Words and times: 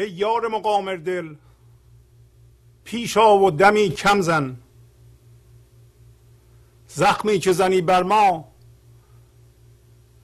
ای 0.00 0.10
یار 0.10 0.48
مقامر 0.48 0.96
دل 0.96 1.34
پیشا 2.84 3.38
و 3.38 3.50
دمی 3.50 3.90
کم 3.90 4.20
زن. 4.20 4.56
زخمی 6.86 7.38
که 7.38 7.52
زنی 7.52 7.80
بر 7.80 8.02
ما 8.02 8.48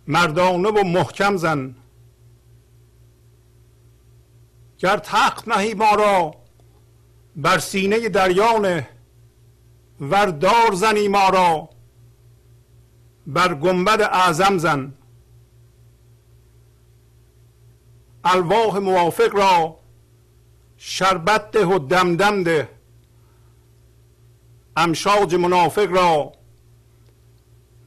مردانه 0.07 0.69
و 0.69 0.85
محکم 0.85 1.37
زن. 1.37 1.75
گر 4.79 4.97
تخت 4.97 5.49
نهی 5.49 5.75
ما 5.75 5.95
را 5.95 6.35
بر 7.37 7.59
سینه 7.59 8.09
دریانه 8.09 8.89
ور 10.01 10.27
دار 10.27 10.73
زنی 10.73 11.09
ما 11.09 11.29
را 11.29 11.69
بر 13.27 13.55
گنبد 13.55 14.01
اعظم 14.03 14.59
زن. 14.59 14.93
الواح 18.27 18.79
موافق 18.79 19.35
را 19.37 19.77
شربت 20.77 21.51
ده 21.51 21.67
و 21.67 21.79
دمدم 21.79 22.43
ده. 22.43 22.69
امشاج 24.77 25.35
منافق 25.35 25.93
را 25.93 26.33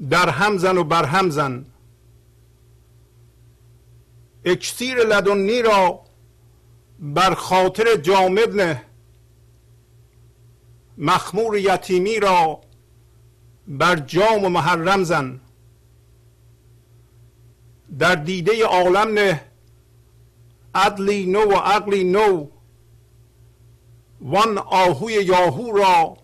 در 0.09 0.29
هم 0.29 0.57
زن 0.57 0.77
و 0.77 0.83
بر 0.83 1.05
هم 1.05 1.29
زن. 1.29 1.65
اکسیر 4.45 4.97
لدنی 4.97 5.61
را 5.61 5.99
بر 6.99 7.33
خاطر 7.33 7.95
جامد 7.95 8.61
نه 8.61 8.83
مخمور 10.97 11.57
یتیمی 11.57 12.19
را 12.19 12.61
بر 13.67 13.95
جام 13.95 14.43
و 14.43 14.49
محرم 14.49 15.03
زن. 15.03 15.39
در 17.99 18.15
دیده 18.15 18.65
عالم 18.65 19.13
نه 19.13 19.48
عدلی 20.85 21.25
نو 21.25 21.43
و 21.51 21.53
عقلی 21.53 22.03
نو 22.03 22.47
وان 24.21 24.57
آهوی 24.57 25.13
یاهو 25.13 25.77
را 25.77 26.17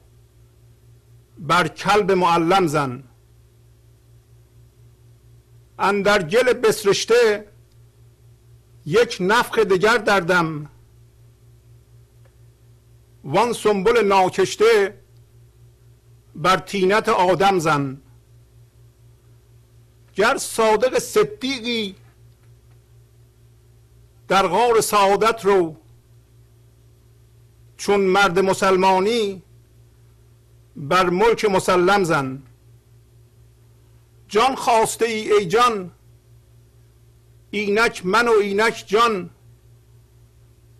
بر 1.39 1.67
کلب 1.67 2.11
معلم 2.11 2.67
زن 2.67 3.03
اندر 5.79 6.23
گل 6.23 6.53
بسرشته 6.53 7.47
یک 8.85 9.17
نفخ 9.19 9.59
دگر 9.59 9.97
دردم 9.97 10.69
وان 13.23 13.53
سنبل 13.53 14.05
ناکشته 14.07 15.01
بر 16.35 16.57
تینت 16.57 17.09
آدم 17.09 17.59
زن 17.59 18.01
گر 20.15 20.37
صادق 20.37 20.99
صدیقی 20.99 21.95
در 24.27 24.47
غار 24.47 24.81
سعادت 24.81 25.45
رو 25.45 25.75
چون 27.77 27.99
مرد 27.99 28.39
مسلمانی 28.39 29.41
بر 30.75 31.09
ملک 31.09 31.45
مسلم 31.45 32.03
زن. 32.03 32.43
جان 34.27 34.55
خواسته 34.55 35.05
ای 35.05 35.31
ای 35.31 35.45
جان 35.45 35.91
اینک 37.51 38.05
من 38.05 38.27
و 38.27 38.31
اینک 38.31 38.83
جان. 38.87 39.29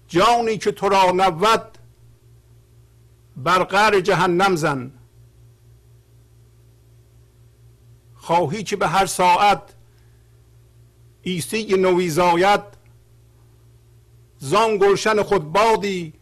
جانی 0.08 0.58
که 0.58 0.72
تو 0.72 0.90
را 0.90 1.12
نبود 1.12 1.78
بر 3.38 3.64
قعر 3.64 4.00
جهنم 4.00 4.56
زن. 4.56 4.92
خواهی 8.16 8.64
که 8.64 8.76
به 8.76 8.88
هر 8.88 9.06
ساعت 9.06 9.62
عیسی 11.26 11.78
نوی 11.78 12.10
زاید 12.10 12.75
زان 14.46 14.78
گلشن 14.78 15.24
خود 15.24 15.52
بادی 15.52 16.14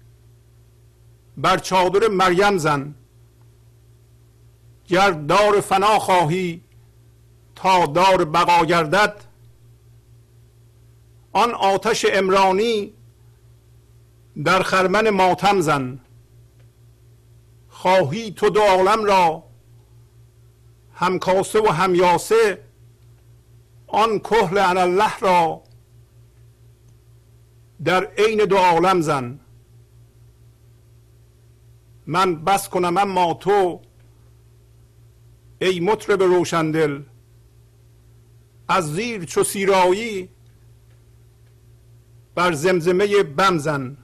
بر 1.38 1.57
چادر 1.57 2.07
مریم 2.07 2.57
زن. 2.57 2.95
گر 4.88 5.11
دار 5.11 5.61
فنا 5.61 6.00
خواهی 6.00 6.62
تا 7.56 7.85
دار 7.85 8.25
بقا 8.25 8.66
گردد. 8.66 9.23
آن 11.33 11.51
آتش 11.53 12.06
امرانی 12.09 12.94
در 14.44 14.63
خرمن 14.63 15.09
ماتم 15.09 15.62
زن. 15.62 16.00
خواهی 17.69 18.31
تو 18.31 18.50
دو 18.50 18.62
عالم 18.62 19.03
را 19.06 19.44
همکاسه 20.94 21.62
و 21.62 21.67
همیاسه 21.67 22.59
آن 23.88 24.19
کهل 24.19 24.57
الله 24.57 25.17
را. 25.19 25.62
در 27.85 28.05
عین 28.05 28.45
دو 28.45 28.57
عالم 28.57 29.01
زن. 29.01 29.39
من 32.07 32.35
بس 32.35 32.69
کنم 32.69 32.97
اما 32.97 33.33
تو 33.33 33.81
ای 35.61 35.79
مطرب 35.79 36.23
روشندل 36.23 37.01
از 38.67 38.94
زیر 38.94 39.25
چو 39.25 39.44
سیرایی 39.44 40.29
بر 42.35 42.51
زمزمه 42.53 43.23
بم 43.23 43.57
زن. 43.57 43.97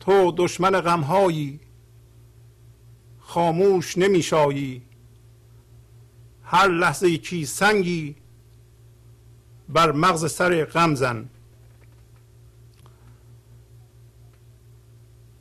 تو 0.00 0.32
دشمن 0.36 0.80
غمهایی 0.80 1.60
خاموش 3.20 3.98
نمیشایی 3.98 4.82
هر 6.44 6.68
لحظه 6.68 7.16
کی 7.16 7.44
سنگی 7.44 8.16
بر 9.68 9.92
مغز 9.92 10.32
سر 10.32 10.64
غم 10.64 10.94
زن. 10.94 11.28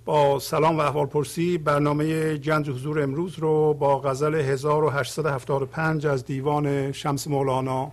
با 0.08 0.40
سلام 0.40 0.78
و 0.78 0.82
احوال 0.82 1.06
پرسی 1.06 1.58
برنامه 1.58 2.38
گنج 2.38 2.70
حضور 2.70 3.04
امروز 3.04 3.40
رو 3.40 3.74
با 3.74 4.00
غزل 4.00 4.36
1875 4.36 6.06
از 6.06 6.26
دیوان 6.26 6.92
شمس 6.92 7.28
مولانا 7.28 7.92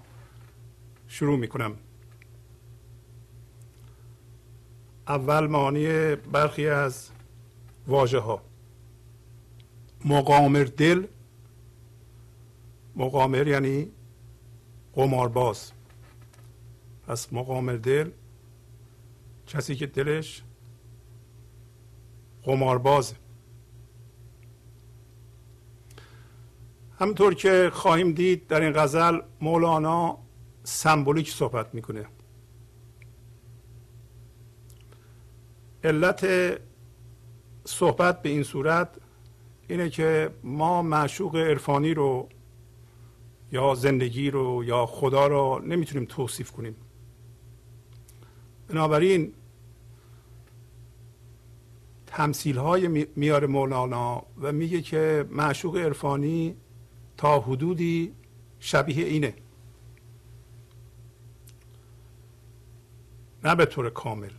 شروع 1.09 1.39
می 1.39 1.49
کنم 1.49 1.75
اول 5.09 5.47
معانی 5.47 6.15
برخی 6.17 6.69
از 6.69 7.11
واژه 7.87 8.19
ها 8.19 8.43
مقامر 10.05 10.65
دل 10.65 11.07
مقامر 12.97 13.49
یعنی 13.49 13.91
قمارباز 14.93 15.73
پس 17.07 17.33
مقامر 17.33 17.77
دل 17.77 18.11
کسی 19.47 19.75
که 19.75 19.87
دلش 19.87 20.43
قمارباز. 22.45 23.15
همطور 26.99 27.35
که 27.35 27.71
خواهیم 27.73 28.13
دید 28.13 28.47
در 28.47 28.61
این 28.61 28.73
غزل 28.73 29.21
مولانا 29.41 30.19
سمبولیک 30.63 31.31
صحبت 31.31 31.75
می‌کنه. 31.75 32.07
علت 35.85 36.27
صحبت 37.65 38.23
به 38.23 38.29
این 38.29 38.43
صورت 38.43 38.89
اینه 39.69 39.91
که 39.91 40.31
ما 40.43 40.83
معشوق 40.83 41.37
عرفانی 41.37 41.95
رو 41.95 42.29
یا 43.53 43.75
زندگی 43.75 44.31
رو 44.31 44.65
یا 44.65 44.87
خدا 44.87 45.27
رو 45.27 45.63
نمی‌تونیم 45.67 46.07
توصیف 46.11 46.51
کنیم. 46.51 46.77
بنابراین 48.69 49.33
تمثیل 52.15 52.59
های 52.59 53.07
میاره 53.17 53.47
مولانا 53.47 54.27
و 54.41 54.53
میگه 54.53 54.83
که 54.83 55.27
معشوق 55.31 55.77
عرفانی 55.77 56.57
تا 57.17 57.41
حدودی 57.41 58.15
شبیه 58.59 59.07
اینه. 59.07 59.35
نه 63.45 63.55
به 63.55 63.67
طور 63.67 63.91
کامل. 63.91 64.31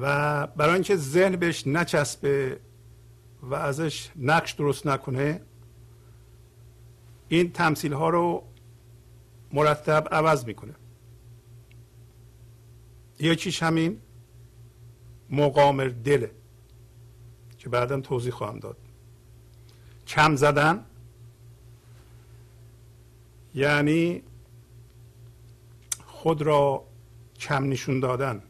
و 0.00 0.46
برای 0.46 0.74
اینکه 0.74 0.96
ذهن 0.96 1.36
بهش 1.36 1.66
نچسبه 1.66 2.60
و 3.42 3.54
ازش 3.54 4.10
نقش 4.16 4.52
درست 4.52 4.86
نکنه 4.86 5.40
این 7.28 7.52
تمثیل 7.52 7.92
ها 7.92 8.08
رو 8.08 8.42
مرتب 9.52 10.08
عوض 10.10 10.44
می‌کنه. 10.44 10.74
یکیش 13.18 13.62
همین 13.62 14.00
مقامر 15.30 15.88
دله 16.04 16.30
که 17.58 17.68
بعدا 17.68 18.00
توضیح 18.00 18.32
خواهم 18.32 18.58
داد. 18.58 18.76
کم 20.06 20.36
زدن 20.36 20.84
یعنی 23.54 24.22
خود 26.06 26.42
را 26.42 26.84
کم 27.38 27.68
نشون 27.68 28.00
دادن 28.00 28.42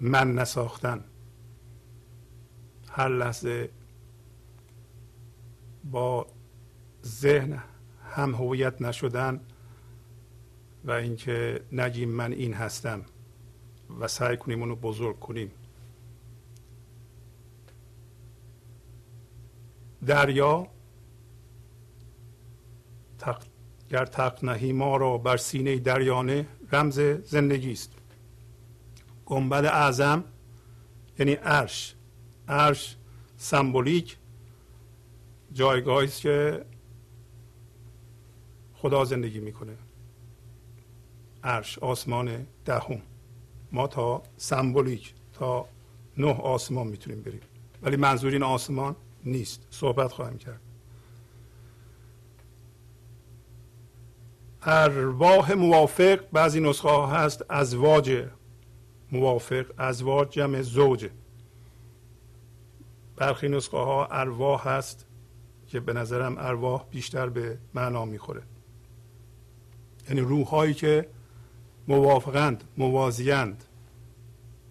من 0.00 0.34
نساختن. 0.34 1.04
هر 2.90 3.08
لحظه 3.08 3.70
با 5.84 6.26
ذهن 7.04 7.62
هم 8.10 8.34
هویت 8.34 8.82
نشدن 8.82 9.40
و 10.84 10.90
اینکه 10.90 11.60
نگیم 11.72 12.08
من 12.08 12.32
این 12.32 12.54
هستم 12.54 13.02
و 14.00 14.08
سعی 14.08 14.36
کنیم 14.36 14.60
اونو 14.60 14.76
بزرگ 14.76 15.20
کنیم. 15.20 15.50
دریا 20.06 20.66
تق... 23.18 23.42
گر 23.90 24.04
تق 24.04 24.44
نهی 24.44 24.72
ما 24.72 24.96
را 24.96 25.18
بر 25.18 25.36
سینه 25.36 25.78
دریانه 25.78 26.46
رمز 26.72 27.00
زندگی 27.24 27.72
است. 27.72 27.92
گنبد 29.26 29.64
اعظم 29.64 30.24
یعنی 31.18 31.32
عرش. 31.32 31.94
عرش 32.48 32.96
سمبولیک 33.36 34.16
جایگاهی 35.52 36.06
است 36.06 36.20
که 36.20 36.64
خدا 38.74 39.04
زندگی 39.04 39.40
می‌کنه. 39.40 39.76
عرش 41.44 41.78
آسمان 41.78 42.46
دهم. 42.64 43.02
ما 43.72 43.86
تا 43.86 44.22
سمبولیک 44.36 45.14
تا 45.32 45.68
نه 46.16 46.26
آسمان 46.26 46.86
می‌تونیم 46.86 47.22
بریم. 47.22 47.40
ولی 47.82 47.96
منظور 47.96 48.32
این 48.32 48.42
آسمان 48.42 48.96
نیست. 49.24 49.66
صحبت 49.70 50.12
خواهیم 50.12 50.38
کرد. 50.38 50.60
ارواح 54.62 55.52
موافق 55.52 56.20
بعضی 56.32 56.60
نسخه 56.60 56.88
ها 56.88 57.06
هست 57.06 57.44
ازواج 57.48 58.24
موافق 59.12 59.64
ازواج 59.78 60.30
جمع 60.30 60.62
زوجه 60.62 61.10
برخی 63.16 63.48
نسخه 63.48 63.76
ها 63.76 64.06
ارواح 64.06 64.68
هست 64.68 65.06
که 65.66 65.80
به 65.80 65.92
نظرم 65.92 66.36
ارواح 66.38 66.84
بیشتر 66.90 67.28
به 67.28 67.58
معنا 67.74 68.04
می‌خوره. 68.04 68.42
یعنی 70.08 70.20
روح 70.20 70.46
هایی 70.46 70.74
که 70.74 71.08
موافقند 71.88 72.64
موازیند 72.76 73.64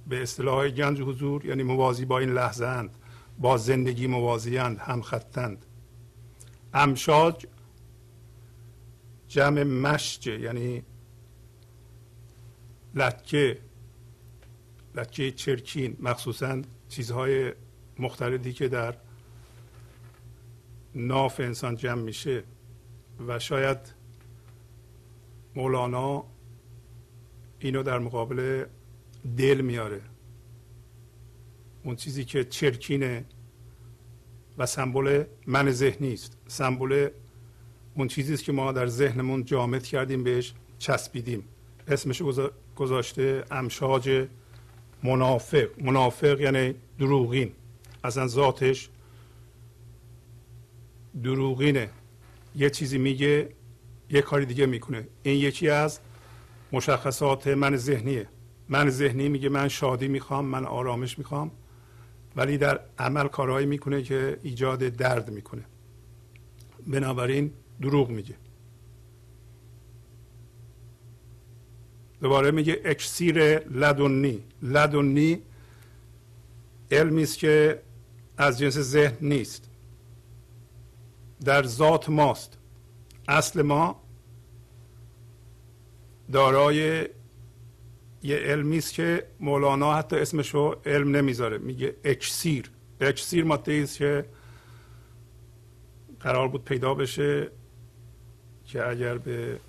به 0.08 0.22
اصطلاح 0.22 0.70
گنج 0.70 1.02
حضور 1.02 1.46
یعنی 1.46 1.64
موازی 1.64 2.06
با 2.06 2.20
این 2.20 2.30
لحظه 2.30 2.66
اند 2.66 2.98
با 3.38 3.58
زندگی 3.58 4.08
موازیند 4.08 4.78
هم 4.78 5.02
خطند 5.02 5.66
امشاج 6.74 7.46
جمع 9.28 9.64
مشجه 9.64 10.40
یعنی 10.40 10.84
لکه 12.96 13.60
لکه 14.96 15.32
چرکین 15.32 15.98
مخصوصا 16.00 16.62
چیزهای 16.90 17.54
مختلفی 18.00 18.54
که 18.54 18.68
در 18.68 18.96
ناف 20.96 21.40
انسان 21.40 21.76
جمع 21.76 22.02
میشه 22.02 22.44
و 23.28 23.40
شاید 23.40 23.78
مولانا 25.56 26.24
اینو 27.60 27.84
در 27.84 28.00
مقابل 28.00 28.66
دل 29.38 29.62
میاره. 29.62 30.02
اون 31.84 31.96
چیزی 31.96 32.26
که 32.26 32.44
چرکینه 32.44 33.26
و 34.58 34.66
سمبل 34.66 35.24
من 35.48 35.72
ذهنی 35.72 36.14
است 36.14 36.38
سمبل 36.48 37.10
اون 37.96 38.08
چیزی 38.08 38.34
است 38.34 38.44
که 38.44 38.52
ما 38.52 38.72
در 38.72 38.88
ذهنمون 38.88 39.46
جامد 39.46 39.84
کردیم 39.84 40.24
بهش 40.24 40.54
چسبیدیم. 40.80 41.44
اسمش 41.88 42.22
گذاشته 42.76 43.44
امشاج 43.52 44.28
منافق. 45.04 45.68
منافق 45.82 46.42
یعنی 46.42 46.76
دروغین. 47.00 47.52
اصلا 48.04 48.28
ذاتش 48.28 48.90
دروغینه. 51.24 51.90
یه 52.56 52.70
چیزی 52.70 52.98
میگه 52.98 53.50
یه 54.10 54.22
کاری 54.22 54.46
دیگه 54.46 54.66
می‌کنه. 54.66 55.08
این 55.24 55.40
یکی 55.40 55.70
از 55.70 56.00
مشخصات 56.72 57.48
من 57.48 57.78
ذهنیه. 57.78 58.28
من 58.70 58.90
ذهنی 58.90 59.30
میگه 59.30 59.50
من 59.50 59.68
شادی 59.68 60.08
می‌خوام 60.08 60.46
من 60.46 60.66
آرامش 60.66 61.18
می‌خوام. 61.18 61.52
ولی 62.36 62.58
در 62.58 62.80
عمل 62.98 63.28
کارهایی 63.28 63.66
می‌کنه 63.66 64.02
که 64.04 64.40
ایجاد 64.44 64.80
درد 64.80 65.30
می‌کنه. 65.32 65.64
بنابراین 66.88 67.52
دروغ 67.82 68.10
میگه. 68.10 68.36
دوباره 72.22 72.52
میگه 72.52 72.82
اکسیر 72.86 73.60
لدنی 73.60 74.44
لدنی 74.62 75.42
علمی 76.92 77.24
است 77.24 77.38
که 77.38 77.82
از 78.38 78.60
جنس 78.60 78.78
ذهن 78.78 79.18
نیست. 79.22 79.70
در 81.46 81.64
ذات 81.64 82.10
ماست. 82.10 82.58
اصل 83.28 83.62
ما 83.62 84.04
دارای 86.32 87.10
یه 88.24 88.36
علمی 88.36 88.78
است 88.78 88.94
که 88.94 89.28
مولانا 89.40 89.94
حتی 89.94 90.16
اسمش 90.16 90.50
رو 90.50 90.82
علم 90.86 91.16
نمی‌ذاره. 91.16 91.58
میگه 91.58 91.96
اکسیر. 92.04 92.72
اکسیر 93.02 93.44
ماده 93.44 93.74
است 93.84 93.98
که 93.98 94.26
قرار 96.20 96.48
بود 96.48 96.66
پیدا 96.66 96.94
بشه 96.94 97.52
که 98.66 98.88
اگر 98.88 99.18
به 99.18 99.60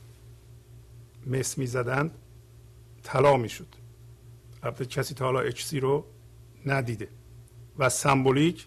مس 1.26 1.58
می‌زدند 1.58 2.10
طلا 3.02 3.36
می‌شد. 3.36 3.66
البته 4.62 4.84
کسی 4.84 5.14
تا 5.14 5.24
حالا 5.24 5.40
اکسیر 5.40 5.82
رو 5.82 6.04
ندیده. 6.66 7.08
و 7.78 7.88
سمبولیک 7.88 8.66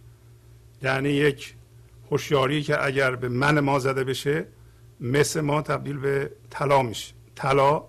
یعنی 0.82 1.10
یک 1.10 1.56
هوشیاری 2.12 2.64
که 2.64 2.86
اگر 2.86 3.16
به 3.16 3.30
من 3.30 3.60
ما 3.60 3.80
زده 3.80 4.04
بشه 4.04 4.46
مس 5.00 5.38
ما 5.38 5.62
تبدیل 5.62 5.98
به 5.98 6.32
طلا 6.50 6.82
میشه. 6.82 7.14
طلا 7.36 7.84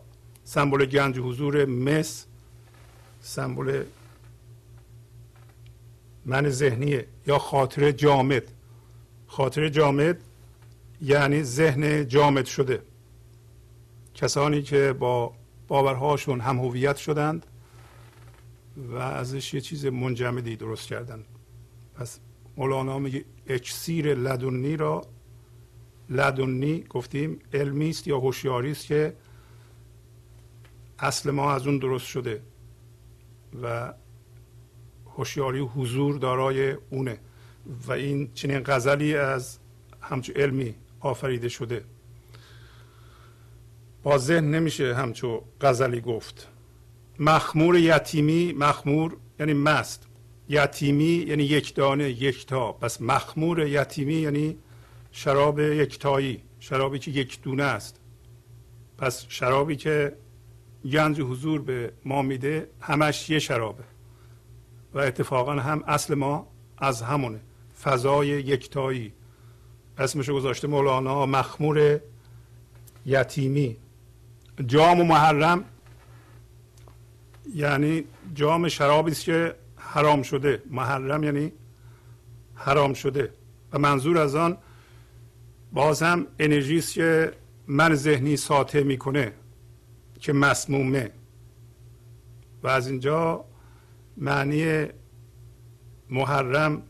سمبل 0.48 0.86
گنج 0.86 1.18
حضور 1.18 1.64
مس 1.64 2.26
سمبل 3.20 3.84
من 6.26 6.48
ذهنیه 6.48 7.06
یا 7.26 7.38
خاطر 7.38 7.92
جامد. 7.92 8.42
خاطر 9.26 9.68
جامد 9.68 10.20
یعنی 11.02 11.42
ذهن 11.42 12.08
جامد 12.08 12.44
شده. 12.44 12.82
کسانی 14.14 14.62
که 14.62 14.92
با 14.92 15.34
باورهاشون 15.68 16.40
هم 16.40 16.58
هویت 16.58 16.96
شدند 16.96 17.46
و 18.76 18.96
ازش 18.96 19.54
یه 19.54 19.60
چیز 19.60 19.86
منجمدی 19.86 20.56
درست 20.56 20.88
کردند. 20.88 21.24
پس 21.94 22.18
مولانا 22.56 22.98
میگه 22.98 23.24
اکسیر 23.46 24.14
لدنی 24.14 24.76
را 24.76 25.06
لدنی 26.10 26.84
گفتیم 26.90 27.38
علمی 27.54 27.90
است 27.90 28.06
یا 28.06 28.18
هوشیاری 28.18 28.70
است 28.70 28.86
که 28.86 29.14
اصل 30.98 31.30
ما 31.30 31.52
از 31.52 31.66
اون 31.66 31.78
درست 31.78 32.06
شده 32.06 32.42
و 33.62 33.92
هوشیاری 35.16 35.60
حضور 35.60 36.18
دارای 36.18 36.72
اونه 36.90 37.18
و 37.86 37.92
این 37.92 38.30
چنین 38.34 38.62
غزلی 38.66 39.16
از 39.16 39.58
همچو 40.00 40.32
علمی 40.32 40.74
آفریده 41.00 41.48
شده. 41.48 41.84
با 44.02 44.18
ذهن 44.18 44.50
نمیشه 44.50 44.94
همچو 44.94 45.42
غزلی 45.60 46.00
گفت. 46.00 46.48
مخمور 47.18 47.76
یتیمی 47.76 48.52
مخمور 48.52 49.16
یعنی 49.40 49.52
مست. 49.52 50.06
یتیمی 50.48 51.24
یعنی 51.28 51.42
یک 51.42 51.74
دانه 51.74 52.10
یک 52.10 52.46
تا 52.46 52.72
پس 52.72 53.00
مخمور 53.00 53.66
یتیمی 53.66 54.14
یعنی 54.14 54.58
شراب 55.12 55.60
یکتایی 55.60 56.42
شرابی 56.60 56.98
که 56.98 57.10
یک 57.10 57.42
دونه 57.42 57.62
است. 57.62 58.00
پس 58.98 59.26
شرابی 59.28 59.76
که 59.76 60.16
گنج 60.84 61.20
حضور 61.20 61.62
به 61.62 61.92
ما 62.04 62.22
میده 62.22 62.68
همش 62.80 63.30
یه 63.30 63.38
شرابه. 63.38 63.84
و 64.94 64.98
اتفاقا 64.98 65.52
هم 65.52 65.84
اصل 65.86 66.14
ما 66.14 66.46
از 66.78 67.02
همونه. 67.02 67.40
فضای 67.82 68.28
یکتایی. 68.28 69.12
اسمشو 69.98 70.34
گذاشته 70.34 70.68
مولانا 70.68 71.26
مخمور 71.26 72.00
یتیمی. 73.06 73.76
جام 74.66 75.00
و 75.00 75.04
محرم 75.04 75.64
یعنی 77.54 78.04
جام 78.34 78.68
شرابی 78.68 79.10
است 79.10 79.24
که 79.24 79.54
حرام 79.76 80.22
شده. 80.22 80.62
محرم 80.70 81.24
یعنی 81.24 81.52
حرام 82.54 82.94
شده. 82.94 83.32
و 83.72 83.78
منظور 83.78 84.18
از 84.18 84.34
آن 84.34 84.56
باز 85.72 86.02
هم 86.02 86.26
انرژی 86.38 86.78
است 86.78 86.94
که 86.94 87.32
من 87.66 87.94
ذهنی 87.94 88.36
ساطع 88.36 88.82
می‌کنه. 88.82 89.32
که 90.18 90.32
مسمومه. 90.32 91.10
و 92.62 92.68
از 92.68 92.88
اینجا 92.88 93.44
معنی 94.16 94.86
محرم 96.10 96.82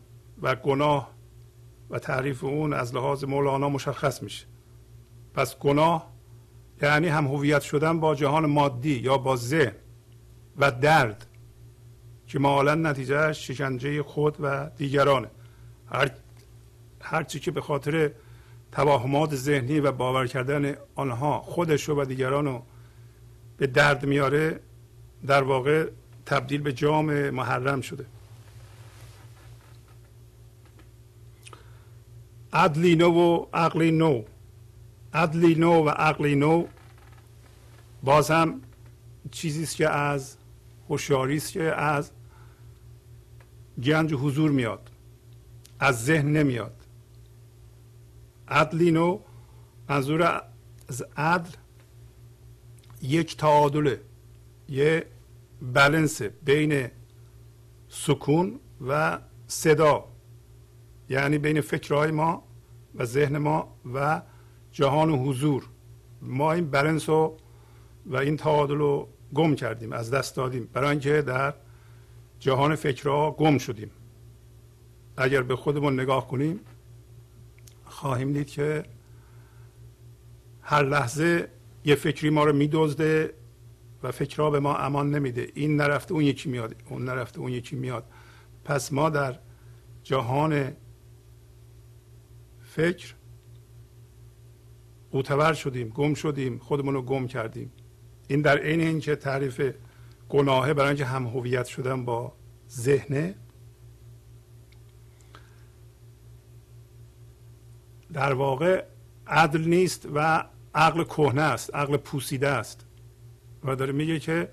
و 0.43 0.55
گناه 0.55 1.11
و 1.91 1.99
تعریف 1.99 2.45
اون 2.45 2.73
از 2.73 2.95
لحاظ 2.95 3.25
مولانا 3.25 3.69
مشخص 3.69 4.23
میشه. 4.23 4.47
پس 5.35 5.59
گناه 5.59 6.13
یعنی 6.83 7.09
هم 7.09 7.27
هویت 7.27 7.63
شدن 7.63 8.01
با 8.01 8.15
جهان 8.15 8.47
مادی 8.47 8.95
یا 8.95 9.19
با 9.19 9.37
ذهن 9.37 9.73
و 10.57 10.71
درد 10.71 11.27
که 12.27 12.39
معالا 12.39 12.75
نتیجهش 12.75 13.51
شکنجه 13.51 14.03
خود 14.03 14.37
و 14.41 14.71
دیگرانه. 14.77 15.29
هر 15.93 16.11
هرچی 17.01 17.41
که 17.41 17.51
به 17.51 17.61
خاطر 17.61 18.11
توهمات 18.73 19.35
ذهنی 19.35 19.81
و 19.81 19.93
باور 19.93 20.27
کردن 20.27 20.75
آنها 20.95 21.41
خودش 21.41 21.89
و 21.89 22.05
دیگران 22.05 22.45
رو 22.45 22.63
به 23.59 23.67
درد 23.67 24.07
میاره 24.07 24.61
در 25.27 25.43
واقع 25.43 25.91
تبدیل 26.27 26.61
به 26.61 26.73
جام 26.73 27.31
محرم 27.31 27.81
شده. 27.81 28.07
عدلی 32.53 32.97
نو 32.97 33.11
و 33.11 33.47
عقلی 33.53 33.91
نو. 33.91 34.23
عدلی 35.15 35.55
نو 35.55 35.85
و 35.85 35.89
عقلی 35.89 36.35
نو 36.35 36.67
باز 38.03 38.31
هم 38.31 38.61
چیزی 39.31 39.63
است 39.63 39.77
که 39.77 39.91
از 39.91 40.37
هوشیاری 40.89 41.37
است 41.37 41.53
که 41.53 41.63
از 41.63 42.11
گنج 43.83 44.15
حضور 44.15 44.51
میاد. 44.51 44.91
از 45.81 46.05
ذهن 46.05 46.33
نمیاد. 46.33 46.75
عدلی 48.49 48.91
نو 48.91 49.21
منظور 49.89 50.43
از 50.89 51.05
عدل 51.17 51.51
یک 53.03 53.37
تعادله 53.37 54.01
یه 54.69 55.07
بلنس 55.63 56.23
بین 56.23 56.89
سکون 57.89 58.61
و 58.89 59.19
صدا 59.47 60.05
یعنی 61.09 61.39
بین 61.39 61.61
فکرهای 61.61 62.11
ما 62.11 62.45
و 62.95 63.05
ذهن 63.05 63.39
ما 63.39 63.77
و 63.95 64.23
جهان 64.73 65.11
و 65.11 65.17
حضور. 65.17 65.69
ما 66.23 66.53
این 66.53 66.71
بلنس 66.71 67.09
رو 67.09 67.37
و 68.07 68.17
این 68.17 68.37
تعادل 68.37 68.75
رو 68.75 69.09
گم 69.35 69.55
کردیم 69.55 69.93
از 69.93 70.11
دست 70.11 70.37
دادیم. 70.37 70.69
برای 70.73 70.91
اینکه 70.91 71.23
در 71.23 71.55
جهان 72.41 72.75
فکرها 72.75 73.31
گم 73.31 73.59
شدیم. 73.59 73.91
اگر 75.17 75.43
به 75.43 75.57
خودمون 75.57 76.01
نگاه 76.01 76.29
کنیم 76.29 76.61
خواهیم 77.85 78.33
دید 78.33 78.47
که 78.47 78.85
هر 80.63 80.83
لحظه 80.83 81.49
یه 81.85 81.95
فکری 81.95 82.31
ما 82.31 82.45
رو 82.45 82.53
میدزده 82.53 83.35
و 84.03 84.11
فکرها 84.11 84.51
به 84.51 84.61
ما 84.61 84.77
امان 84.77 85.11
نمیده. 85.11 85.49
این 85.55 85.77
نرفته 85.77 86.13
اون 86.15 86.25
یکی 86.25 86.49
میاد. 86.51 86.75
اون 86.91 87.05
نرفته 87.05 87.41
اون 87.41 87.53
یکی 87.53 87.77
میاد. 87.77 88.05
پس 88.65 88.93
ما 88.93 89.11
در 89.11 89.39
جهان 90.03 90.73
فکر 92.63 93.15
قوتور 95.11 95.53
شدیم 95.53 95.89
گم 95.89 96.15
شدیم 96.15 96.59
خودمون 96.59 96.95
رو 96.95 97.03
گم 97.03 97.27
کردیم. 97.27 97.73
این 98.29 98.41
در 98.43 98.59
عین 98.59 98.81
اینکه 98.81 99.17
تعریف 99.17 99.73
گناهه 100.29 100.75
برای 100.75 100.89
اینکه 100.89 101.05
هم 101.05 101.27
هویت 101.27 101.67
شدن 101.67 102.05
با 102.05 102.33
ذهنه. 102.71 103.35
در 108.13 108.33
واقع 108.33 108.85
عدل 109.27 109.65
نیست 109.65 110.09
و 110.15 110.45
عقل 110.75 111.05
کهنه 111.05 111.43
است 111.43 111.75
عقل 111.75 111.97
پوسیده 111.97 112.49
است. 112.49 112.87
و 113.65 113.77
داره 113.77 113.93
میگه 113.93 114.19
که 114.19 114.51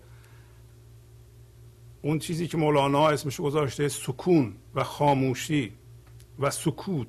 اون 2.02 2.20
چیزی 2.20 2.48
که 2.48 2.58
مولانا 2.58 3.10
اسمش 3.10 3.42
گذاشته 3.42 3.88
سکون 3.88 4.56
و 4.76 4.84
خاموشی 4.84 5.74
و 6.40 6.50
سکوت. 6.50 7.08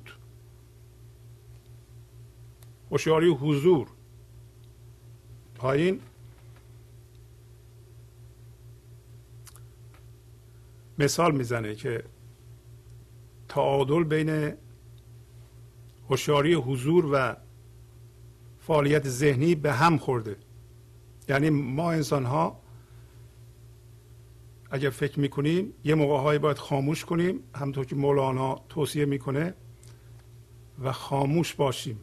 هوشیاری 2.91 3.27
حضور. 3.27 3.87
پایین. 5.55 6.01
مثال 10.99 11.35
می‌زنه 11.35 11.75
که 11.75 12.03
تعادل 13.49 14.03
بین 14.03 14.53
هوشیاری 16.09 16.53
حضور 16.53 17.09
و 17.13 17.35
فعالیت 18.67 19.07
ذهنی 19.07 19.55
به 19.55 19.73
هم 19.73 19.97
خورده. 19.97 20.35
یعنی 21.29 21.49
ما 21.49 21.91
انسان 21.91 22.25
ها 22.25 22.59
اگر 24.71 24.89
فکر 24.89 25.19
می‌کنیم 25.19 25.73
یه 25.83 25.95
موقع 25.95 26.23
های 26.23 26.39
باید 26.39 26.57
خاموش 26.57 27.05
کنیم. 27.05 27.39
همطور 27.55 27.85
که 27.85 27.95
مولانا 27.95 28.55
توصیه 28.69 29.05
می‌کنه 29.05 29.53
و 30.83 30.91
خاموش 30.91 31.53
باشیم. 31.53 31.99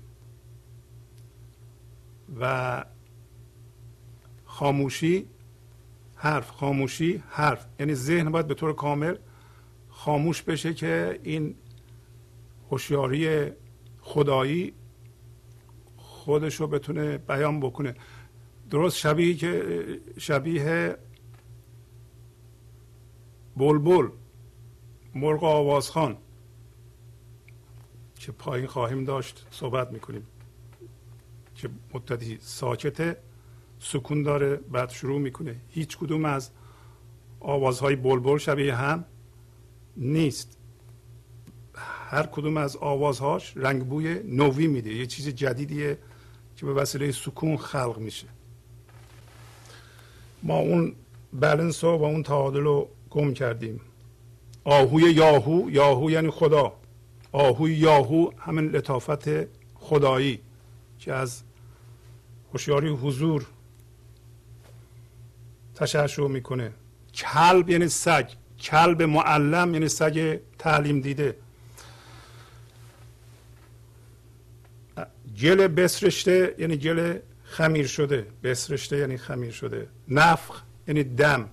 و 2.41 2.85
خاموشی 4.45 5.27
حرف 6.15 6.51
خاموشی 6.51 7.23
حرف. 7.29 7.67
یعنی 7.81 7.95
ذهن 7.95 8.31
باید 8.31 8.47
به 8.47 8.55
طور 8.55 8.73
کامل 8.73 9.17
خاموش 9.89 10.43
بشه 10.43 10.75
که 10.75 11.21
این 11.23 11.55
هوشیاری 12.71 13.51
خدایی 14.01 14.73
خودش 16.25 16.55
رو 16.55 16.67
بتونه 16.67 17.19
بیان 17.19 17.61
بکنه. 17.61 17.95
درست 18.71 18.97
شبیه 18.97 19.35
که 19.35 19.51
شبیه 20.19 20.97
بلبل 23.57 24.09
مرغ 25.15 25.45
آوازخان 25.45 26.17
که 28.15 28.33
پایین 28.33 28.67
خواهیم 28.67 29.05
داشت 29.05 29.47
صحبت 29.51 29.91
می‌کنیم. 29.93 30.27
که 31.55 31.69
مدتی 31.95 32.39
ساکته 32.41 33.17
سکون 33.79 34.23
داره 34.23 34.57
بعد 34.57 34.91
شروع 34.91 35.21
می‌کنه. 35.21 35.57
هیچ 35.69 35.99
کدوم 35.99 36.25
از 36.25 36.51
آوازهای 37.41 37.97
بلبل 37.97 38.39
شبیه 38.39 38.75
هم 38.75 39.05
نیست. 39.97 40.59
هر 42.11 42.27
کدوم 42.27 42.57
از 42.57 42.77
آوازهاش 42.77 43.57
رنگ 43.57 43.87
بوی 43.87 44.21
نوی 44.23 44.67
میده. 44.67 44.95
یه 44.95 45.07
چیز 45.07 45.29
جدیدیه. 45.29 45.99
که 46.57 46.67
به 46.67 46.73
وسیله 46.75 47.13
سکون 47.13 47.57
خلق 47.57 47.99
میشه. 47.99 48.27
ما 50.43 50.59
اون 50.59 50.95
بلنس 51.33 51.85
و 51.85 51.87
اون 51.87 52.23
تعادل 52.23 52.61
رو 52.61 52.89
گم 53.11 53.35
کردیم. 53.35 53.81
آهوی 54.65 55.13
یاهو 55.13 55.71
یاهو 55.71 56.11
یعنی 56.11 56.31
خدا. 56.31 56.73
آهوی 57.33 57.75
یاهو 57.75 58.31
همین 58.39 58.65
لطافت 58.65 59.29
خدایی 59.75 60.41
که 60.99 61.13
از 61.13 61.43
هوشیاری 62.53 62.89
حضور 62.89 63.47
تشعشع 65.75 66.27
می‌کنه. 66.27 66.73
کلب 67.15 67.71
یعنی 67.71 67.89
سگ. 67.89 68.29
کلب 68.61 69.03
معلم 69.03 69.75
یعنی 69.75 69.89
سگ 69.89 70.41
تعلیم 70.59 71.01
دیده. 71.01 71.37
گل 75.41 75.67
بسرشته 75.67 76.55
یعنی 76.59 76.77
گل 76.77 77.19
خمیر 77.45 77.87
شده. 77.87 78.27
بسرشته 78.43 78.97
یعنی 78.97 79.17
خمیر 79.17 79.51
شده. 79.51 79.89
نفخ 80.09 80.63
یعنی 80.89 81.05
دم. 81.05 81.49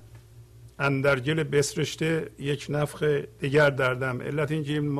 اندر 0.79 1.19
گل 1.19 1.43
بسرشته 1.43 2.29
یک 2.39 2.65
نفخ 2.69 3.03
دیگر 3.39 3.69
در 3.69 3.93
دم. 3.93 4.21
علت 4.21 4.51
اینکه 4.51 4.71
این 4.71 4.95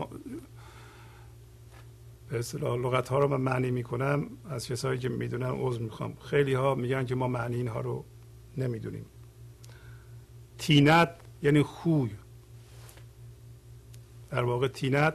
به 2.30 2.40
اصطلاح 2.40 2.78
لغت 2.78 3.10
ها 3.10 3.20
رو 3.20 3.28
من 3.28 3.42
معنی 3.42 3.72
می‌کنم. 3.72 4.28
از 4.50 4.68
کسایی 4.68 5.00
که 5.00 5.10
می‌دونن 5.10 5.52
عذر 5.52 5.82
می‌خوام. 5.82 6.18
خیلی 6.22 6.54
ها 6.54 6.76
میگن 6.76 7.06
که 7.06 7.16
ما 7.16 7.28
معنی 7.28 7.56
اینها 7.56 7.82
رو 7.82 8.06
نمی‌دونیم. 8.58 9.06
تینت 10.58 11.10
یعنی 11.44 11.64
خوی. 11.64 12.10
در 14.30 14.44
واقع 14.44 14.68
تینت 14.68 15.14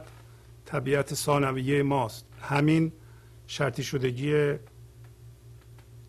طبیعت 0.65 1.13
ثانویه 1.13 1.83
ماست. 1.83 2.25
همین 2.41 2.91
شرطی 3.47 3.83
شدگی 3.83 4.53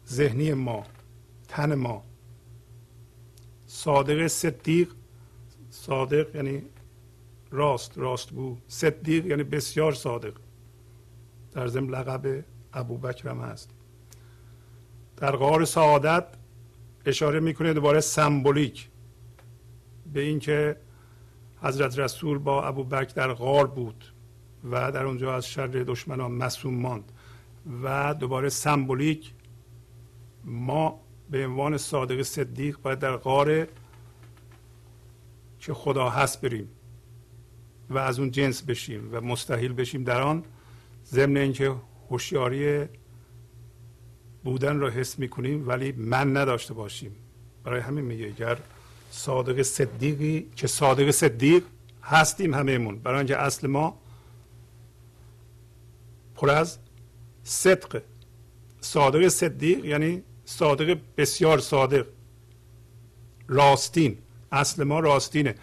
ذهنی 0.08 0.54
ما 0.54 0.84
تن 1.48 1.74
ما. 1.74 2.04
صادق 3.66 4.26
صدیق 4.26 4.88
صادق 5.70 6.36
یعنی 6.36 6.62
راست 7.50 7.98
راستگو 7.98 8.56
صدیق 8.68 9.26
یعنی 9.26 9.42
بسیار 9.42 9.92
صادق. 9.92 10.32
در 11.52 11.66
ضمن 11.66 11.90
لقب 11.90 12.44
ابوبکر 12.72 13.28
هست. 13.28 13.70
در 15.16 15.36
غار 15.36 15.64
سعادت 15.64 16.26
اشاره 17.06 17.40
می‌کنه 17.40 17.72
دوباره 17.72 18.00
سمبولیک. 18.00 18.88
به 20.12 20.20
اینکه 20.20 20.76
حضرت 21.62 21.98
رسول 21.98 22.38
با 22.38 22.62
ابوبکر 22.62 23.12
در 23.14 23.32
غار 23.32 23.66
بود 23.66 24.04
و 24.70 24.92
در 24.92 25.04
اونجا 25.04 25.34
از 25.34 25.46
شر 25.46 25.66
دشمنان 25.66 26.32
مسوم 26.32 26.74
ماند. 26.74 27.12
و 27.82 28.14
دوباره 28.14 28.48
سمبولیک 28.48 29.32
ما 30.44 31.00
به 31.30 31.46
عنوان 31.46 31.76
صادق 31.76 32.22
صدیق 32.22 32.78
باید 32.82 32.98
در 32.98 33.16
غار 33.16 33.66
که 35.58 35.74
خدا 35.74 36.10
هست 36.10 36.40
بریم 36.40 36.68
و 37.90 37.98
از 37.98 38.18
اون 38.18 38.30
جنس 38.30 38.62
بشیم 38.62 39.08
و 39.12 39.20
مستحیل 39.20 39.72
بشیم 39.72 40.04
در 40.04 40.22
آن 40.22 40.44
ضمن 41.06 41.36
اینکه 41.36 41.74
هوشیاری 42.10 42.86
بودن 44.44 44.78
را 44.78 44.90
حس 44.90 45.18
می‌کنیم 45.18 45.68
ولی 45.68 45.92
من 45.92 46.36
نداشته 46.36 46.74
باشیم. 46.74 47.16
برای 47.64 47.80
همین 47.80 48.04
میگه 48.04 48.26
اگر 48.26 48.58
صادق 49.10 49.62
صدیقی 49.62 50.50
که 50.56 50.66
صادق 50.66 51.10
صدیق 51.10 51.64
هستیم 52.02 52.54
همهمون. 52.54 52.98
برای 52.98 53.18
اینکه 53.18 53.36
اصل 53.36 53.66
ما 53.66 53.98
پر 56.34 56.50
از 56.50 56.78
صدق. 57.48 58.02
صادق 58.80 59.28
صدیق 59.28 59.84
یعنی 59.84 60.22
صادق 60.44 60.98
بسیار 61.16 61.58
صادق. 61.58 62.06
راستین. 63.48 64.18
اصل 64.52 64.84
ما 64.84 65.00
راستینه. 65.00 65.54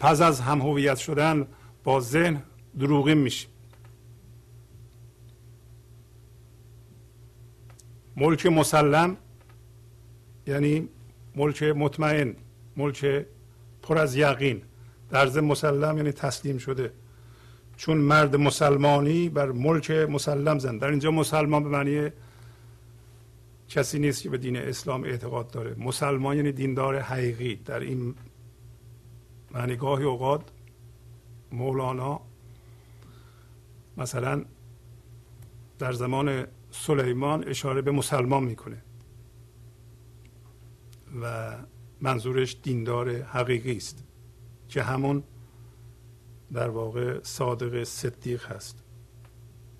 پس 0.00 0.20
از 0.20 0.40
هم 0.40 0.60
هویت 0.60 0.96
شدن 0.96 1.46
با 1.84 2.00
ذهن 2.00 2.42
دروغین 2.78 3.18
میشیم. 3.18 3.50
ملک 8.16 8.46
مسلم 8.46 9.16
یعنی 10.46 10.88
ملک 11.36 11.62
مطمئن 11.62 12.36
ملک 12.76 13.26
پر 13.82 13.98
از 13.98 14.16
یقین. 14.16 14.62
در 15.10 15.40
مسلم 15.40 15.96
یعنی 15.96 16.12
تسلیم 16.12 16.58
شده. 16.58 16.92
چون 17.76 17.98
مرد 17.98 18.36
مسلمانی 18.36 19.28
بر 19.28 19.52
ملک 19.52 19.90
مسلم 19.90 20.58
زن. 20.58 20.78
در 20.78 20.88
اینجا 20.88 21.10
مسلمان 21.10 21.62
به 21.62 21.68
معنی 21.68 22.10
کسی 23.68 23.98
نیست 23.98 24.22
که 24.22 24.30
به 24.30 24.38
دین 24.38 24.56
اسلام 24.56 25.04
اعتقاد 25.04 25.50
داره. 25.50 25.74
مسلمان 25.78 26.36
یعنی 26.36 26.52
دیندار 26.52 26.98
حقیقی. 26.98 27.54
در 27.56 27.80
این 27.80 28.14
معنی 29.50 29.76
گاهی 29.76 30.04
اوقات 30.04 30.42
مولانا 31.52 32.20
مثلا 33.96 34.44
در 35.78 35.92
زمان 35.92 36.46
سلیمان 36.70 37.48
اشاره 37.48 37.82
به 37.82 37.90
مسلمان 37.90 38.44
می‌کنه 38.44 38.82
و 41.22 41.56
منظورش 42.00 42.56
دیندار 42.62 43.22
حقیقی 43.22 43.76
است 43.76 44.04
که 44.68 44.82
همون 44.82 45.22
در 46.52 46.68
واقع 46.68 47.20
صادق 47.22 47.84
صدیق 47.84 48.46
هست. 48.46 48.78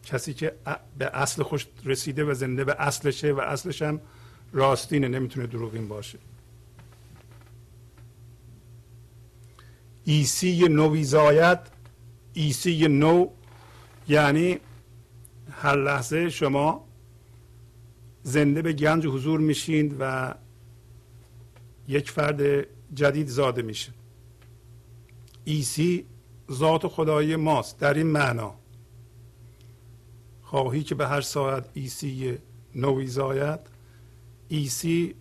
کسی 0.04 0.34
که 0.34 0.54
به 0.98 1.10
اصل 1.16 1.42
خودش 1.42 1.66
رسیده 1.84 2.24
و 2.24 2.34
زنده 2.34 2.64
به 2.64 2.76
اصلشه 2.78 3.32
و 3.32 3.40
اصلش 3.40 3.82
هم 3.82 4.00
راستینه 4.52 5.08
نمی‌تونه 5.08 5.46
دروغین 5.46 5.88
باشه. 5.88 6.18
عیسی 10.04 10.68
نوی 10.68 11.04
زاید 11.04 11.58
عیسی 12.32 12.88
نو 12.88 13.26
یعنی 14.08 14.58
هر 15.50 15.76
لحظه 15.76 16.30
شما 16.30 16.84
زنده 18.22 18.62
به 18.62 18.72
گنج 18.72 19.06
حضور 19.06 19.40
میشین 19.40 19.96
و 19.98 20.34
یک 21.88 22.10
فرد 22.10 22.66
جدید 22.94 23.28
زاده 23.28 23.62
میشه. 23.62 23.92
عیسی 25.44 26.06
ذات 26.52 26.86
خدایی 26.86 27.36
ماست 27.36 27.78
در 27.78 27.94
این 27.94 28.06
معنا. 28.06 28.54
خواهی 30.42 30.82
که 30.82 30.94
به 30.94 31.08
هر 31.08 31.20
ساعت 31.20 31.68
عیسی 31.74 32.38
نوی 32.74 33.06
زاید 33.06 33.60
عیسی 34.48 35.14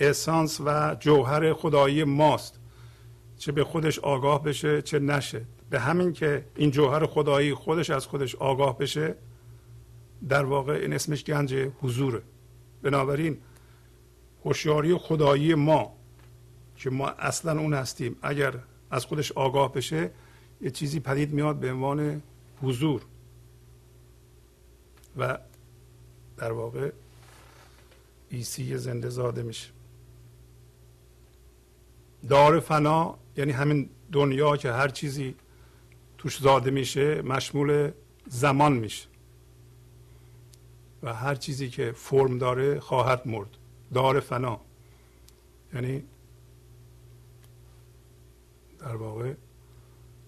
اسانس 0.00 0.60
و 0.60 0.96
جوهر 1.00 1.52
خدایی 1.52 2.04
ماست 2.04 2.60
چه 3.38 3.52
به 3.52 3.64
خودش 3.64 3.98
آگاه 3.98 4.42
بشه 4.42 4.82
چه 4.82 4.98
نشه. 4.98 5.44
به 5.70 5.80
همین 5.80 6.12
که 6.12 6.44
این 6.56 6.70
جوهر 6.70 7.06
خدایی 7.06 7.54
خودش 7.54 7.90
از 7.90 8.06
خودش 8.06 8.34
آگاه 8.34 8.78
بشه 8.78 9.14
در 10.28 10.44
واقع 10.44 10.72
این 10.72 10.92
اسمش 10.92 11.24
گنج 11.24 11.54
حضوره. 11.80 12.22
بنابراین 12.82 13.38
هوشیاری 14.44 14.94
خدایی 14.94 15.54
ما 15.54 15.92
که 16.76 16.90
ما 16.90 17.08
اصلا 17.08 17.60
اون 17.60 17.74
هستیم. 17.74 18.16
اگر 18.22 18.54
از 18.90 19.04
خودش 19.06 19.32
آگاه 19.32 19.72
بشه 19.72 20.10
یه 20.60 20.70
چیزی 20.70 21.00
پدید 21.00 21.32
میاد 21.32 21.56
به 21.56 21.72
عنوان 21.72 22.22
حضور. 22.62 23.02
و 25.16 25.38
در 26.36 26.52
واقع 26.52 26.92
ایسی 28.28 28.78
زنده 28.78 29.08
زاده 29.08 29.42
میشه. 29.42 29.68
دار 32.28 32.60
فنا 32.60 33.18
یعنی 33.36 33.52
همین 33.52 33.88
دنیا 34.12 34.56
که 34.56 34.72
هر 34.72 34.88
چیزی 34.88 35.34
توش 36.18 36.38
زاده 36.38 36.70
میشه 36.70 37.22
مشمول 37.22 37.90
زمان 38.28 38.72
میشه. 38.72 39.08
و 41.02 41.14
هر 41.14 41.34
چیزی 41.34 41.68
که 41.68 41.92
فرم 41.92 42.38
داره 42.38 42.80
خواهد 42.80 43.28
مرد. 43.28 43.48
دار 43.94 44.20
فنا. 44.20 44.60
یعنی 45.74 46.02
در 48.86 48.96
واقع 48.96 49.34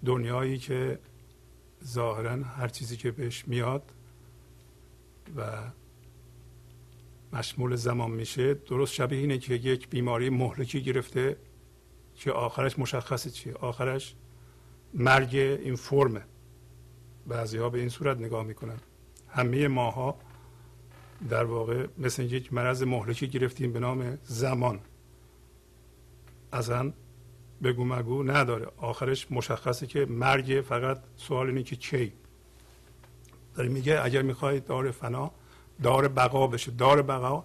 دنیایی 0.05 0.59
که 0.59 0.99
ظاهرا 1.85 2.44
هر 2.44 2.68
چیزی 2.68 2.97
که 2.97 3.11
بهش 3.11 3.49
میاد 3.49 3.92
و 5.37 5.42
مشمول 7.33 7.77
زمان 7.77 8.11
میشه 8.11 8.55
درست 8.55 8.94
شبیه 8.94 9.18
اینه 9.18 9.38
که 9.38 9.55
یک 9.55 9.88
بیماری 9.88 10.31
مهلکی 10.31 10.83
گرفته 10.83 11.37
که 12.14 12.33
آخرش 12.33 12.79
مشخصه 12.79 13.31
چیه؟ 13.31 13.55
آخرش 13.55 14.14
مرگ 14.94 15.37
این 15.37 15.77
فرمه. 15.77 16.23
بعضی 17.27 17.59
ها 17.59 17.71
به 17.71 17.79
این 17.79 17.88
صورت 17.88 18.18
نگاه 18.18 18.44
می‌کنن. 18.44 18.79
همه 19.29 19.68
ماها 19.68 20.18
در 21.29 21.44
واقع 21.44 21.87
مثل 21.99 22.23
یک 22.23 22.53
مرض 22.53 22.83
مهلکی 22.83 23.29
گرفتیم 23.29 23.73
به 23.73 23.81
نام 23.81 24.18
زمان. 24.23 24.81
اصلا 26.53 26.92
بگو 27.62 27.85
مگو 27.85 28.23
نداره. 28.23 28.66
آخرش 28.77 29.27
مشخصه 29.31 29.87
که 29.87 30.07
مرگ 30.07 30.64
فقط 30.68 30.99
سوال 31.16 31.47
اینه 31.47 31.62
که 31.62 31.77
کی 31.77 32.12
داره 33.55 33.68
میگه 33.68 34.05
اگر 34.05 34.23
می‌خواید 34.23 34.64
دار 34.64 34.90
فنا 34.90 35.31
دار 35.83 36.09
بقا 36.09 36.47
بشه. 36.47 36.71
دار 36.71 37.03
بقا 37.03 37.44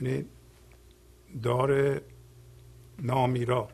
یعنی 0.00 0.24
دار 1.42 2.00
نامیرا 3.02 3.68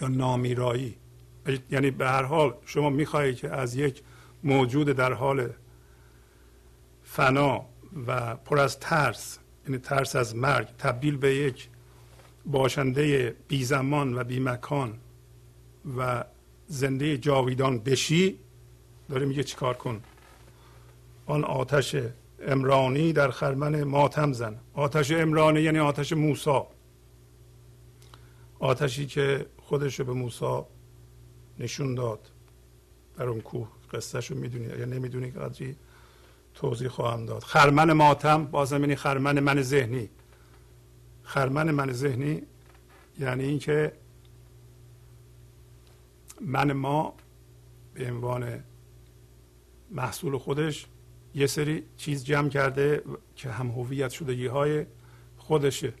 یا 0.00 0.08
نامیرایی. 0.08 0.96
یعنی 1.70 1.90
به 1.90 2.08
هر 2.08 2.22
حال 2.22 2.54
شما 2.66 2.90
می‌خواهید 2.90 3.36
که 3.36 3.50
از 3.50 3.76
یک 3.76 4.02
موجود 4.44 4.88
در 4.88 5.12
حال 5.12 5.50
فنا 7.02 7.66
و 8.06 8.36
پر 8.36 8.58
از 8.58 8.80
ترس 8.80 9.38
یعنی 9.66 9.78
ترس 9.78 10.16
از 10.16 10.36
مرگ 10.36 10.66
تبدیل 10.66 11.16
به 11.16 11.34
یک 11.34 11.68
باشنده 12.50 13.36
بی 13.48 13.64
زمان 13.64 14.18
و 14.18 14.24
بی 14.24 14.40
مکان 14.40 14.98
و 15.98 16.24
زنده 16.66 17.18
جاویدان 17.18 17.78
بشی 17.78 18.38
داره 19.08 19.26
میگه 19.26 19.42
چیکار 19.42 19.74
کن؟ 19.74 20.00
آن 21.26 21.44
آتش 21.44 21.96
امرانی 22.46 23.12
در 23.12 23.30
خرمن 23.30 23.84
ماتم 23.84 24.32
زن. 24.32 24.58
آتش 24.74 25.10
امرانی 25.12 25.60
یعنی 25.60 25.78
آتش 25.78 26.12
موسا 26.12 26.66
آتشی 28.58 29.06
که 29.06 29.46
خودش 29.62 30.00
رو 30.00 30.06
به 30.06 30.12
موسا 30.12 30.66
نشون 31.58 31.94
داد. 31.94 32.30
در 33.16 33.24
اون 33.24 33.40
کوه 33.40 33.68
قصهشو 33.92 34.34
می‌دونی 34.34 34.64
یا 34.78 34.84
نمی‌دونی 34.84 35.30
قدری 35.30 35.76
توضیح 36.54 36.88
خواهم 36.88 37.26
داد. 37.26 37.42
خرمن 37.42 37.92
ماتم 37.92 38.44
بازم 38.44 38.80
یعنی 38.80 38.96
خرمن 38.96 39.40
من 39.40 39.62
ذهنی. 39.62 40.08
خرمن 41.28 41.70
من 41.70 41.92
ذهنی 41.92 42.42
یعنی 43.18 43.44
اینکه 43.44 43.92
من 46.40 46.72
ما 46.72 47.14
به 47.94 48.10
عنوان 48.10 48.64
محصول 49.90 50.38
خودش 50.38 50.86
یه 51.34 51.46
سری 51.46 51.84
چیز 51.96 52.24
جمع 52.24 52.48
کرده 52.48 53.02
که 53.36 53.50
هم 53.50 53.68
هویت 53.68 54.10
شدگی 54.10 54.46
های 54.46 54.86
خودشه. 55.36 55.92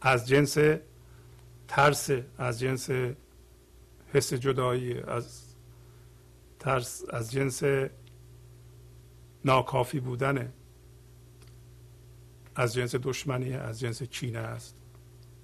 از 0.00 0.28
جنس 0.28 0.58
ترس 1.68 2.10
از 2.38 2.60
جنس 2.60 2.90
حس 4.12 4.34
جدایی 4.34 4.98
از 4.98 5.54
ترس 6.58 7.04
از 7.10 7.32
جنس 7.32 7.62
ناکافی 9.44 10.00
بودنه 10.00 10.52
از 12.58 12.74
جنس 12.74 12.94
دشمنی 12.94 13.54
از 13.54 13.80
جنس 13.80 14.02
کینه 14.02 14.38
است 14.38 14.76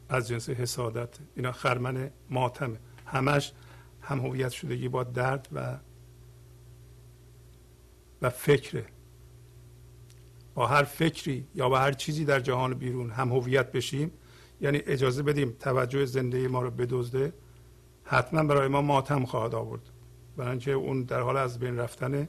از 0.08 0.28
جنس 0.28 0.50
حسادت. 0.50 1.08
اینا 1.36 1.52
خرمن 1.52 2.10
ماتمه. 2.30 2.78
همش 3.06 3.52
هم 4.02 4.20
هویت 4.20 4.50
شدگی 4.50 4.88
با 4.88 5.04
درد 5.04 5.48
و 5.52 5.78
و 8.22 8.30
فکره. 8.30 8.86
با 10.54 10.66
هر 10.66 10.82
فکری 10.82 11.46
یا 11.54 11.68
با 11.68 11.78
هر 11.78 11.92
چیزی 11.92 12.24
در 12.24 12.40
جهان 12.40 12.74
بیرون 12.74 13.10
هم 13.10 13.32
هویت 13.32 13.72
بشیم 13.72 14.10
یعنی 14.60 14.78
اجازه 14.78 15.22
بدیم 15.22 15.56
توجه 15.60 16.06
زندگی 16.06 16.46
ما 16.46 16.62
رو 16.62 16.70
بدزده 16.70 17.32
حتما 18.04 18.44
برای 18.44 18.68
ما 18.68 18.82
ماتم 18.82 19.24
خواهد 19.24 19.54
آورد. 19.54 19.82
برای 20.36 20.72
اون 20.72 21.02
در 21.02 21.20
حال 21.20 21.36
از 21.36 21.58
بین 21.58 21.76
رفتن 21.76 22.28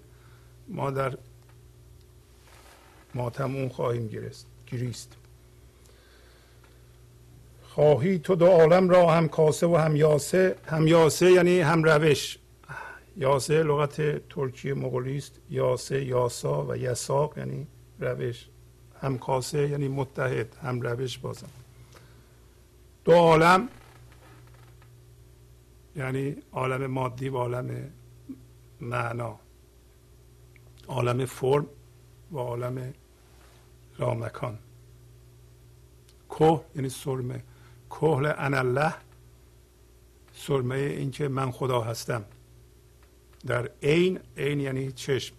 ما 0.68 0.92
در 0.92 1.18
ماتم 3.16 3.56
اون 3.56 3.70
خواهیم 3.70 4.08
گرست. 4.08 4.55
گریست. 4.68 5.18
خواهی 7.64 8.20
تو 8.20 8.36
دو 8.36 8.46
عالم 8.46 8.90
را 8.90 9.12
هم 9.12 9.28
کاسه 9.28 9.68
و 9.68 9.76
هم 9.76 9.96
یاسه 9.96 10.56
هم 10.66 10.88
یاسه 10.88 11.32
یعنی 11.32 11.60
هم 11.60 11.84
روش. 11.84 12.38
یاسه 13.18 13.64
لغت 13.64 14.28
ترکیه 14.30 14.74
مغولی 14.74 15.18
است. 15.18 15.40
یاسه 15.50 16.06
یاسا 16.06 16.66
و 16.66 16.78
یساق 16.78 17.38
یعنی 17.38 17.68
روش. 18.00 18.48
هم 19.02 19.18
کاسه 19.18 19.70
یعنی 19.70 19.88
متحد 19.88 20.56
هم 20.64 20.82
روش 20.82 21.18
بازم. 21.18 21.50
دو 23.06 23.12
عالم 23.12 23.70
یعنی 25.96 26.36
عالم 26.52 26.88
مادی 26.88 27.30
و 27.30 27.38
عالم 27.38 27.92
معنا. 28.82 29.40
عالم 30.88 31.26
فرم 31.26 31.66
و 32.32 32.38
عالم 32.38 32.94
رامکان 33.98 34.60
کوه 36.30 36.66
یعنی 36.76 36.90
سرمه. 36.90 37.44
کهل 37.90 38.34
الله 38.38 38.94
سرمه 40.34 40.76
اینکه 40.76 41.28
من 41.28 41.52
خدا 41.52 41.82
هستم. 41.82 42.26
در 43.48 43.70
عین 43.84 44.20
عین 44.38 44.60
یعنی 44.60 44.92
چشم. 44.92 45.36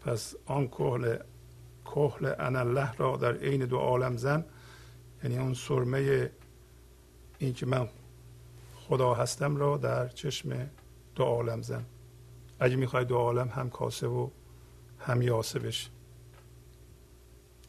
پس 0.00 0.34
آن 0.46 0.68
کهل 0.68 1.16
کهل 1.84 2.34
الله 2.38 2.92
را 2.92 3.16
در 3.16 3.36
عین 3.36 3.64
دو 3.64 3.76
عالم 3.78 4.16
زن 4.16 4.44
یعنی 5.22 5.38
اون 5.38 5.54
سرمه 5.54 6.30
اینکه 7.38 7.66
من 7.66 7.88
خدا 8.76 9.14
هستم 9.14 9.56
را 9.56 9.76
در 9.76 10.08
چشم 10.08 10.70
دو 11.14 11.24
عالم 11.24 11.62
زن. 11.62 11.84
اگه 12.60 12.76
می‌خوای 12.76 13.04
دو 13.04 13.16
عالم 13.16 13.48
هم 13.48 13.70
کاسه 13.70 14.06
و 14.06 14.28
هم 14.98 15.22
یاسه 15.22 15.58
بشه 15.58 15.93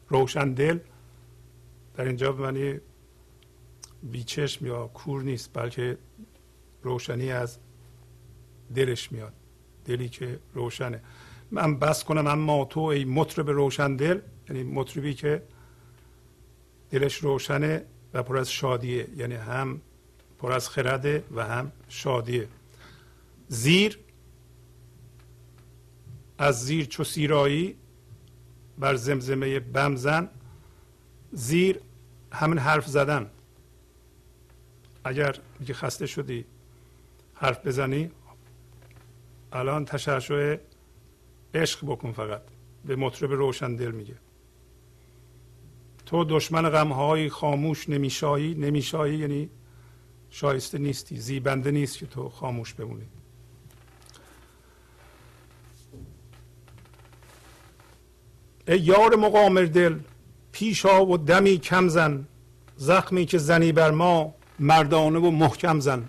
روشن 0.08 0.52
دل. 0.52 0.78
در 1.94 2.04
اینجا 2.04 2.32
معنی 2.32 2.80
بیچشم 4.02 4.66
یا 4.66 4.86
کور 4.86 5.22
نیست 5.22 5.50
بلکه 5.54 5.98
روشنی 6.82 7.32
از 7.32 7.58
دلش 8.74 9.12
میاد. 9.12 9.32
دلی 9.84 10.08
که 10.08 10.38
روشنه. 10.54 11.02
من 11.50 11.78
بس 11.78 12.04
کنم 12.04 12.26
اما 12.26 12.64
تو 12.64 12.80
ای 12.80 13.04
مطرب 13.04 13.50
روشن 13.50 13.96
دل 13.96 14.20
یعنی 14.48 14.62
مطربی 14.62 15.14
که 15.14 15.42
دلش 16.90 17.16
روشنه 17.16 17.84
و 18.14 18.22
پر 18.22 18.38
از 18.38 18.52
شادیه. 18.52 19.08
یعنی 19.16 19.34
هم 19.34 19.80
پر 20.38 20.52
از 20.52 20.68
خرده 20.68 21.24
و 21.34 21.46
هم 21.46 21.72
شادیه. 21.88 22.48
زیر 23.48 23.98
از 26.38 26.64
زیر 26.64 26.86
چو 26.86 27.04
سیرایی 27.04 27.76
بر 28.78 28.94
زمزمه 28.94 29.60
بمزن 29.60 30.28
زیر 31.32 31.80
همین 32.32 32.58
حرف 32.58 32.86
زدن. 32.86 33.30
اگر 35.04 35.38
میگه 35.60 35.74
خسته 35.74 36.06
شدی 36.06 36.44
حرف 37.34 37.66
بزنی 37.66 38.10
الان 39.52 39.84
تشعشع 39.84 40.58
عشق 41.54 41.86
بکن 41.86 42.12
فقط. 42.12 42.42
به 42.84 42.96
مطرب 42.96 43.32
روشن 43.32 43.76
دل 43.76 43.90
میگه. 43.90 44.14
تو 46.06 46.24
دشمن 46.24 46.70
غمهای 46.70 47.28
خاموش 47.28 47.88
نمیشایی. 47.88 48.54
نمیشایی 48.54 49.18
یعنی 49.18 49.50
شایسته 50.30 50.78
نیستی. 50.78 51.16
زیبنده 51.16 51.70
نیست 51.70 51.98
که 51.98 52.06
تو 52.06 52.28
خاموش 52.28 52.74
بمونی. 52.74 53.06
ای 58.68 58.78
یار 58.78 59.16
مقامر 59.16 59.62
دل 59.62 59.98
پیشا 60.52 61.06
و 61.06 61.16
دمی 61.16 61.58
کم 61.58 61.88
زن 61.88 62.26
زخمی 62.76 63.26
که 63.26 63.38
زنی 63.38 63.72
بر 63.72 63.90
ما 63.90 64.34
مردانه 64.58 65.18
و 65.18 65.30
محکم 65.30 65.80
زن. 65.80 66.08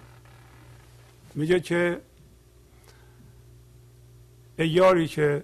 میگه 1.36 1.60
که 1.60 2.02
ای 4.60 4.67
یاری 4.67 5.08
که 5.08 5.43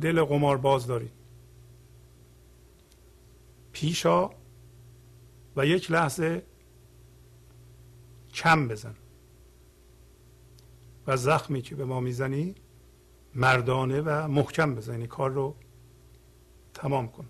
دل 0.00 0.22
قمار 0.22 0.56
باز 0.56 0.86
داری. 0.86 1.10
پیشا 3.72 4.30
و 5.56 5.66
یک 5.66 5.90
لحظه 5.90 6.42
کم 8.34 8.68
بزن. 8.68 8.94
و 11.06 11.16
زخمی 11.16 11.62
که 11.62 11.74
به 11.74 11.84
ما 11.84 12.00
می‌زنی 12.00 12.54
مردانه 13.34 14.00
و 14.00 14.28
محکم 14.28 14.74
بزنی. 14.74 15.06
کار 15.06 15.30
رو 15.30 15.54
تمام 16.74 17.08
کن. 17.08 17.26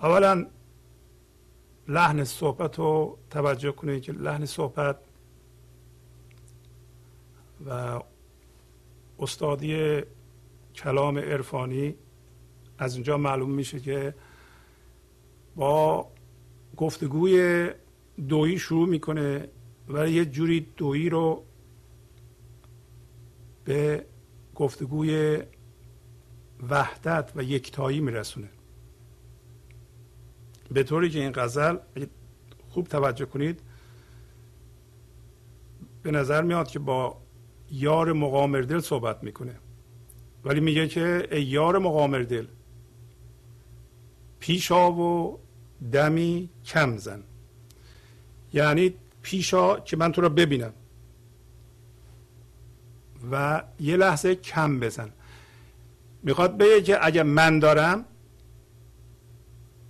اولا 0.00 0.46
لحن 1.88 2.24
صحبت 2.24 2.78
رو 2.78 3.18
توجه 3.30 3.72
کنید 3.72 4.02
که 4.02 4.12
لحن 4.12 4.46
صحبت 4.46 4.96
و 7.66 8.00
استادی 9.18 10.02
کلام 10.74 11.18
عرفانی 11.18 11.94
از 12.78 12.94
اینجا 12.94 13.16
معلوم 13.16 13.50
میشه 13.50 13.80
که 13.80 14.14
با 15.56 16.10
گفتگوی 16.76 17.70
دویی 18.28 18.58
شروع 18.58 18.88
می‌کنه 18.88 19.48
و 19.88 20.08
یه 20.08 20.24
جوری 20.24 20.66
دویی 20.76 21.08
رو 21.08 21.44
به 23.64 24.06
گفتگوی 24.54 25.42
وحدت 26.70 27.32
و 27.34 27.42
یکتایی 27.42 28.00
میرسونه. 28.00 28.48
به 30.70 30.82
طوری 30.82 31.10
که 31.10 31.20
این 31.20 31.32
غزل 31.34 31.76
خوب 32.68 32.88
توجه 32.88 33.24
کنید 33.24 33.60
به 36.02 36.10
نظر 36.10 36.42
میاد 36.42 36.68
که 36.68 36.78
با 36.78 37.20
یار 37.70 38.12
مقامر 38.12 38.60
دل 38.60 38.80
صحبت 38.80 39.24
می‌کنه. 39.24 39.54
ولی 40.44 40.60
میگه 40.60 40.88
که 40.88 41.28
ای 41.32 41.42
یار 41.42 41.78
مقامر 41.78 42.18
دل 42.18 42.46
پیشا 44.38 44.92
و 44.92 45.38
دمی 45.92 46.48
کم 46.64 46.96
زن. 46.96 47.22
یعنی 48.52 48.94
پیشا 49.22 49.80
که 49.80 49.96
من 49.96 50.12
تو 50.12 50.20
را 50.20 50.28
ببینم 50.28 50.72
و 53.30 53.62
یه 53.80 53.96
لحظه 53.96 54.34
کم 54.34 54.80
بزن. 54.80 55.12
می‌خواد 56.24 56.58
بگه 56.58 56.82
که 56.82 57.06
اگر 57.06 57.22
من 57.22 57.58
دارم 57.58 58.04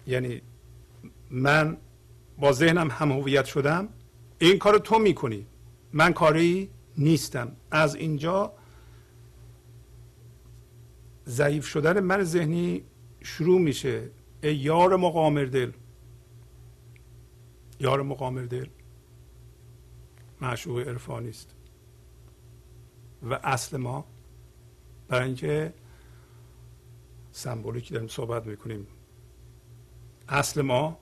یعنی 0.06 0.42
من 1.30 1.76
با 2.38 2.52
ذهنم 2.52 2.90
هم 2.90 3.12
هویت 3.12 3.44
شدم 3.44 3.88
این 4.38 4.58
کار 4.58 4.78
تو 4.78 4.98
می‌کنی. 4.98 5.46
من 5.92 6.12
کاری 6.12 6.70
نیستم. 6.98 7.52
از 7.70 7.94
اینجا 7.94 8.52
ضعیف 11.26 11.66
شدن 11.66 12.00
من 12.00 12.24
ذهنی 12.24 12.84
شروع 13.22 13.60
میشه. 13.60 14.10
ای 14.42 14.56
یار 14.56 14.96
مقامر 14.96 15.44
دل. 15.44 15.72
یار 17.80 18.02
مقامر 18.02 18.42
دل. 18.42 18.66
معشوق 20.40 20.78
عرفانی 20.78 21.28
است. 21.28 21.54
و 23.22 23.40
اصل 23.42 23.76
ما 23.76 24.04
برای 25.08 25.26
اینکه 25.26 25.72
سمبولیکی 27.36 27.94
داریم 27.94 28.08
صحبت 28.08 28.46
می‌کنیم. 28.46 28.86
اصل 30.28 30.62
ما 30.62 30.98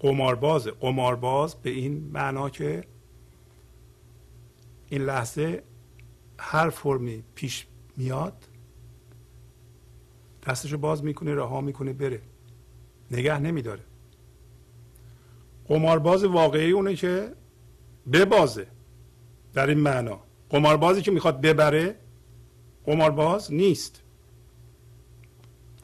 قماربازه 0.00 0.70
قمارباز 0.70 1.54
به 1.54 1.70
این 1.70 2.10
معنا 2.12 2.50
که 2.50 2.84
این 4.88 5.02
لحظه 5.02 5.62
هر 6.38 6.70
فرمی 6.70 7.22
پیش 7.34 7.66
میاد 7.96 8.48
دستشو 10.46 10.78
باز 10.78 11.04
می‌کنه 11.04 11.34
رها 11.34 11.60
می‌کنه 11.60 11.92
بره. 11.92 12.20
نگه 13.10 13.38
نمیداره. 13.38 13.82
قمارباز 15.68 16.24
واقعی 16.24 16.70
اونه 16.70 16.94
که 16.94 17.34
ببازه 18.12 18.66
در 19.52 19.66
این 19.66 19.78
معنا. 19.78 20.20
قماربازی 20.50 21.02
که 21.02 21.10
می‌خواد 21.10 21.40
ببره 21.40 21.96
قمارباز 22.86 23.52
نیست. 23.52 24.03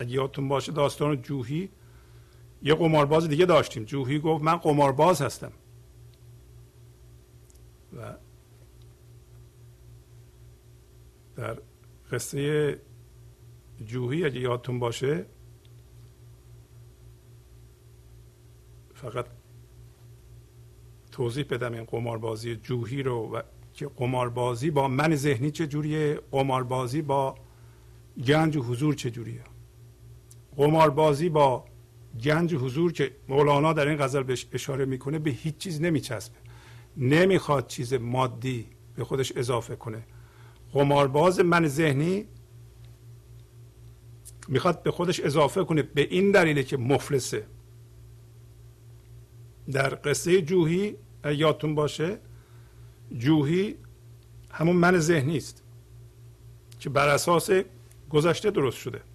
اگه 0.00 0.10
یادتون 0.10 0.48
باشه 0.48 0.72
داستان 0.72 1.22
جوهی 1.22 1.68
یه 2.62 2.74
قمارباز 2.74 3.28
دیگه 3.28 3.46
داشتیم. 3.46 3.84
جوهی 3.84 4.18
گفت 4.18 4.44
من 4.44 4.56
قمارباز 4.56 5.22
هستم. 5.22 5.52
و 7.96 8.14
در 11.36 11.58
قصه 12.12 12.78
جوهی 13.86 14.24
اگه 14.24 14.40
یادتون 14.40 14.78
باشه 14.78 15.26
فقط 18.94 19.26
توضیح 21.12 21.44
بدم 21.50 21.72
این 21.72 21.84
قماربازی 21.84 22.56
جوهی 22.56 23.02
رو 23.02 23.36
و 23.36 23.42
که 23.72 23.90
قماربازی 23.96 24.70
با 24.70 24.88
من 24.88 25.14
ذهنی 25.14 25.50
چه 25.50 25.66
جوریه 25.66 26.20
قماربازی 26.30 27.02
با 27.02 27.34
گنج 28.26 28.56
و 28.56 28.62
حضور 28.62 28.94
چه 28.94 29.10
جوریه. 29.10 29.49
قماربازی 30.61 31.29
با 31.29 31.64
گنج 32.25 32.55
حضور 32.55 32.92
که 32.92 33.16
مولانا 33.29 33.73
در 33.73 33.88
این 33.88 33.99
غزل 33.99 34.23
بهش 34.23 34.46
اشاره 34.53 34.85
می‌کنه 34.85 35.18
به 35.18 35.31
هیچ 35.31 35.57
چیز 35.57 35.81
نمیچسبه. 35.81 36.37
نمی‌خواد 36.96 37.66
چیز 37.66 37.94
مادی 37.94 38.66
به 38.96 39.05
خودش 39.05 39.33
اضافه 39.37 39.77
کنه. 39.77 40.03
قمارباز 40.73 41.40
من 41.40 41.66
ذهنی 41.66 42.27
می‌خواد 44.49 44.83
به 44.83 44.90
خودش 44.90 45.20
اضافه 45.20 45.64
کنه 45.64 45.83
به 45.83 46.01
این 46.11 46.31
دلیل 46.31 46.62
که 46.62 46.77
مفلسه. 46.77 47.46
در 49.73 49.99
قصه 50.05 50.42
جوهی 50.42 50.96
یادتون 51.25 51.75
باشه 51.75 52.18
جوهی 53.18 53.77
همون 54.51 54.77
من 54.77 54.99
ذهنی 54.99 55.37
است 55.37 55.62
که 56.81 56.90
بر 56.90 57.09
اساس 57.09 57.51
گذشته 58.11 58.51
درست 58.51 58.79
شده. 58.79 59.10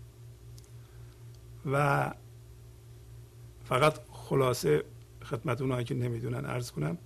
و 1.72 2.12
فقط 3.64 4.00
خلاصه 4.12 4.84
خدمت 5.24 5.62
اونایی 5.62 5.86
که 5.86 5.96
نمی‌دونن 5.96 6.46
ارز 6.46 6.72
کنم. 6.72 6.98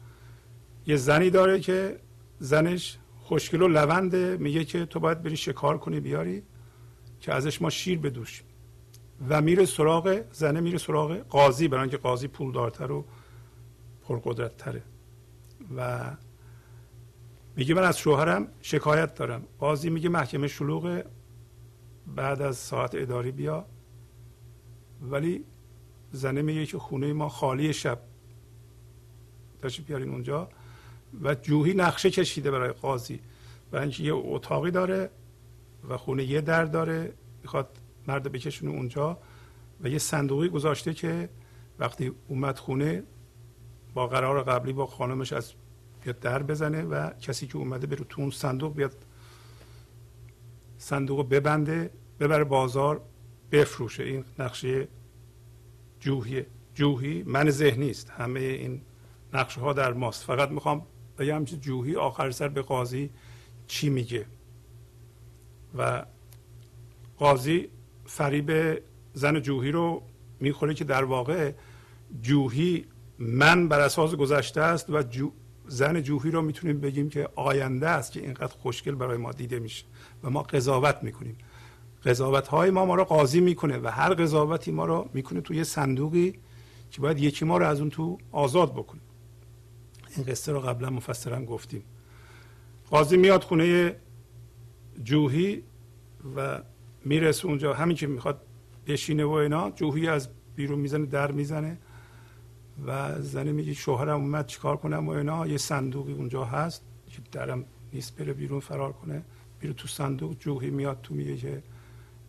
یه 0.88 0.95
زنی 0.95 1.30
داره 1.30 1.60
که 1.60 2.00
زنش 2.39 2.98
خوشگل 3.19 3.62
و 3.62 3.67
لونده 3.67 4.38
میگه 4.38 4.65
که 4.65 4.86
تو 4.86 5.00
باید 5.00 5.24
بری 5.24 5.38
شکار 5.38 5.78
کنی 5.78 6.00
بیاری 6.00 6.43
که 7.19 7.34
ازش 7.34 7.62
ما 7.62 7.69
شیر 7.69 8.00
بدوشیم 8.00 8.45
و 9.30 9.41
میره 9.41 9.65
سراغ 9.65 10.22
زنه 10.32 10.60
میره 10.60 10.78
سراغ 10.78 11.17
قاضی 11.17 11.67
برای 11.67 11.82
اینکه 11.82 11.98
قاضی 11.98 12.28
پولدارتر 12.28 12.91
و 12.91 13.06
پرقدرت 14.08 14.58
تره 14.58 14.84
و 15.78 16.12
میگه 17.56 17.74
من 17.74 17.84
از 17.84 17.98
شوهرم 17.98 18.48
شکایت 18.62 19.15
دارم. 19.15 19.43
قاضی 19.60 19.89
میگه 19.89 20.10
محکمه 20.10 20.48
شلوغ 20.48 21.04
بعد 22.15 22.41
از 22.41 22.58
ساعت 22.58 22.95
اداری 22.95 23.32
بیا. 23.32 23.65
ولی 25.01 25.43
زنه 26.12 26.41
میگه 26.41 26.65
که 26.65 26.77
خونه 26.77 27.13
ما 27.13 27.29
خالی 27.29 27.73
شب. 27.73 27.99
تشریف 29.63 29.88
بیارین 29.88 30.09
اونجا؟ 30.09 30.49
و 31.23 31.35
جوهی 31.35 31.73
نقشه 31.73 32.12
کشیده 32.12 32.51
برای 32.51 32.71
قاضی. 32.71 33.19
و 33.71 33.77
اینکه 33.77 34.03
یه 34.03 34.13
اتاقی 34.13 34.71
داره 34.71 35.09
و 35.89 35.97
خونه 35.97 36.23
یه 36.23 36.41
در 36.41 36.65
داره 36.65 37.13
می‌خواد 37.41 37.69
مرد 38.07 38.31
بکشونه 38.31 38.71
اونجا 38.71 39.17
و 39.83 39.88
یه 39.88 39.97
صندوقی 39.97 40.49
گذاشته 40.49 40.93
که 40.93 41.29
وقتی 41.79 42.12
اومد 42.27 42.57
خونه 42.57 43.03
با 43.93 44.07
قرار 44.07 44.43
قبلی 44.43 44.73
با 44.73 44.85
خانمش 44.85 45.33
از 45.33 45.53
بیاد 46.03 46.19
در 46.19 46.43
بزنه 46.43 46.83
و 46.83 47.09
کسی 47.09 47.47
که 47.47 47.57
اومده 47.57 47.88
بره 47.88 48.05
تو 48.09 48.21
اون 48.21 48.31
صندوق 48.31 48.75
بیاد 48.75 49.05
صندوق 50.77 51.29
ببنده 51.29 51.89
ببره 52.19 52.43
بازار 52.43 53.01
بفروشه. 53.51 54.03
این 54.03 54.23
نقشه 54.39 54.88
جوهی 55.99 56.45
جوهی 56.75 57.23
من 57.23 57.49
ذهنی 57.49 57.89
است. 57.89 58.09
همه 58.09 58.39
این 58.39 58.81
نقشه 59.33 59.62
ها 59.62 59.73
در 59.73 59.93
ماست. 59.93 60.23
فقط 60.23 60.49
می‌خوام 60.49 60.85
بگم 61.17 61.45
که 61.45 61.57
جوهی 61.57 61.95
آخر 61.95 62.31
سر 62.31 62.47
به 62.47 62.62
قاضی 62.62 63.09
چی 63.67 63.89
میگه. 63.89 64.25
و 65.77 66.05
قاضی 67.17 67.69
فریب 68.05 68.81
زن 69.13 69.39
جوهی 69.39 69.71
رو 69.71 70.01
می‌خوره 70.39 70.73
که 70.73 70.83
در 70.83 71.03
واقع 71.03 71.51
جوهی 72.21 72.85
من 73.19 73.67
بر 73.67 73.79
اساس 73.79 74.15
گذشته 74.15 74.62
است 74.62 74.89
و 74.89 75.03
جو 75.03 75.31
زن 75.67 76.01
جوهی 76.01 76.31
رو 76.31 76.41
می‌تونیم 76.41 76.79
بگیم 76.79 77.09
که 77.09 77.29
آینده 77.35 77.89
است 77.89 78.12
که 78.12 78.19
اینقدر 78.19 78.53
خوشگل 78.59 78.95
برای 78.95 79.17
ما 79.17 79.31
دیده 79.31 79.59
میشه 79.59 79.85
و 80.23 80.29
ما 80.29 80.43
قضاوت 80.43 80.97
می‌کنیم. 81.01 81.38
قضاوت 82.05 82.47
های 82.47 82.69
ما 82.69 82.85
ما 82.85 82.95
رو 82.95 83.03
قاضی 83.03 83.39
می‌کنه 83.39 83.77
و 83.77 83.88
هر 83.88 84.13
قضاوتی 84.13 84.71
ما 84.71 84.85
رو 84.85 85.09
می‌کنه 85.13 85.41
توی 85.41 85.63
صندوقی 85.63 86.33
که 86.91 87.01
باید 87.01 87.19
یکی 87.19 87.45
ما 87.45 87.57
رو 87.57 87.65
از 87.65 87.79
اون 87.79 87.89
تو 87.89 88.17
آزاد 88.31 88.73
بکنه. 88.73 89.01
این 90.15 90.25
قصه 90.25 90.51
رو 90.51 90.59
قبلا 90.59 90.89
مفصلا 90.89 91.45
گفتیم. 91.45 91.83
قاضی 92.89 93.17
میاد 93.17 93.43
خونه 93.43 93.95
جوهی 95.03 95.63
و 96.35 96.62
می‌رسه 97.05 97.45
اونجا. 97.45 97.73
همین 97.73 97.97
که 97.97 98.07
می‌خواد 98.07 98.41
بشینه 98.88 99.25
و 99.25 99.31
اینا 99.31 99.71
جوهی 99.71 100.07
از 100.07 100.29
بیرون 100.55 100.79
می‌زنه 100.79 101.05
در 101.05 101.31
می‌زنه 101.31 101.77
و 102.85 103.21
زنه 103.21 103.51
میگه 103.51 103.73
شوهرم 103.73 104.21
اومد 104.21 104.45
چیکار 104.45 104.77
کنم 104.77 105.07
و 105.07 105.09
اینا. 105.09 105.47
یه 105.47 105.57
صندوقی 105.57 106.13
اونجا 106.13 106.45
هست 106.45 106.83
که 107.07 107.21
درم 107.31 107.65
نیست 107.93 108.15
بره 108.15 108.33
بیرون 108.33 108.59
فرار 108.59 108.93
کنه. 108.93 109.23
بیرون 109.59 109.75
تو 109.75 109.88
صندوق 109.88 110.38
جوهی 110.39 110.69
میاد 110.69 110.99
تو 111.03 111.13
میگه 111.13 111.38
که 111.38 111.63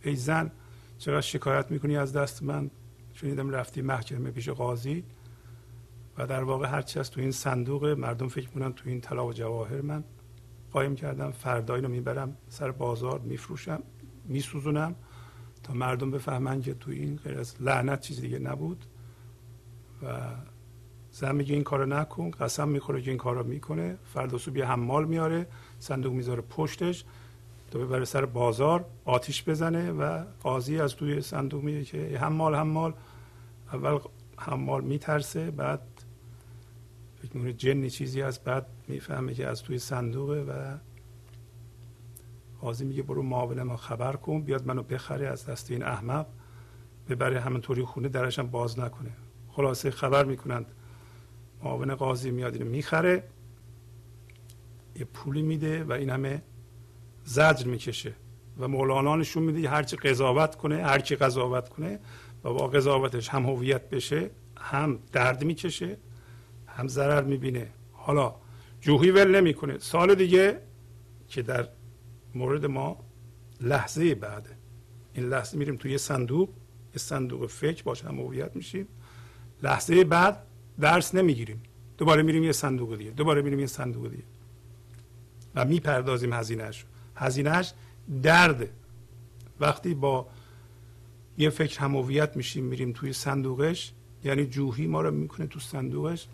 ای 0.02 0.16
زن 0.16 0.50
چقدر 0.98 1.20
شکایت 1.20 1.70
می‌کنی 1.70 1.96
از 1.96 2.12
دست 2.12 2.42
من؟ 2.42 2.70
شنیدم 3.14 3.50
رفتی 3.50 3.82
محکمه 3.82 4.30
پیش 4.30 4.48
قاضی 4.48 5.04
و 6.18 6.26
در 6.26 6.42
واقع 6.42 6.68
هرچی 6.68 6.98
از 6.98 7.10
تو 7.10 7.20
این 7.20 7.30
صندوق 7.30 7.84
مردم 7.86 8.28
فکر 8.28 8.48
کنن 8.48 8.72
تو 8.72 8.88
این 8.88 9.00
طلا 9.00 9.26
و 9.26 9.32
جواهر 9.32 9.80
من. 9.80 10.04
قایم 10.72 10.94
کردم 10.94 11.30
فردا 11.30 11.74
اینو 11.74 11.88
می‌برم 11.88 12.36
سر 12.48 12.70
بازار 12.70 13.18
میفروشم 13.18 13.82
میسوزونم 14.24 14.94
تا 15.62 15.72
مردم 15.72 16.10
بفهمن 16.10 16.60
که 16.60 16.74
تو 16.74 16.90
این 16.90 17.16
غیر 17.16 17.38
از 17.38 17.62
لعنت 17.62 18.00
چیزی 18.00 18.20
دیگه 18.22 18.38
نبود. 18.38 18.84
و 20.02 20.18
زن 21.10 21.34
میگه 21.34 21.54
این 21.54 21.64
کارو 21.64 21.86
نکن 21.86 22.30
قسم 22.30 22.68
می‌خوره 22.68 23.02
که 23.02 23.10
این 23.10 23.18
کارو 23.18 23.44
می‌کنه. 23.44 23.98
فردا 24.04 24.38
صبح 24.38 24.58
یه 24.58 24.66
حمال 24.66 25.04
میاره 25.04 25.46
صندوق 25.78 26.12
می‌ذاره 26.12 26.42
پشتش. 26.42 27.04
تا 27.70 27.78
ببره 27.78 28.04
سر 28.04 28.24
بازار 28.24 28.84
آتیش 29.04 29.48
بزنه 29.48 29.92
و 29.92 30.24
قاضی 30.42 30.80
از 30.80 30.96
توی 30.96 31.20
صندوق 31.20 31.62
میگه 31.62 31.84
که 31.84 32.18
حمال 32.18 32.54
حمال. 32.54 32.94
اول 33.72 33.98
حمال 34.36 34.84
میترسه 34.84 35.50
بعد 35.50 35.80
فکر 37.22 37.36
می‌کنه 37.36 37.52
جنی 37.52 37.90
چیزی 37.90 38.22
از 38.22 38.38
بعد 38.38 38.66
می‌فهمه 38.88 39.34
که 39.34 39.46
از 39.46 39.62
توی 39.62 39.78
صندوقه 39.78 40.40
و 40.40 40.76
قاضی 42.60 42.84
میگه 42.84 43.02
برو 43.02 43.22
معاون 43.22 43.62
ما 43.62 43.76
خبر 43.76 44.16
کن 44.16 44.42
بیاد 44.42 44.66
منو 44.66 44.82
بخره 44.82 45.26
از 45.26 45.46
دست 45.46 45.70
این 45.70 45.82
احمق. 45.82 46.26
ببره 47.08 47.40
همینطوری 47.40 47.82
خونه 47.82 48.08
درشم 48.08 48.46
باز 48.46 48.78
نکنه. 48.78 49.10
خلاصه 49.48 49.90
خبر 49.90 50.24
می‌کنند. 50.24 50.66
معاون 51.62 51.94
قاضی 51.94 52.30
میاد 52.30 52.54
اینو 52.54 52.70
می‌خره 52.70 53.24
یه 54.96 55.04
پولی 55.04 55.42
میده 55.42 55.84
و 55.84 55.92
این 55.92 56.10
همه 56.10 56.42
زجر 57.24 57.66
می‌کشه 57.66 58.14
و 58.58 58.68
مولانا 58.68 59.16
نشون 59.16 59.42
میده 59.42 59.68
هرچی 59.68 59.96
قضاوت 59.96 60.56
کنه 60.56 60.82
هرچی 60.82 61.16
قضاوت 61.16 61.68
کنه 61.68 62.00
و 62.44 62.52
با 62.52 62.68
قضاوتش 62.68 63.28
هم 63.28 63.46
هویت 63.46 63.90
بشه 63.90 64.30
هم 64.56 64.98
درد 65.12 65.44
می‌کشه 65.44 65.96
هم 66.66 66.88
ضرر 66.88 67.22
می‌بینه. 67.22 67.70
حالا 67.92 68.34
جوهی 68.80 69.10
ول 69.10 69.36
نمی‌کنه. 69.36 69.78
سال 69.78 70.14
دیگه 70.14 70.60
که 71.28 71.42
در 71.42 71.68
مورد 72.34 72.66
ما 72.66 73.04
لحظه 73.60 74.14
بعده 74.14 74.50
این 75.14 75.28
لحظه 75.28 75.58
میریم 75.58 75.76
توی 75.76 75.98
صندوق. 75.98 76.48
یه 76.94 76.98
صندوق 76.98 77.46
فکر 77.46 77.82
باشه 77.82 78.08
هم 78.08 78.20
هویت 78.20 78.56
میشیم. 78.56 78.86
لحظه 79.62 80.04
بعد 80.04 80.46
درس 80.80 81.14
نمی‌گیریم. 81.14 81.62
دوباره 81.98 82.22
میریم 82.22 82.44
یه 82.44 82.52
صندوق 82.52 82.96
دیگه. 82.96 83.10
دوباره 83.10 83.42
میریم 83.42 83.60
یه 83.60 83.66
صندوق 83.66 84.10
دیگه. 84.10 84.22
و 85.54 85.64
می‌پردازیم 85.64 86.32
هزینهش 86.32 86.84
هزینهش 87.20 87.72
درده. 88.22 88.70
وقتی 89.60 89.94
با 89.94 90.26
یه 91.38 91.50
فکر 91.50 91.80
همویت 91.80 92.36
میشیم 92.36 92.64
میریم 92.64 92.92
توی 92.92 93.12
صندوقش 93.12 93.92
یعنی 94.24 94.46
جوهی 94.46 94.86
ما 94.86 95.00
رو 95.00 95.10
می‌کنه 95.10 95.46
تو 95.46 95.60
صندوقش. 95.60 96.28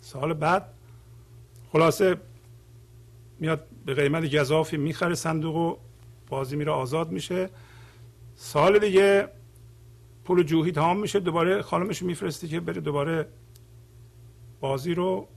سال 0.00 0.34
بعد 0.34 0.68
خلاصه 1.72 2.16
میاد 3.38 3.66
به 3.86 3.94
قیمت 3.94 4.34
گذافی 4.36 4.76
می‌خره 4.76 5.14
صندوق 5.14 5.56
و 5.56 5.76
بازی 6.28 6.56
میره 6.56 6.72
آزاد 6.72 7.10
میشه. 7.10 7.50
سال 8.36 8.78
دیگه 8.78 9.28
پول 10.24 10.42
جوهی 10.42 10.72
تمام 10.72 11.00
میشه 11.00 11.20
دوباره 11.20 11.62
خانمش 11.62 12.02
میفرسته 12.02 12.48
که 12.48 12.60
بره 12.60 12.80
دوباره 12.80 13.28
بازی 14.60 14.94
رو 14.94 15.28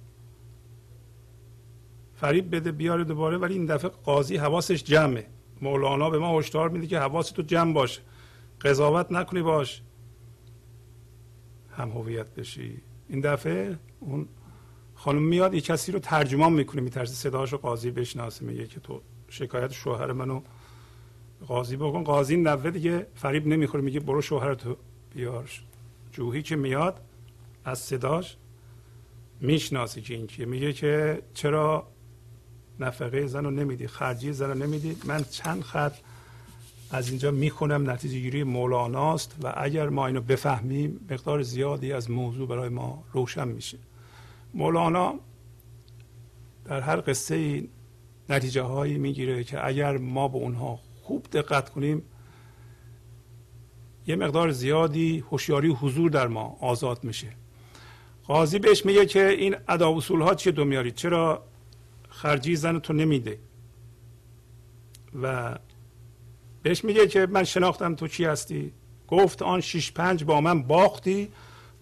فریب 2.21 2.55
بده 2.55 2.71
بیاره 2.71 3.03
دوباره 3.03 3.38
ولی 3.38 3.53
این 3.53 3.65
دفعه 3.65 3.89
قاضی 3.89 4.38
حواسش 4.38 4.84
جمعه. 4.84 5.27
مولانا 5.62 6.10
به 6.10 6.19
ما 6.19 6.39
هشدار 6.39 6.69
میده 6.69 6.88
که 6.88 6.99
حواست 6.99 7.34
تو 7.34 7.41
جمع 7.41 7.73
باشه. 7.73 8.01
قضاوت 8.62 9.12
نکنی 9.12 9.41
باش. 9.41 9.81
هم 11.71 11.89
هویت 11.89 12.36
بشی. 12.36 12.81
این 13.10 13.21
دفعه 13.21 13.77
اون 13.99 14.27
خانم 14.95 15.23
میاد 15.23 15.53
یه 15.53 15.62
کسی 15.62 15.91
رو 15.91 15.99
ترجمان 15.99 16.53
می‌کنه 16.53 16.81
میترسه 16.81 17.13
صداشو 17.13 17.57
قاضی 17.57 17.91
بشناسه 17.91 18.45
میگه 18.45 18.67
که 18.67 18.79
تو 18.79 19.01
شکایت 19.29 19.71
شوهر 19.71 20.12
منو 20.12 20.41
قاضی 21.47 21.77
بکن. 21.77 22.03
قاضی 22.03 22.36
این 22.36 22.53
دفعه 22.53 22.71
دیگه 22.71 23.07
فریب 23.15 23.47
نمی‌خوره 23.47 23.84
میگه 23.84 23.99
برو 23.99 24.21
شوهر 24.21 24.53
تو 24.53 24.77
بیار. 25.13 25.49
جوهی 26.12 26.41
که 26.41 26.55
میاد 26.55 27.01
از 27.65 27.79
صداش 27.79 28.38
می‌شناسی 29.39 30.01
که 30.01 30.13
این 30.13 30.27
کیه. 30.27 30.45
میگه 30.45 30.73
که 30.73 31.21
چرا 31.34 31.90
نفقه 32.79 33.27
زن 33.27 33.43
رو 33.43 33.51
نمیدی 33.51 33.88
خرجی 33.88 34.34
زن 34.34 34.47
رو 34.47 34.53
نمیدی. 34.53 34.97
من 35.05 35.23
چند 35.23 35.62
خط 35.62 35.93
از 36.91 37.10
اینجا 37.10 37.31
می‌خونم 37.31 37.89
نتیجه 37.89 38.19
گیری 38.19 38.43
مولاناست 38.43 39.36
و 39.43 39.53
اگر 39.57 39.89
ما 39.89 40.07
اینو 40.07 40.21
بفهمیم 40.21 41.07
مقدار 41.12 41.41
زیادی 41.41 41.93
از 41.93 42.12
موضوع 42.12 42.47
برای 42.47 42.69
ما 42.69 43.03
روشن 43.13 43.47
میشه. 43.47 43.77
مولانا 44.53 45.13
در 46.65 46.79
هر 46.79 47.01
قصه 47.07 47.63
نتیجه 48.29 48.62
هایی 48.62 48.97
می‌گیره 48.97 49.43
که 49.43 49.67
اگر 49.67 49.97
ما 49.97 50.27
به 50.27 50.38
اونها 50.38 50.79
خوب 51.01 51.27
دقت 51.31 51.69
کنیم 51.69 52.01
یه 54.07 54.15
مقدار 54.15 54.51
زیادی 54.51 55.19
هوشیاری 55.19 55.69
و 55.69 55.73
حضور 55.73 56.10
در 56.10 56.27
ما 56.27 56.57
آزاد 56.62 57.03
میشه. 57.03 57.27
قاضی 58.27 58.60
بهش 58.60 58.86
میگه 58.86 59.05
که 59.05 59.27
این 59.27 59.55
ادا 59.67 59.95
اصول 59.95 60.21
ها 60.21 60.36
چیه 60.36 60.51
دو 60.51 60.89
چرا 60.89 61.43
خرجی 62.12 62.56
زن 62.56 62.80
تو 62.80 62.93
نمیده. 62.93 63.39
و 65.21 65.58
بهش 66.63 66.84
میگه 66.84 67.08
که 67.08 67.26
من 67.26 67.43
شناختم 67.43 67.95
تو 67.95 68.08
چی 68.08 68.26
هستی؟ 68.26 68.71
گفت 69.08 69.41
آن 69.41 69.62
شیش 69.62 69.91
پنج 69.91 70.24
با 70.24 70.41
من 70.41 70.63
باختی 70.63 71.32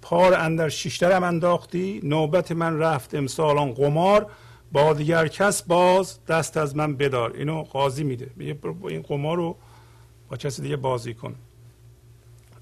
پار 0.02 0.34
اندر 0.34 0.70
شیشترم 0.70 1.24
انداختی 1.24 2.00
نوبت 2.04 2.52
من 2.52 2.78
رفت 2.80 3.16
امسال 3.16 3.74
قمار 3.74 4.32
با 4.72 4.94
دیگر 4.94 5.28
کس 5.28 5.64
باز 5.64 6.26
دست 6.26 6.58
از 6.58 6.76
من 6.76 6.96
بدار. 6.96 7.34
اینو 7.34 7.64
قاضی 7.64 8.04
میده. 8.04 8.32
میگه 8.36 8.58
این 8.88 9.02
قمار 9.02 9.38
رو 9.38 9.56
با 10.30 10.38
کسی 10.38 10.62
دیگه 10.62 10.76
بازی 10.76 11.14
کن. 11.14 11.36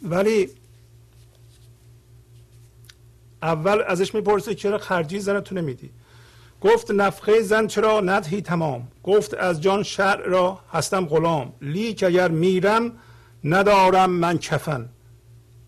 ولی 0.01 0.49
اول 3.41 3.83
ازش 3.87 4.15
می‌پرسه 4.15 4.55
چرا 4.55 4.77
خرجی 4.77 5.19
زن 5.19 5.39
تو 5.39 5.55
نمیدی؟ 5.55 5.89
گفت 6.61 6.91
نفخه 6.91 7.41
زن 7.41 7.67
چرا 7.67 8.01
ندهی 8.01 8.41
تمام؟ 8.41 8.87
گفت 9.03 9.33
از 9.33 9.61
جان 9.61 9.83
شرع 9.83 10.29
را 10.29 10.59
هستم 10.73 11.05
غلام. 11.05 11.53
لیک 11.61 12.03
اگر 12.03 12.31
میرم 12.31 12.91
ندارم 13.43 14.09
من 14.09 14.37
کفن. 14.37 14.89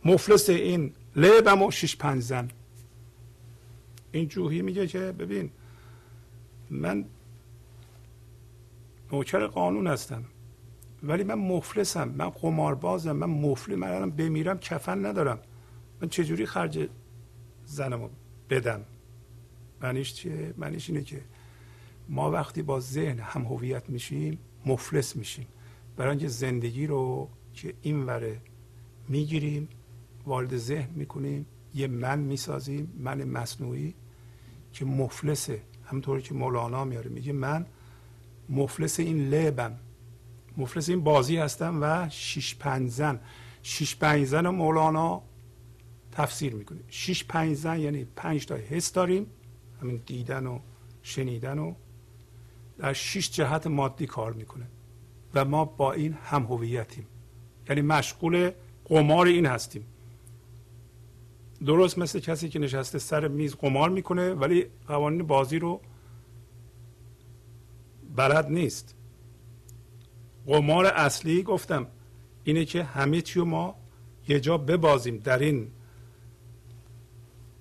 مفلس 0.06 0.49
این 0.49 0.93
لبم 1.15 1.62
و 1.62 1.71
شش 1.71 1.95
پنج 1.95 2.23
زن. 2.23 2.47
این 4.12 4.28
جوهی 4.28 4.62
میگه 4.62 4.88
که 4.88 4.99
ببین 4.99 5.49
من 6.69 7.06
نوکر 9.12 9.47
قانون 9.47 9.88
هستم 9.88 10.23
ولی 11.04 11.23
من 11.23 11.36
مفلسم 11.36 12.10
من 12.10 12.30
قماربازم 12.30 13.12
من 13.12 13.30
مفلی 13.30 13.75
من 13.75 13.88
الان 13.88 14.12
بمیرم 14.12 14.60
کفن 14.60 15.06
ندارم. 15.06 15.39
من 16.02 16.10
چجوری 16.10 16.45
خرج 16.45 16.89
زنمو 17.65 18.10
بدم؟ 18.49 18.82
معنیش 19.82 20.13
چیه؟ 20.13 20.54
معنیش 20.58 20.89
اینه 20.89 21.04
که 21.04 21.22
ما 22.10 22.32
وقتی 22.32 22.62
با 22.62 22.80
ذهن 22.80 23.20
هم 23.20 23.42
هویت 23.42 23.89
میشیم 23.89 24.39
مفلس 24.65 25.15
میشیم. 25.15 25.48
برای 25.98 26.10
اینکه 26.10 26.28
زندگی 26.28 26.88
رو 26.88 27.30
که 27.54 27.74
این 27.82 28.04
وره 28.04 28.42
می‌گیریم 29.08 29.68
وارد 30.26 30.58
ذهن 30.58 30.89
می‌کنیم 30.96 31.46
یه 31.76 31.88
من 31.88 32.20
می‌سازیم 32.20 32.94
من 32.98 33.24
مصنوعی 33.24 33.94
که 34.74 34.86
مفلسه. 34.86 35.62
همطوری 35.86 36.22
که 36.22 36.34
مولانا 36.34 36.86
میاره 36.86 37.10
میگه 37.10 37.34
من 37.34 37.65
مفلس 38.50 39.00
این 39.00 39.30
لبم. 39.30 39.78
مفلس 40.58 40.89
این 40.89 41.04
بازی 41.04 41.38
هستم 41.38 41.80
و 41.82 42.10
شیش 42.10 42.56
پنج 42.56 42.89
زن. 42.89 43.20
شیش 43.63 43.96
پنج 43.96 44.26
زن 44.26 44.48
مولانا 44.48 45.22
تفسیر 46.12 46.56
می‌کنه. 46.56 46.80
شیش 46.89 47.24
پنج 47.24 47.54
زن 47.54 47.80
یعنی 47.80 48.06
پنج 48.15 48.46
تا 48.46 48.56
حس 48.56 48.94
داریم. 48.94 49.28
همین 49.82 50.02
دیدن 50.06 50.48
و 50.48 50.60
شنیدن 51.02 51.60
و 51.60 51.74
در 52.78 52.94
شیش 52.94 53.32
جهت 53.32 53.68
مادی 53.68 54.08
کار 54.08 54.34
می‌کنه. 54.34 54.65
و 55.34 55.46
ما 55.46 55.65
با 55.65 55.94
این 55.94 56.13
هم 56.13 56.44
هویتیم. 56.44 57.08
یعنی 57.70 57.82
مشغول 57.82 58.52
قمار 58.86 59.28
این 59.28 59.46
هستیم. 59.46 59.86
درست 61.65 61.98
مثل 61.98 62.20
کسی 62.20 62.50
که 62.50 62.60
نشسته 62.60 63.00
سر 63.00 63.28
میز 63.28 63.56
قمار 63.56 63.89
می‌کنه 63.89 64.34
ولی 64.34 64.65
قوانین 64.88 65.24
بازی 65.28 65.60
رو 65.60 65.82
بلد 68.15 68.48
نیست. 68.48 68.96
قمار 70.48 70.86
اصلی 70.86 71.44
گفتم 71.44 71.88
اینه 72.44 72.65
که 72.65 72.84
همه 72.84 73.22
چی 73.22 73.42
ما 73.42 73.76
یه 74.28 74.39
جا 74.39 74.58
ببازیم 74.58 75.18
در 75.18 75.39
این. 75.39 75.72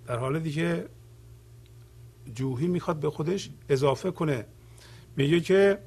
در 0.07 0.17
حال 0.17 0.39
دیگه 0.39 0.89
جوهی 2.35 2.67
می‌خواد 2.67 3.01
به 3.01 3.11
خودش 3.11 3.51
اضافه 3.69 4.11
کنه. 4.11 4.47
میگه 5.17 5.41
که 5.41 5.79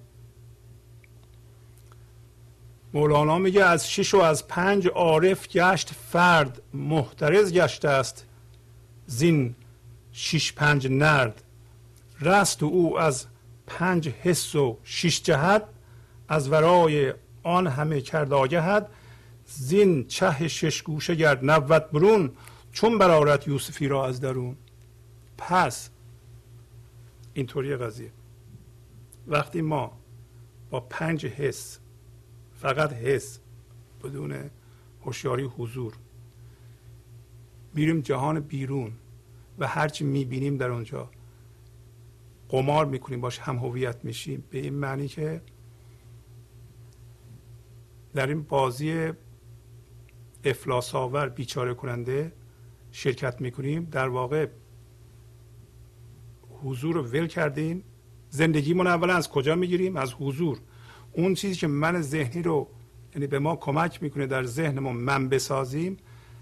مولانا 2.93 3.38
میگه 3.38 3.63
از 3.63 3.91
شش 3.91 4.13
و 4.13 4.17
از 4.17 4.47
پنج 4.47 4.88
عارف 4.88 5.47
گشت 5.47 5.93
فرد 5.93 6.62
محترز 6.73 7.54
گشته 7.54 7.89
است. 7.89 8.25
زین 9.06 9.56
شش 10.12 10.54
پنج 10.54 10.88
نرد. 10.88 11.43
رست 12.21 12.63
او 12.63 12.99
از 12.99 13.25
پنج 13.67 14.10
حس 14.10 14.56
و 14.56 14.77
شش 14.84 15.21
جهت 15.21 15.63
از 16.27 16.49
ورای 16.49 17.13
آن 17.43 17.67
همه 17.67 18.01
کرد 18.01 18.34
آگهد 18.34 18.89
زین 19.45 20.08
چه 20.08 20.47
شش 20.47 20.82
گوشه 20.82 21.15
گرد 21.15 21.45
نوت 21.45 21.91
برون 21.91 22.32
چون 22.71 22.97
برارت 22.97 23.47
یوسفی 23.47 23.88
را 23.88 24.08
از 24.08 24.21
درون. 24.21 24.58
پس 25.38 25.89
اینطوری 27.34 27.76
قضیه. 27.76 28.12
وقتی 29.28 29.62
ما 29.62 29.98
با 30.70 30.80
پنج 30.80 31.26
حس 31.26 31.80
فقط 32.56 32.94
حس 32.94 33.39
بدون 34.04 34.50
هوشیاری 35.02 35.44
حضور 35.44 35.94
میریم 37.74 38.02
جهان 38.02 38.39
بیرون 38.39 38.91
و 39.60 39.67
هرچی 39.67 40.04
می‌بینیم 40.04 40.58
در 40.58 40.70
اونجا 40.70 41.10
قمار 42.50 42.86
می‌کنیم 42.86 43.22
باش 43.22 43.39
هم 43.39 43.58
هویت 43.58 44.06
میشیم. 44.06 44.44
به 44.50 44.58
این 44.58 44.74
معنی 44.74 45.08
که 45.08 45.41
در 48.13 48.28
این 48.28 48.41
بازی 48.44 49.12
افلاس 50.44 50.96
آور 50.96 51.30
بیچاره 51.30 51.74
کننده 51.74 52.32
شرکت 52.91 53.41
می‌کنیم. 53.41 53.84
در 53.84 54.08
واقع 54.08 54.48
حضور 56.63 56.95
رو 56.95 57.04
ول 57.04 57.28
کردیم 57.28 57.84
زندگیمون 58.30 58.88
اولا 58.88 59.15
از 59.15 59.30
کجا 59.30 59.56
می‌گیریم؟ 59.56 59.95
از 59.97 60.13
حضور. 60.13 60.58
اون 61.13 61.34
چیزی 61.34 61.56
که 61.56 61.67
من 61.67 62.02
ذهنی 62.02 62.41
رو 62.41 62.67
یعنی 63.15 63.28
به 63.28 63.39
ما 63.39 63.56
کمک 63.56 64.04
می‌کنه 64.04 64.28
در 64.28 64.43
ذهنمون 64.43 64.95
من 64.95 65.30
بسازیم 65.30 65.97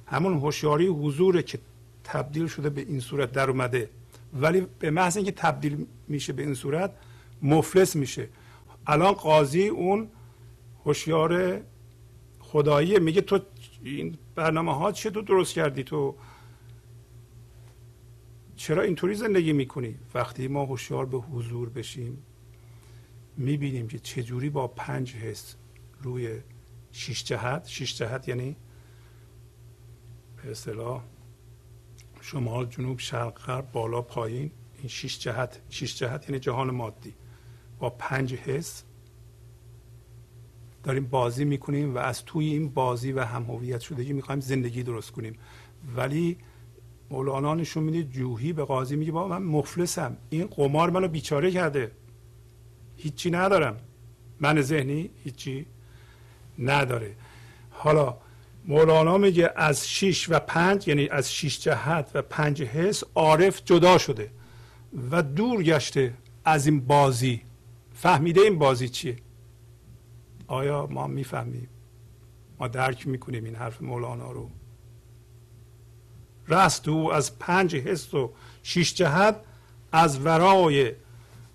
همون 0.05 0.33
هوشیاری 0.33 0.87
حضور 0.87 1.41
که 1.41 1.59
تبدیل 2.03 2.47
شده 2.47 2.69
به 2.69 2.81
این 2.81 2.99
صورت 2.99 3.31
در 3.31 3.49
اومده. 3.49 3.89
ولی 4.33 4.67
به 4.79 4.91
محض 4.91 5.17
اینکه 5.17 5.31
تبدیل 5.31 5.85
میشه 6.07 6.33
به 6.33 6.43
این 6.43 6.53
صورت 6.53 6.91
مفلس 7.41 7.95
میشه. 7.95 8.27
الان 8.87 9.13
قاضی 9.13 9.67
اون 9.67 10.07
هوشیار 10.85 11.61
خدایی 12.39 12.99
میگه 12.99 13.21
تو 13.21 13.39
این 13.83 14.17
برنامه 14.35 14.75
ها 14.75 14.91
چه 14.91 15.09
تو 15.09 15.21
درست 15.21 15.53
کردی؟ 15.53 15.83
تو 15.83 16.15
چرا 18.59 18.81
اینطوری 18.81 19.15
زندگی 19.15 19.53
می‌کنی؟ 19.53 19.95
وقتی 20.13 20.47
ما 20.47 20.65
هوشیار 20.65 21.05
به 21.05 21.17
حضور 21.17 21.69
بشیم 21.69 22.23
می‌بینیم 23.37 23.87
که 23.87 23.99
چجوری 23.99 24.49
با 24.49 24.67
پنج 24.67 25.15
حس 25.15 25.55
روی 26.01 26.39
شیش 26.91 27.23
جهت 27.23 27.67
شیش 27.67 27.97
جهت 27.97 28.27
یعنی 28.27 28.55
به 30.35 30.51
اصطلاح 30.51 31.03
شمال 32.21 32.65
جنوب 32.65 32.99
شرق 32.99 33.33
غرب 33.33 33.71
بالا 33.71 34.01
پایین 34.01 34.51
این 34.77 34.87
شیش 34.87 35.19
جهت 35.19 35.61
شیش 35.69 35.97
جهت 35.97 36.29
یعنی 36.29 36.39
جهان 36.39 36.71
مادی. 36.71 37.13
با 37.79 37.89
پنج 37.89 38.33
حس 38.33 38.83
داریم 40.83 41.05
بازی 41.05 41.45
می‌کنیم 41.45 41.95
و 41.95 41.97
از 41.97 42.25
توی 42.25 42.45
این 42.45 42.69
بازی 42.69 43.11
و 43.11 43.23
هم 43.23 43.43
هویت 43.43 43.79
شدگی 43.79 44.13
می‌خوایم 44.13 44.41
زندگی 44.41 44.83
درست 44.83 45.11
کنیم. 45.11 45.35
ولی 45.95 46.37
مولانا 47.11 47.55
نشون 47.55 47.83
میده 47.83 48.03
جوهی 48.03 48.53
به 48.53 48.63
قاضی 48.63 48.95
میگه 48.95 49.11
با 49.11 49.27
من 49.27 49.41
مفلسم 49.41 50.17
این 50.29 50.47
قمار 50.47 50.89
منو 50.89 51.07
بیچاره 51.07 51.51
کرده. 51.51 51.91
هیچی 52.97 53.31
ندارم. 53.31 53.77
من 54.39 54.61
ذهنی 54.61 55.09
هیچی 55.23 55.65
نداره. 56.59 57.15
حالا 57.71 58.17
مولانا 58.65 59.17
میگه 59.17 59.53
از 59.55 59.89
شیش 59.89 60.29
و 60.29 60.39
پنج 60.39 60.87
یعنی 60.87 61.09
از 61.09 61.33
شیش 61.33 61.59
جهت 61.59 62.11
و 62.13 62.21
پنج 62.21 62.63
حس 62.63 63.03
عارف 63.15 63.61
جدا 63.65 63.97
شده 63.97 64.31
و 65.11 65.23
دور 65.23 65.63
گشته 65.63 66.13
از 66.45 66.67
این 66.67 66.79
بازی. 66.79 67.41
فهمیده 67.93 68.41
این 68.41 68.59
بازی 68.59 68.89
چیه؟ 68.89 69.15
آیا 70.47 70.87
ما 70.91 71.07
می‌فهمیم؟ 71.07 71.69
ما 72.59 72.67
درک 72.67 73.07
می‌کنیم 73.07 73.43
این 73.43 73.55
حرف 73.55 73.81
مولانا 73.81 74.31
رو. 74.31 74.49
رست 76.49 76.87
او 76.87 77.13
از 77.13 77.39
پنج 77.39 77.75
حس 77.75 78.13
و 78.13 78.31
شیش 78.63 78.93
جهت 78.93 79.35
از 79.91 80.25
ورای 80.25 80.91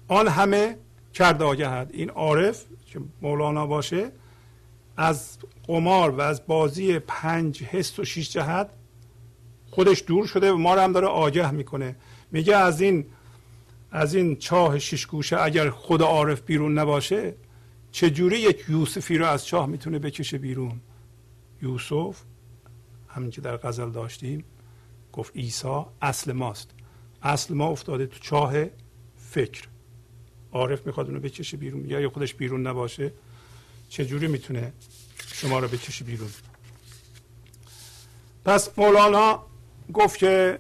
آن 0.09 0.29
همه 0.29 0.77
کرد 1.15 1.43
آگهد 1.43 1.91
این 1.93 2.11
عارف 2.11 2.65
که 2.87 3.01
مولانا 3.23 3.67
باشه 3.67 4.13
از 4.97 5.39
قمار 5.67 6.11
و 6.11 6.21
از 6.21 6.47
بازی 6.47 6.99
پنج 6.99 7.63
حس 7.63 7.99
و 7.99 8.05
شیش 8.05 8.31
جهت 8.31 8.71
خودش 9.71 10.05
دور 10.07 10.27
شده 10.27 10.53
و 10.53 10.57
ما 10.57 10.75
رو 10.75 10.81
هم 10.81 10.93
داره 10.93 11.07
آگه 11.07 11.51
می‌کنه. 11.51 11.97
میگه 12.33 12.57
از 12.57 12.81
این 12.81 13.07
از 13.91 14.15
این 14.15 14.37
چاه 14.37 14.79
شیش 14.79 15.07
گوشه 15.07 15.41
اگر 15.41 15.71
خود 15.71 16.03
عارف 16.03 16.41
بیرون 16.41 16.79
نباشه 16.79 17.35
چجوری 17.93 18.39
یک 18.39 18.65
یوسفی 18.69 19.19
رو 19.19 19.27
از 19.27 19.47
چاه 19.47 19.67
می‌تونه 19.67 19.99
بکشه 19.99 20.39
بیرون؟ 20.39 20.81
یوسف 21.63 22.23
همین 23.09 23.31
که 23.31 23.41
در 23.41 23.57
غزل 23.57 23.91
داشتیم 23.91 24.45
گفت 25.15 25.37
عیسی 25.37 25.83
اصل 26.03 26.33
ماست. 26.33 26.71
اصل 27.23 27.55
ما 27.55 27.67
افتاده 27.67 28.07
تو 28.07 28.19
چاه 28.19 28.55
فکر. 29.17 29.69
عارف 30.53 30.87
می‌خواد 30.87 31.07
اونو 31.07 31.21
بکشه 31.21 31.57
بیرون. 31.57 31.91
یا 31.91 32.11
خودش 32.11 32.35
بیرون 32.35 32.67
نباشه 32.67 33.12
چجوری 33.89 34.27
می‌تونه 34.27 34.73
شما 35.19 35.59
رو 35.59 35.69
بکشه 35.69 36.05
بیرون؟ 36.05 36.31
پس 38.45 38.79
مولانا 38.79 39.47
گفت 39.93 40.19
که 40.19 40.59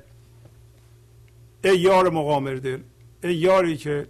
ای 1.64 1.78
یار 1.78 2.10
مقامر 2.10 2.54
دل 2.54 2.82
ای 3.24 3.34
یاری 3.34 3.76
که 3.76 4.08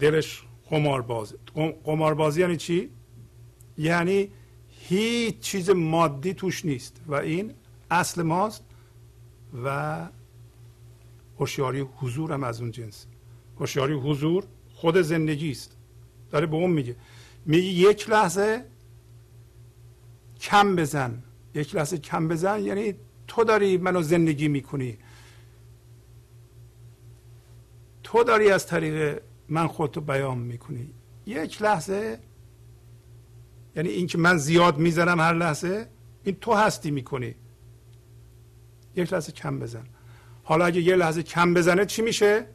دلش 0.00 0.42
قمار 0.70 1.02
بازه 1.02 1.36
قمار 1.84 2.14
بازی 2.14 2.40
یعنی 2.40 2.56
چی؟ 2.56 2.90
یعنی 3.78 4.28
هیچ 4.88 5.38
چیز 5.40 5.70
مادی 5.70 6.34
توش 6.34 6.64
نیست. 6.64 7.00
و 7.06 7.14
این 7.14 7.54
اصل 7.92 8.22
ماست 8.22 8.64
و 9.64 10.08
هوشیاری 11.38 11.80
حضور 11.80 12.32
هم 12.32 12.44
از 12.44 12.60
اون 12.60 12.70
جنس. 12.70 13.06
هوشیاری 13.60 13.94
حضور 13.94 14.44
خود 14.74 14.96
زندگی 14.96 15.50
است. 15.50 15.76
داره 16.30 16.46
به 16.46 16.56
اون 16.56 16.70
میگه. 16.70 16.96
میگه 17.46 17.68
یک 17.68 18.10
لحظه 18.10 18.64
کم 20.40 20.76
بزن. 20.76 21.22
یک 21.54 21.74
لحظه 21.74 21.98
کم 21.98 22.28
بزن 22.28 22.60
یعنی 22.60 22.94
تو 23.26 23.44
داری 23.44 23.76
منو 23.76 24.02
زندگی 24.02 24.48
می‌کنی. 24.48 24.98
تو 28.02 28.24
داری 28.24 28.50
از 28.50 28.66
طریق 28.66 29.22
من 29.48 29.66
خودتو 29.66 30.00
بیان 30.00 30.38
می‌کنی. 30.38 30.90
یک 31.26 31.62
لحظه 31.62 32.18
یعنی 33.76 33.88
اینکه 33.88 34.18
من 34.18 34.36
زیاد 34.36 34.78
می‌زنم 34.78 35.20
هر 35.20 35.34
لحظه 35.34 35.88
این 36.24 36.36
تو 36.40 36.54
هستی 36.54 36.90
می‌کنی. 36.90 37.34
یک 38.96 39.12
لحظه 39.12 39.32
کم 39.32 39.58
بزن. 39.58 39.84
حالا 40.44 40.64
اگه 40.64 40.80
یه 40.80 40.96
لحظه 40.96 41.22
کم 41.22 41.54
بزنه 41.54 41.86
چی 41.86 42.02
میشه؟ 42.02 42.46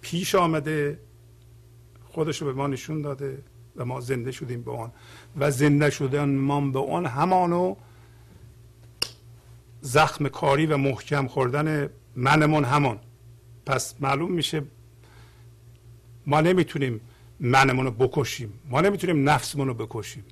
پیش 0.00 0.34
آمده 0.34 0.98
خودشو 2.04 2.46
به 2.46 2.52
ما 2.52 2.66
نشون 2.66 3.02
داده 3.02 3.42
و 3.76 3.84
ما 3.84 4.00
زنده 4.00 4.32
شدیم 4.32 4.62
به 4.62 4.72
آن. 4.76 4.92
و 5.36 5.50
زنده 5.50 5.90
شدن 5.90 6.28
ما 6.28 6.60
به 6.60 6.78
آن 6.78 7.06
همانو 7.06 7.76
زخم 9.80 10.28
کاری 10.28 10.66
و 10.66 10.76
محکم 10.76 11.26
خوردن 11.26 11.90
منمون 12.16 12.64
همان. 12.64 12.98
پس 13.66 13.94
معلوم 14.00 14.32
میشه 14.32 14.62
ما 16.26 16.40
نمی‌تونیم 16.40 17.00
منمون 17.40 17.84
رو 17.84 17.90
بکشیم. 17.90 18.52
ما 18.70 18.80
نمی‌تونیم 18.80 19.28
نفسمون 19.28 19.68
رو 19.68 19.74
بکشیم. 19.74 20.24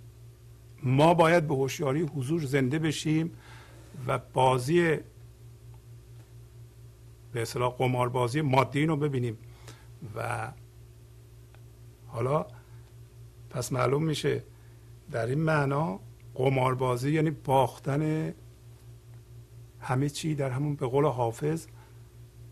ما 0.82 1.14
باید 1.14 1.48
به 1.48 1.54
هوشیاری 1.54 2.02
حضور 2.02 2.44
زنده 2.44 2.78
بشیم 2.78 3.30
و 4.06 4.18
بازی 4.32 4.96
به 7.32 7.42
اصطلاح 7.42 7.72
قماربازی 7.72 8.40
مادی 8.40 8.86
رو 8.86 8.96
ببینیم. 8.96 9.38
و 10.16 10.52
حالا 12.06 12.46
پس 13.50 13.72
معلوم 13.72 14.04
میشه 14.04 14.42
در 15.10 15.26
این 15.26 15.40
معنا 15.40 16.00
قماربازی 16.34 17.12
یعنی 17.12 17.30
باختن 17.30 18.34
همه 19.80 20.08
چی 20.08 20.34
در 20.34 20.50
همون 20.50 20.74
به 20.74 20.86
قول 20.86 21.04
حافظ 21.04 21.66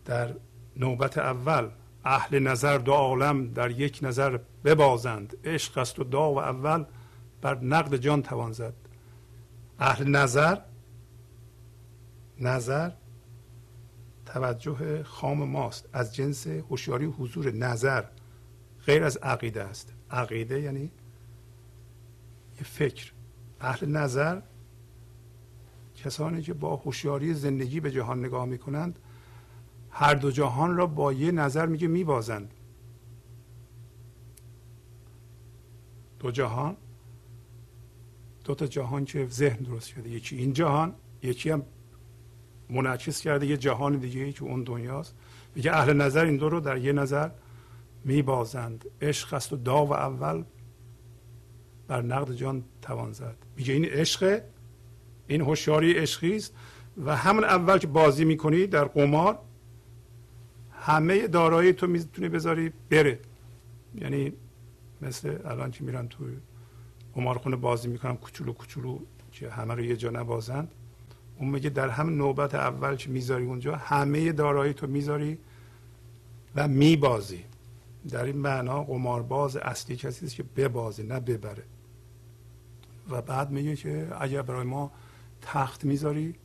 در 0.05 0.33
نوبت 0.77 1.17
اول 1.17 1.69
اهل 2.05 2.39
نظر 2.39 2.77
دو 2.77 2.91
عالم 2.91 3.53
در 3.53 3.71
یک 3.71 3.99
نظر 4.01 4.39
ببازند. 4.65 5.37
عشق 5.43 5.77
است 5.77 5.99
و 5.99 6.03
دا 6.03 6.31
و 6.31 6.39
اول 6.39 6.85
بر 7.41 7.59
نقد 7.59 7.95
جان 7.95 8.21
توان 8.21 8.51
زد. 8.51 8.73
اهل 9.79 10.07
نظر 10.07 10.57
نظر 12.39 12.91
توجه 14.25 15.03
خام 15.03 15.43
ماست. 15.43 15.89
از 15.93 16.15
جنس 16.15 16.47
هوشیاری 16.47 17.05
حضور 17.05 17.51
نظر 17.51 18.03
غیر 18.85 19.03
از 19.03 19.17
عقیده 19.17 19.63
است. 19.63 19.93
عقیده 20.11 20.61
یعنی 20.61 20.91
یه 22.57 22.63
فکر. 22.63 23.11
اهل 23.61 23.87
نظر 23.87 24.41
کسانی 25.95 26.41
که 26.41 26.53
با 26.53 26.75
هوشیاری 26.75 27.33
زندگی 27.33 27.79
به 27.79 27.91
جهان 27.91 28.25
نگاه 28.25 28.45
می‌کنند 28.45 28.99
هر 29.89 30.13
دو 30.13 30.31
جهان 30.31 30.77
را 30.77 30.87
با 30.87 31.13
یه 31.13 31.31
نظر 31.31 31.65
میگه 31.65 31.87
میبازند. 31.87 32.53
دو 36.19 36.31
جهان 36.31 36.77
دو 38.43 38.55
تا 38.55 38.67
جهان 38.67 39.05
که 39.05 39.27
ذهن 39.27 39.57
درست 39.63 39.87
شده 39.87 40.09
یکی 40.09 40.37
این 40.37 40.53
جهان 40.53 40.95
یکی 41.23 41.49
هم 41.49 41.63
منعکس 42.69 43.21
کرده 43.21 43.45
یه 43.45 43.57
جهان 43.57 43.97
دیگه 43.97 44.31
که 44.31 44.43
اون 44.43 44.63
دنیاست. 44.63 45.15
میگه 45.55 45.71
اهل 45.71 45.93
نظر 45.93 46.25
این 46.25 46.37
دو 46.37 46.49
رو 46.49 46.59
در 46.59 46.77
یه 46.77 46.93
نظر 46.93 47.29
میبازند. 48.05 48.85
عشق 49.01 49.33
است 49.33 49.53
و 49.53 49.57
دا 49.57 49.85
و 49.85 49.93
اول 49.93 50.43
بر 51.87 52.01
نقد 52.01 52.33
جان 52.33 52.63
توان 52.81 53.11
زد. 53.11 53.35
میگه 53.55 53.73
این 53.73 53.85
عشق 53.85 54.41
این 55.27 55.41
هوشیاری 55.41 55.93
عشقی 55.93 56.35
است 56.35 56.53
و 57.05 57.15
همون 57.15 57.43
اول 57.43 57.77
که 57.77 57.87
بازی 57.87 58.25
می‌کنی 58.25 58.67
در 58.67 58.83
قمار 58.83 59.39
همه 60.71 61.27
دارایی 61.27 61.73
تو 61.73 61.87
می‌تونی 61.87 62.29
بذاری 62.29 62.71
بره. 62.89 63.19
یعنی 63.95 64.33
مثل 65.01 65.37
الان 65.45 65.71
که 65.71 65.83
میرن 65.83 66.07
تو 66.07 66.23
قمارخونه 67.15 67.55
بازی 67.55 67.87
می‌کنن 67.87 68.15
کوچولو 68.15 68.53
کوچولو 68.53 68.99
که 69.31 69.49
همه 69.49 69.73
رو 69.73 69.81
یه 69.81 69.95
جا 69.95 70.09
نبازند. 70.09 70.71
اون 71.39 71.49
میگه 71.49 71.69
در 71.69 71.89
همین 71.89 72.17
نوبت 72.17 72.55
اول 72.55 72.95
که 72.95 73.09
می‌ذاری 73.09 73.45
اونجا؟ 73.45 73.75
همه 73.75 74.31
دارایی 74.31 74.73
تو 74.73 74.87
می‌ذاری 74.87 75.37
و 76.55 76.67
میبازی. 76.67 77.43
در 78.09 78.23
این 78.23 78.37
معنا 78.37 78.83
قمارباز 78.83 79.57
اصلی 79.57 79.95
کسی 79.95 80.25
است 80.25 80.35
که 80.35 80.43
ببازه 80.43 81.03
نه 81.03 81.19
ببره. 81.19 81.63
و 83.09 83.21
بعد 83.21 83.51
میگه 83.51 83.75
که 83.75 84.07
اگر 84.19 84.41
برای 84.41 84.65
ما 84.65 84.91
تخت 85.41 85.85
می‌ذاری 85.85 86.35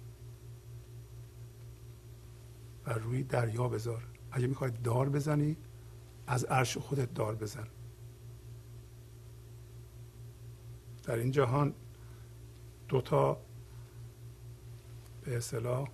و 2.86 2.92
روی 2.92 3.22
دریا 3.22 3.68
بذار. 3.68 4.02
اگه 4.32 4.46
می‌خوای 4.46 4.70
دار 4.84 5.08
بزنی 5.08 5.56
از 6.26 6.44
عرش 6.44 6.76
خودت 6.76 7.14
دار 7.14 7.34
بزن. 7.34 7.66
در 11.04 11.16
این 11.16 11.30
جهان 11.30 11.74
دوتا 12.88 13.40
به 15.24 15.36
اصطلاح 15.36 15.88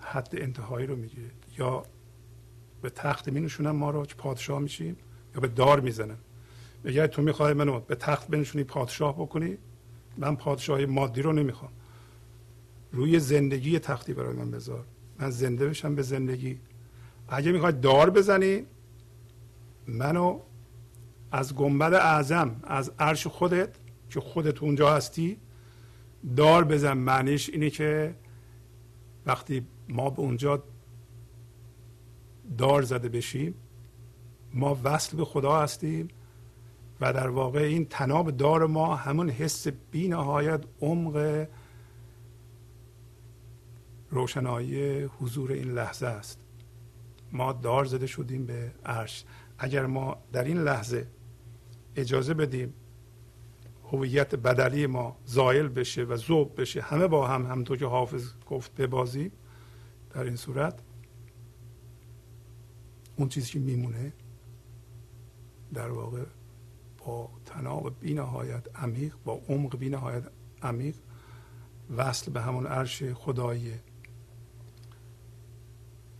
حد 0.00 0.28
انتهایی 0.32 0.86
رو 0.86 0.96
میگه 0.96 1.30
یا 1.58 1.82
به 2.82 2.90
تخت 2.90 3.28
می 3.28 3.40
نشونن 3.40 3.70
ما 3.70 3.90
رو 3.90 4.06
پادشاه 4.18 4.58
میشیم 4.58 4.96
یا 5.34 5.40
به 5.40 5.48
دار 5.48 5.80
می‌زنن. 5.80 6.16
میگه 6.84 7.06
تو 7.06 7.22
می‌خوای 7.22 7.52
منو 7.52 7.80
به 7.80 7.94
تخت 7.94 8.28
بنشونی 8.28 8.64
پادشاه 8.64 9.14
بکنی؟ 9.14 9.58
من 10.16 10.36
پادشاهی 10.36 10.86
مادی 10.86 11.22
رو 11.22 11.32
نمی‌خوام. 11.32 11.72
روی 12.92 13.18
زندگی 13.18 13.78
تختی 13.78 14.14
برای 14.14 14.36
من 14.36 14.50
بذار. 14.50 14.84
من 15.18 15.30
زنده 15.30 15.68
بشم 15.68 15.94
به 15.94 16.02
زندگی. 16.02 16.60
اگه 17.28 17.52
می‌خوای 17.52 17.72
دار 17.72 18.10
بزنی 18.10 18.66
منو 19.86 20.40
از 21.32 21.54
گنبد 21.54 21.94
اعظم 21.94 22.60
از 22.64 22.92
عرش 22.98 23.26
خودت 23.26 23.68
که 24.10 24.20
خودت 24.20 24.62
اونجا 24.62 24.94
هستی 24.94 25.38
دار 26.36 26.64
بزن. 26.64 26.92
معنیش 26.92 27.50
اینه 27.50 27.70
که 27.70 28.14
وقتی 29.26 29.66
ما 29.88 30.10
به 30.10 30.20
اونجا 30.20 30.62
دار 32.58 32.82
زده 32.82 33.08
بشیم 33.08 33.54
ما 34.54 34.78
وصل 34.84 35.16
به 35.16 35.24
خدا 35.24 35.60
هستیم 35.60 36.08
و 37.00 37.12
در 37.12 37.28
واقع 37.28 37.60
این 37.60 37.84
تناب 37.84 38.30
دار 38.30 38.66
ما 38.66 38.96
همون 38.96 39.30
حس 39.30 39.66
بی 39.68 40.08
نهایت 40.08 40.64
عمق 40.80 41.46
روشنایی 44.10 45.02
حضور 45.02 45.52
این 45.52 45.70
لحظه 45.72 46.06
است. 46.06 46.40
ما 47.32 47.52
دار 47.52 47.84
زده 47.84 48.06
شدیم 48.06 48.46
به 48.46 48.72
عرش. 48.84 49.24
اگر 49.58 49.86
ما 49.86 50.16
در 50.32 50.44
این 50.44 50.58
لحظه 50.58 51.06
اجازه 51.96 52.34
بدیم 52.34 52.74
هویت 53.92 54.34
بدلی 54.34 54.86
ما 54.86 55.16
زایل 55.24 55.68
بشه 55.68 56.04
و 56.04 56.16
ذوب 56.16 56.60
بشه. 56.60 56.80
همه 56.80 57.06
با 57.06 57.26
هم 57.26 57.46
همطور 57.46 57.76
که 57.76 57.86
حافظ 57.86 58.32
گفت 58.46 58.74
ببازیم 58.74 59.32
در 60.10 60.24
این 60.24 60.36
صورت. 60.36 60.78
اون 63.16 63.28
چیزی 63.28 63.52
که 63.52 63.58
میمونه 63.58 64.12
در 65.74 65.90
واقع 65.90 66.24
با 67.06 67.30
تناب 67.46 68.00
بی 68.00 68.14
نهایت 68.14 68.76
عمیق 68.76 69.14
با 69.24 69.40
عمق 69.48 69.76
بی 69.76 69.88
نهایت 69.88 70.22
عمیق 70.62 70.94
وصل 71.96 72.32
به 72.32 72.40
همون 72.40 72.66
عرش 72.66 73.02
خداییه 73.02 73.80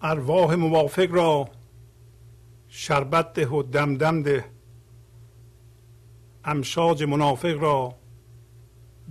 ارواح 0.03 0.55
موافق 0.55 1.09
را 1.11 1.49
شربت 2.69 3.33
ده 3.33 3.49
و 3.49 3.63
دمدم 3.63 4.23
ده. 4.23 4.45
امشاج 6.45 7.03
منافق 7.03 7.57
را 7.61 7.95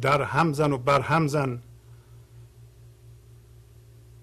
در 0.02 0.22
همزن 0.22 0.72
و 0.72 0.78
بر 0.78 1.02
همزن 1.02 1.62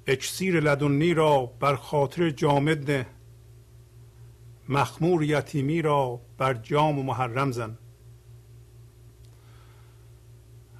اکسیر 0.06 0.60
لدنی 0.60 1.14
را 1.14 1.46
بر 1.46 1.76
خاطر 1.76 2.30
جامد 2.30 2.90
نه. 2.90 3.06
مخمور 4.68 5.22
یتیمی 5.24 5.82
را 5.82 6.20
بر 6.38 6.54
جام 6.54 6.98
و 6.98 7.02
محرم 7.02 7.52
زن. 7.52 7.78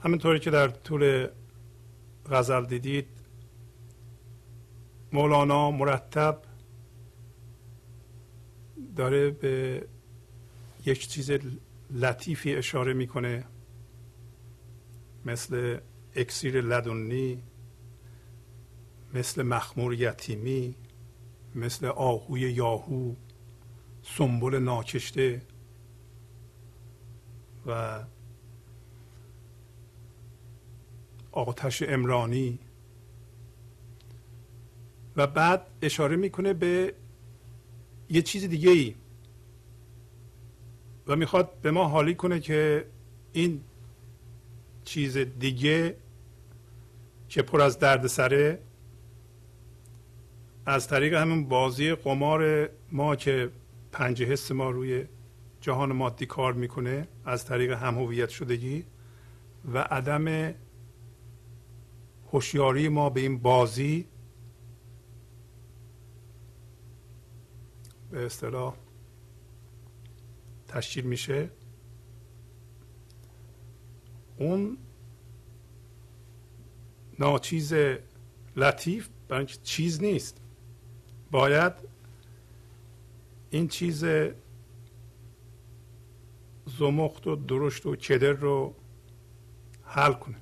همینطوری 0.02 0.38
که 0.38 0.50
در 0.50 0.68
طول 0.68 1.28
غزل 2.30 2.64
دیدید 2.64 3.06
مولانا 5.12 5.70
مرتب 5.70 6.42
داره 8.96 9.30
به 9.30 9.86
یک 10.86 11.08
چیز 11.08 11.30
لطیفی 11.94 12.54
اشاره 12.54 12.92
می‌کنه 12.92 13.44
مثل 15.24 15.78
اکسیر 16.16 16.60
لدنی 16.60 17.42
مثل 19.14 19.42
مخمور 19.42 19.94
یتیمی 19.94 20.74
مثل 21.54 21.86
آهوی 21.86 22.40
یاهو 22.40 23.14
سنبل 24.02 24.58
ناکشته 24.58 25.42
و 27.66 28.00
آتش 31.32 31.82
امرانی 31.82 32.58
و 35.16 35.26
بعد 35.26 35.66
اشاره 35.82 36.16
می‌کنه 36.16 36.52
به 36.52 36.94
یه 38.10 38.22
چیز 38.22 38.44
دیگه 38.44 38.70
ای 38.70 38.94
و 41.06 41.16
می‌خواد 41.16 41.60
به 41.62 41.70
ما 41.70 41.88
حالی 41.88 42.14
کنه 42.14 42.40
که 42.40 42.86
این 43.32 43.60
چیز 44.84 45.16
دیگه 45.16 45.96
که 47.28 47.42
پر 47.42 47.60
از 47.60 47.78
درد 47.78 48.06
سره 48.06 48.58
از 50.66 50.88
طریق 50.88 51.14
همین 51.14 51.48
بازی 51.48 51.94
قمار 51.94 52.68
ما 52.92 53.16
که 53.16 53.50
پنج 53.92 54.22
حس 54.22 54.52
ما 54.52 54.70
روی 54.70 55.04
جهان 55.60 55.92
مادی 55.92 56.26
کار 56.26 56.52
می‌کنه 56.52 57.08
از 57.24 57.44
طریق 57.44 57.72
هم 57.72 57.94
هویت 57.94 58.28
شدگی 58.28 58.84
و 59.72 59.78
عدم 59.78 60.54
هوشیاری 62.32 62.88
ما 62.88 63.10
به 63.10 63.20
این 63.20 63.38
بازی 63.38 64.06
به 68.10 68.26
اصطلاح 68.26 68.74
تشکیل 70.74 71.04
میشه. 71.04 71.50
اون 74.38 74.78
ناچیز 77.18 77.74
لطیف 78.56 79.08
برای 79.28 79.46
چیز 79.46 80.02
نیست. 80.02 80.40
باید 81.30 81.72
این 83.50 83.68
چیز 83.68 84.04
زمخت 86.78 87.26
و 87.26 87.36
درشت 87.36 87.86
و 87.86 87.96
کدر 87.96 88.32
رو 88.32 88.74
حل 89.82 90.12
کنه. 90.12 90.36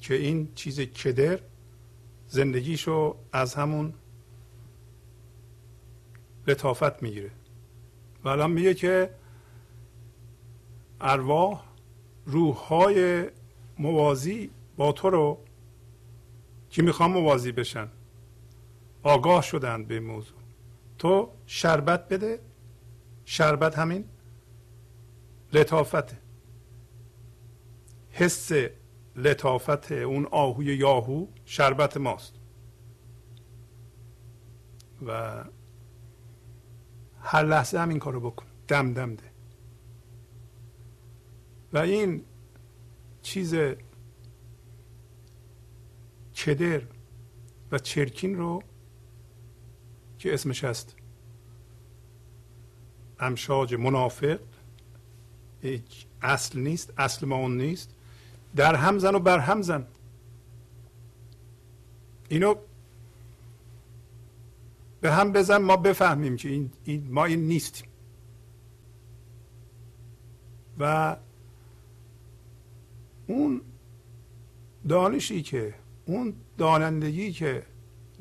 که 0.00 0.14
این 0.14 0.54
چیز 0.54 0.80
کدر 0.80 1.40
زندگیشو 2.28 3.16
از 3.32 3.54
همون 3.54 3.94
لطافت 6.46 7.02
می‌گیره. 7.02 7.30
و 8.24 8.28
الان 8.28 8.50
میگه 8.50 8.74
که 8.74 9.14
ارواح 11.00 11.64
روح 12.26 12.56
های 12.56 13.26
موازی 13.78 14.50
با 14.76 14.92
تو 14.92 15.10
رو 15.10 15.38
که 16.70 16.82
می‌خوام 16.82 17.12
موازی 17.12 17.52
بشن 17.52 17.88
آگاه 19.02 19.42
شدند 19.42 19.88
به 19.88 20.00
موضوع. 20.00 20.38
تو 20.98 21.30
شربت 21.46 22.08
بده 22.08 22.40
شربت 23.24 23.78
همین 23.78 24.04
لطافته. 25.52 26.18
حس 28.10 28.50
لطافت 29.16 29.92
اون 29.92 30.26
آهوی 30.30 30.76
یاهو 30.76 31.26
شربت 31.44 31.96
ماست. 31.96 32.34
و 35.06 35.44
هر 37.20 37.42
لحظه 37.42 37.78
هم 37.78 37.88
این 37.88 37.98
کارو 37.98 38.20
بکن. 38.20 38.46
دم 38.68 38.92
دم 38.92 39.14
ده. 39.14 39.30
و 41.72 41.78
این 41.78 42.24
چیز 43.22 43.54
کدر 46.36 46.82
و 47.72 47.78
چرکین 47.78 48.36
رو 48.36 48.62
که 50.18 50.34
اسمش 50.34 50.64
هست. 50.64 50.96
امشاج 53.20 53.74
منافق. 53.74 54.40
اصل 56.22 56.58
نیست 56.58 56.92
اصل 56.98 57.26
ما 57.26 57.36
اون 57.36 57.56
نیست. 57.56 57.94
در 58.56 58.74
هم 58.74 58.98
زن 58.98 59.14
و 59.14 59.18
بر 59.18 59.38
هم 59.38 59.62
زن. 59.62 59.86
اینو 62.28 62.54
به 65.00 65.12
هم 65.12 65.32
بزن 65.32 65.56
ما 65.56 65.76
بفهمیم 65.76 66.36
که 66.36 66.48
این, 66.48 66.70
این 66.84 67.06
ما 67.10 67.24
این 67.24 67.48
نیستیم. 67.48 67.86
و 70.78 71.16
اون 73.26 73.60
دانشی 74.88 75.42
که 75.42 75.74
اون 76.06 76.34
دانندگی 76.58 77.32
که 77.32 77.62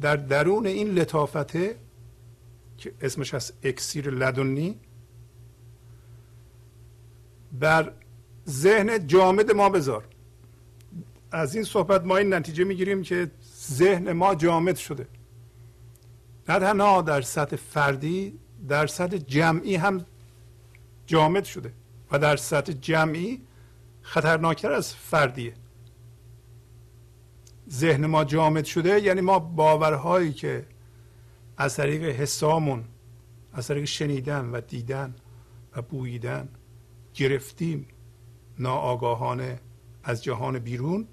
در 0.02 0.16
درون 0.16 0.68
این 0.68 0.88
لطافته 0.88 1.76
که 2.78 2.94
اسمش 3.02 3.34
از 3.34 3.54
اکسیر 3.64 4.10
لدنی 4.10 4.80
بر 7.52 7.94
ذهن 8.50 9.08
جامد 9.08 9.52
ما 9.52 9.70
بذار. 9.70 10.04
از 11.32 11.56
این 11.56 11.64
صحبت 11.64 12.06
ما 12.06 12.18
این 12.18 12.34
نتیجه 12.34 12.64
می‌گیریم 12.64 13.02
که 13.02 13.32
ذهن 13.72 14.12
ما 14.12 14.36
جامد 14.36 14.76
شده. 14.76 15.08
نه 16.50 16.60
تنها 16.60 17.02
در 17.02 17.22
سطح 17.22 17.56
فردی 17.56 18.39
در 18.68 18.88
سطح 18.88 19.18
جمعی 19.18 19.76
هم 19.76 20.06
جامد 21.06 21.43
شده 21.43 21.74
و 22.12 22.20
در 22.20 22.36
سطح 22.36 22.74
جمعی 22.74 23.41
خطرناکتر 24.02 24.72
از 24.72 24.95
فردیه. 24.95 25.54
ذهن 27.70 28.06
ما 28.06 28.24
جامد 28.24 28.66
شده 28.66 29.02
یعنی 29.02 29.22
ما 29.22 29.39
باورهایی 29.39 30.34
که 30.34 30.66
از 31.58 31.76
طریق 31.76 32.04
حسامون 32.04 32.84
از 33.54 33.68
طریق 33.68 33.86
شنیدن 33.86 34.45
و 34.45 34.62
دیدن 34.62 35.16
و 35.76 35.82
بوییدن 35.82 36.50
گرفتیم 37.14 37.88
ناآگاهانه 38.60 39.60
از 40.04 40.24
جهان 40.24 40.60
بیرون 40.60 41.08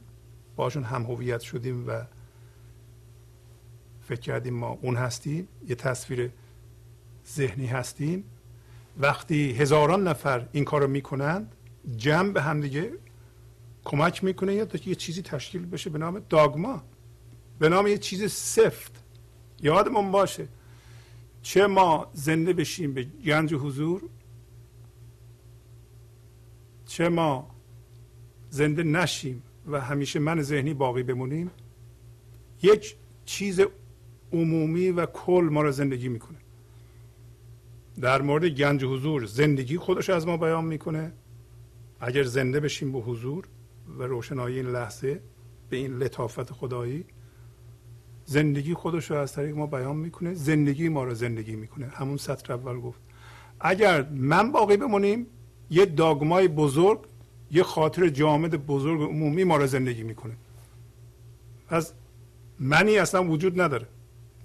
باشون 0.57 0.85
هم 0.85 1.03
هویت 1.03 1.41
شدیم 1.41 1.89
و 1.89 2.07
فکر 4.09 4.21
کردیم 4.21 4.55
ما 4.55 4.79
اون 4.83 4.97
هستیم 4.97 5.49
یه 5.69 5.75
تصویر 5.75 6.31
ذهنی 7.29 7.67
هستیم. 7.67 8.25
وقتی 8.99 9.53
هزاران 9.53 10.09
نفر 10.09 10.49
این 10.53 10.65
کار 10.65 10.81
رو 10.83 10.89
می‌کنند 10.89 11.53
جمع 11.97 12.33
به 12.33 12.43
هم 12.43 12.61
دیگه 12.61 12.93
کمک 13.85 14.25
می‌کنه 14.25 14.55
یا 14.55 14.67
یه 14.87 14.95
چیزی 14.95 15.23
تشکیل 15.23 15.67
بشه 15.67 15.91
به 15.91 15.99
نام 15.99 16.23
داگما. 16.29 16.83
به 17.59 17.69
نام 17.69 17.87
یه 17.87 17.99
چیز 17.99 18.33
سفت. 18.33 18.93
یادمون 19.63 20.11
باشه 20.11 20.49
چه 21.43 21.67
ما 21.67 22.11
زنده 22.13 22.53
بشیم 22.53 22.95
به 22.95 23.03
گنج 23.05 23.55
حضور 23.55 24.03
چه 26.87 27.09
ما 27.09 27.51
زنده 28.51 28.83
نشیم 28.83 29.43
و 29.67 29.81
همیشه 29.81 30.19
من 30.19 30.43
ذهنی 30.43 30.75
باقی 30.75 31.03
بمونیم. 31.03 31.51
یک 32.63 32.97
چیز 33.25 33.61
عمومی 34.41 34.91
و 34.91 35.07
کل 35.07 35.49
ما 35.53 35.63
را 35.63 35.71
زندگی 35.71 36.09
می‌کنه. 36.09 36.39
در 38.01 38.23
مورد 38.23 38.45
گنج 38.45 38.85
حضور 38.85 39.25
زندگی 39.27 39.77
خودش 39.79 40.11
از 40.11 40.27
ما 40.27 40.37
بیان 40.37 40.65
می‌کنه. 40.65 41.13
اگر 42.01 42.23
زنده 42.23 42.61
بشیم 42.61 42.93
به 42.93 42.99
حضور 42.99 43.45
و 43.99 44.03
روشنایی 44.03 44.57
این 44.57 44.67
لحظه 44.67 45.21
به 45.71 45.77
این 45.77 45.93
لطافت 45.99 46.53
خدایی 46.53 47.05
زندگی 48.25 48.75
خودش 48.75 49.11
رو 49.11 49.17
از 49.17 49.33
طریق 49.33 49.57
ما 49.57 49.67
بیان 49.67 49.97
می‌کنه 49.97 50.35
زندگی 50.35 50.89
ما 50.89 51.05
رو 51.05 51.15
زندگی 51.15 51.57
می‌کنه. 51.57 51.87
همون 51.87 52.17
سطر 52.17 52.53
اول 52.53 52.81
گفت. 52.81 53.01
اگر 53.61 54.09
من 54.11 54.53
باقی 54.53 54.77
بمونیم 54.77 55.27
یه 55.71 55.87
داگمای 55.87 56.49
بزرگ 56.49 57.01
یه 57.51 57.63
خاطر 57.63 58.09
جامد 58.09 58.67
بزرگ 58.67 59.01
عمومی 59.01 59.45
ما 59.45 59.57
رو 59.57 59.67
زندگی 59.67 60.03
می‌کنه. 60.03 60.37
از 61.69 61.93
منی 62.61 62.99
اصلا 62.99 63.25
وجود 63.25 63.61
نداره. 63.61 63.87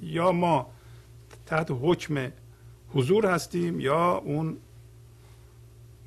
یا 0.02 0.32
ما 0.32 0.72
تحت 1.46 1.68
حکم 1.82 2.32
حضور 2.90 3.26
هستیم 3.26 3.80
یا 3.80 4.18
اون 4.18 4.58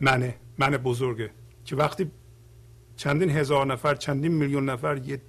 منه 0.00 0.34
من 0.58 0.70
بزرگه. 0.70 1.30
که 1.64 1.76
وقتی 1.76 2.10
چندین 2.96 3.30
هزار 3.30 3.66
نفر 3.66 3.94
چندین 3.94 4.32
میلیون 4.32 4.70
نفر 4.70 4.96
یه 4.98 5.20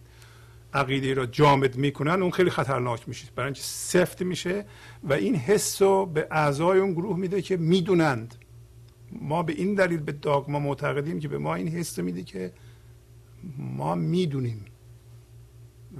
عقیده 0.73 1.13
را 1.13 1.25
جامد 1.25 1.75
می‌کنن 1.75 2.21
اون 2.21 2.31
خیلی 2.31 2.49
خطرناک 2.49 3.09
میشه. 3.09 3.27
برای 3.35 3.47
اینکه 3.47 3.61
سفت 3.61 4.21
میشه 4.21 4.65
و 5.03 5.13
این 5.13 5.35
حس 5.35 5.81
رو 5.81 6.05
به 6.05 6.27
اعضای 6.31 6.79
اون 6.79 6.93
گروه 6.93 7.17
میده 7.17 7.41
که 7.41 7.57
می‌دونند. 7.57 8.35
ما 9.11 9.43
به 9.43 9.53
این 9.53 9.75
دلیل 9.75 9.99
به 9.99 10.11
داگما 10.11 10.59
معتقدیم 10.59 11.19
که 11.19 11.27
به 11.27 11.37
ما 11.37 11.55
این 11.55 11.67
حس 11.67 11.99
میده 11.99 12.23
که 12.23 12.53
ما 13.57 13.95
می‌دونیم 13.95 14.65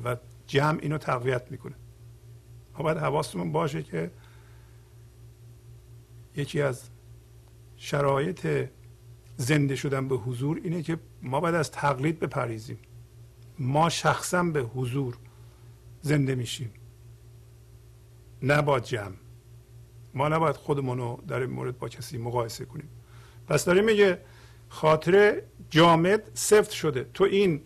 و 0.06 0.18
جمع 0.48 0.80
اینو 0.82 0.98
تقویت 0.98 1.52
می‌کنه. 1.52 1.76
ما 2.78 2.84
باید 2.84 2.98
حواستمون 2.98 3.52
باشه 3.52 3.84
که 3.84 4.12
یکی 6.36 6.62
از 6.62 6.90
شرایط 7.78 8.70
زنده 9.38 9.76
شدن 9.76 10.08
به 10.08 10.16
حضور 10.16 10.62
اینه 10.64 10.84
که 10.84 10.98
ما 11.22 11.40
باید 11.40 11.56
از 11.56 11.72
تقلید 11.72 12.20
بپریزیم 12.20 12.78
ما 13.60 13.90
شخصا 13.90 14.44
به 14.44 14.62
حضور 14.62 15.18
زنده 16.02 16.36
میشیم. 16.36 16.72
نه 18.42 18.62
با 18.62 18.80
جمع. 18.80 19.16
ما 20.14 20.30
نباید 20.30 20.56
خودمون 20.56 20.98
رو 20.98 21.24
در 21.28 21.40
این 21.40 21.50
مورد 21.50 21.80
با 21.80 21.90
کسی 21.90 22.18
مقایسه 22.18 22.66
کنیم. 22.66 22.90
پس 23.48 23.66
داریم 23.66 23.86
میگه 23.86 24.18
خاطر 24.70 25.42
جامد 25.70 26.32
سفت 26.34 26.72
شده. 26.72 27.10
تو 27.14 27.24
این 27.24 27.62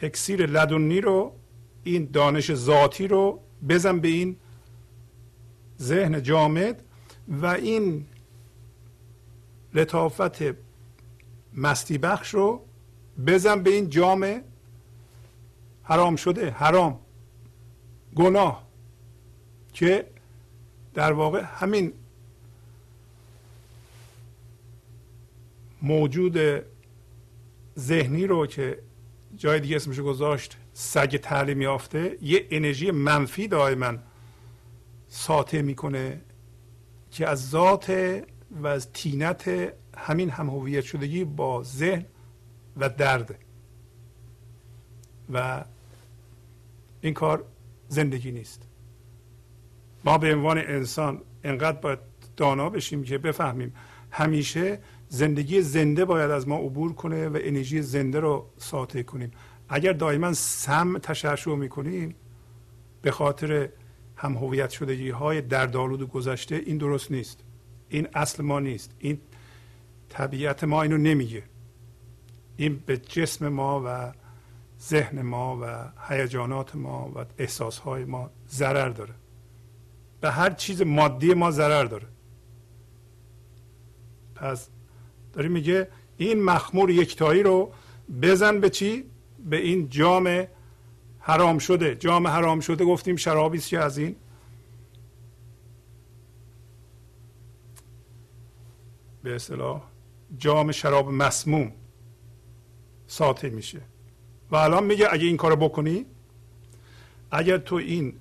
اکسیر 0.00 0.46
لدنی 0.46 1.00
رو 1.00 1.36
این 1.84 2.08
دانش 2.12 2.54
ذاتی 2.54 3.08
رو 3.08 3.40
بزن 3.68 4.00
به 4.00 4.08
این 4.08 4.36
ذهن 5.80 6.22
جامد 6.22 6.82
و 7.28 7.46
این 7.46 8.06
لطافت 9.74 10.38
مستی 11.54 11.98
بخش 11.98 12.34
رو 12.34 12.64
بزن 13.26 13.62
به 13.62 13.70
این 13.70 13.90
جام 13.90 14.42
حرام 15.82 16.16
شده 16.16 16.50
حرام 16.50 17.00
گناه 18.16 18.66
که 19.72 20.06
در 20.94 21.12
واقع 21.12 21.42
همین 21.44 21.92
موجود 25.82 26.38
ذهنی 27.78 28.26
رو 28.26 28.46
که 28.46 28.78
جای 29.36 29.60
دیگه 29.60 29.76
اسمش 29.76 30.00
گذاشت 30.00 30.56
سگ 30.72 31.16
تعلیم 31.16 31.62
یافته 31.62 32.18
یه 32.22 32.46
انرژی 32.50 32.90
منفی 32.90 33.48
دائما 33.48 33.94
ساطع 35.10 35.62
می‌کنه 35.62 36.20
که 37.10 37.28
از 37.28 37.50
ذات 37.50 37.92
و 38.50 38.66
از 38.66 38.92
تینت 38.92 39.72
همین 39.96 40.30
هم 40.30 40.48
هویت 40.50 40.84
شدگی 40.84 41.24
با 41.24 41.62
ذهن 41.62 42.04
و 42.76 42.88
درد. 42.88 43.38
و 45.32 45.64
این 47.00 47.14
کار 47.14 47.44
زندگی 47.88 48.32
نیست. 48.32 48.62
ما 50.04 50.18
به 50.18 50.34
عنوان 50.34 50.58
انسان 50.58 51.22
انقدر 51.44 51.80
باید 51.80 51.98
دانا 52.36 52.70
بشیم 52.70 53.02
که 53.02 53.18
بفهمیم 53.18 53.74
همیشه 54.10 54.78
زندگی 55.08 55.62
زنده 55.62 56.04
باید 56.04 56.30
از 56.30 56.48
ما 56.48 56.56
عبور 56.56 56.92
کنه 56.92 57.28
و 57.28 57.38
انرژی 57.42 57.82
زنده 57.82 58.20
رو 58.20 58.50
ساطع 58.56 59.02
کنیم. 59.02 59.30
اگر 59.68 59.92
دائما 59.92 60.32
سم 60.32 60.98
تشعشع 60.98 61.54
می‌کنیم 61.54 62.14
به 63.02 63.10
خاطر 63.10 63.68
هم 64.20 64.36
هویت 64.36 64.70
شدگی 64.70 65.10
های 65.10 65.40
دردآلود 65.40 66.08
گذشته 66.08 66.54
این 66.66 66.78
درست 66.78 67.10
نیست. 67.10 67.40
این 67.88 68.08
اصل 68.14 68.42
ما 68.42 68.60
نیست. 68.60 68.94
این 68.98 69.20
طبیعت 70.08 70.64
ما 70.64 70.82
اینو 70.82 70.98
نمیگه. 70.98 71.42
این 72.56 72.82
به 72.86 72.96
جسم 72.96 73.48
ما 73.48 73.82
و 73.86 74.12
ذهن 74.80 75.22
ما 75.22 75.58
و 75.62 75.92
هیجانات 76.08 76.76
ما 76.76 77.12
و 77.14 77.24
احساسهای 77.38 78.04
ما 78.04 78.30
ضرر 78.48 78.88
داره. 78.88 79.14
به 80.20 80.30
هر 80.30 80.50
چیز 80.50 80.82
مادی 80.82 81.34
ما 81.34 81.50
ضرر 81.50 81.84
داره. 81.84 82.06
پس 84.34 84.68
داری 85.32 85.48
میگه 85.48 85.88
این 86.16 86.42
مخمور 86.42 86.90
یکتایی 86.90 87.42
رو 87.42 87.72
بزن 88.22 88.60
به 88.60 88.70
چی؟ 88.70 89.04
به 89.44 89.56
این 89.56 89.88
جام 89.88 90.46
حرام 91.20 91.58
شده 91.58 91.94
جام 91.94 92.26
حرام 92.26 92.60
شده 92.60 92.84
گفتیم 92.84 93.16
شرابی 93.16 93.58
است 93.58 93.68
که 93.68 93.78
از 93.78 93.98
این؟ 93.98 94.16
به 99.22 99.34
اصطلاح 99.34 99.82
جام 100.38 100.72
شراب 100.72 101.10
مسموم 101.10 101.72
ساطع 103.06 103.48
میشه. 103.48 103.80
و 104.50 104.56
الان 104.56 104.84
میگه 104.84 105.08
اگه 105.10 105.26
این 105.26 105.36
کارو 105.36 105.56
بکنی 105.56 106.06
اگر 107.30 107.58
تو 107.58 107.74
این 107.76 108.14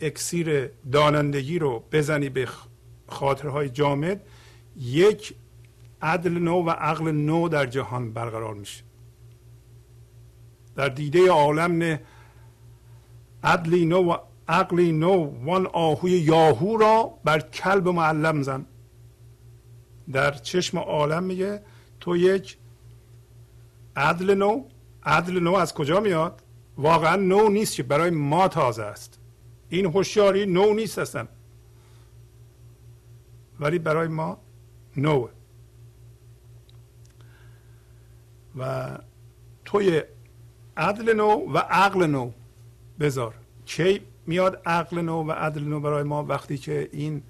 اکسیر 0.00 0.70
دانندگی 0.92 1.58
رو 1.58 1.84
بزنی 1.92 2.28
به 2.28 2.48
خاطرهای 3.08 3.68
جامد 3.68 4.26
یک 4.76 5.34
عدل 6.02 6.38
نو 6.38 6.62
و 6.62 6.70
عقل 6.70 7.10
نو 7.10 7.48
در 7.48 7.66
جهان 7.66 8.12
برقرار 8.12 8.54
میشه. 8.54 8.84
در 10.76 10.88
دیده 10.88 11.30
عالم 11.30 11.72
نه 11.72 12.00
عدلی 13.44 13.86
نو 13.86 14.12
و 14.12 14.16
عقلی 14.48 14.92
نو 14.92 15.44
وان 15.44 15.66
آهوی 15.66 16.10
یاهو 16.10 16.76
را 16.76 17.18
بر 17.24 17.40
کلب 17.40 17.88
معلم 17.88 18.42
زن. 18.42 18.66
در 20.12 20.32
چشم 20.32 20.78
عالم 20.78 21.22
میگه 21.22 21.62
تو 22.00 22.16
یک 22.16 22.56
عدل 23.96 24.34
نو 24.34 24.64
عدل 25.02 25.40
نو 25.40 25.54
از 25.54 25.74
کجا 25.74 26.00
میاد؟ 26.00 26.42
واقعا 26.76 27.16
نو 27.16 27.48
نیست 27.48 27.76
که 27.76 27.82
برای 27.82 28.10
ما 28.10 28.48
تازه 28.48 28.82
است. 28.82 29.18
این 29.68 29.86
هوشیاری 29.86 30.46
نو 30.46 30.74
نیست 30.74 30.98
هستن 30.98 31.28
ولی 33.60 33.78
برای 33.78 34.08
ما 34.08 34.38
نوه. 34.96 35.30
و 38.58 38.90
توی 39.64 40.02
عدل 40.76 41.12
نو 41.12 41.52
و 41.52 41.58
عقل 41.58 42.06
نو 42.06 42.30
بذار. 43.00 43.34
کی 43.66 44.00
میاد 44.26 44.62
عقل 44.66 45.00
نو 45.00 45.22
و 45.22 45.32
عدل 45.32 45.64
نو 45.64 45.80
برای 45.80 46.02
ما 46.02 46.24
وقتی 46.24 46.58
که 46.58 46.88
این 46.92 47.22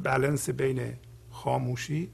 بلنس 0.00 0.50
بین 0.50 0.92
خاموشی 1.30 2.10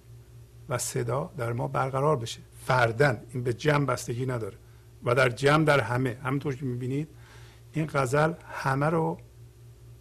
و 0.68 0.78
صدا 0.78 1.30
در 1.36 1.52
ما 1.52 1.68
برقرار 1.68 2.16
بشه؟ 2.16 2.40
فردن 2.66 3.22
این 3.32 3.42
به 3.42 3.52
جمع 3.52 3.86
بستگی 3.86 4.26
نداره. 4.26 4.56
و 5.04 5.14
در 5.14 5.28
جمع 5.28 5.64
در 5.64 5.80
همه. 5.80 6.18
همونطور 6.24 6.54
که 6.54 6.64
می‌بینید 6.64 7.08
این 7.72 7.86
غزل 7.86 8.32
همه 8.52 8.86
رو 8.86 9.18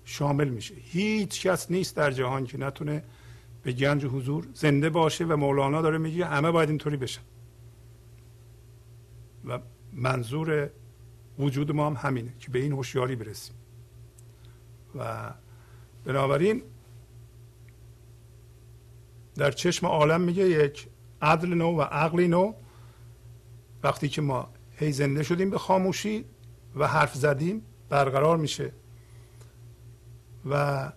شامل 0.04 0.50
میشه. 0.50 0.74
هیچ 0.78 1.48
کس 1.48 1.72
نیست 1.72 1.96
در 1.96 2.12
جهان 2.12 2.46
که 2.46 2.60
نتونه 2.60 3.04
به 3.64 3.72
گنج 3.72 4.06
حضور 4.06 4.48
زنده 4.54 4.90
باشه 4.90 5.26
و 5.26 5.36
مولانا 5.36 5.82
داره 5.82 5.98
میگه 5.98 6.26
همه 6.26 6.52
باید 6.52 6.70
اینطوری 6.70 6.98
بشن. 6.98 7.22
و 9.46 9.60
منظور 9.94 10.70
وجود 11.40 11.72
ما 11.72 11.88
هم 11.88 12.10
همینه 12.10 12.34
که 12.40 12.52
به 12.52 12.60
این 12.60 12.72
هوشیاری 12.72 13.16
برسیم. 13.16 13.56
و 14.96 15.34
بنابراین 16.06 16.64
در 19.36 19.52
چشم 19.52 19.86
عالم 19.86 20.22
میگه 20.22 20.50
یک 20.50 20.88
عدل 21.22 21.54
نو 21.54 21.78
و 21.78 21.82
عقلی 21.82 22.28
نو 22.28 22.54
وقتی 23.84 24.10
که 24.10 24.22
ما 24.22 24.50
هی 24.76 24.92
زنده 24.92 25.24
شدیم 25.24 25.50
به 25.50 25.58
خاموشی 25.58 26.26
و 26.76 26.88
حرف 26.88 27.16
زدیم 27.16 27.62
برقرار 27.90 28.38
میشه. 28.38 28.72
و 30.50 30.92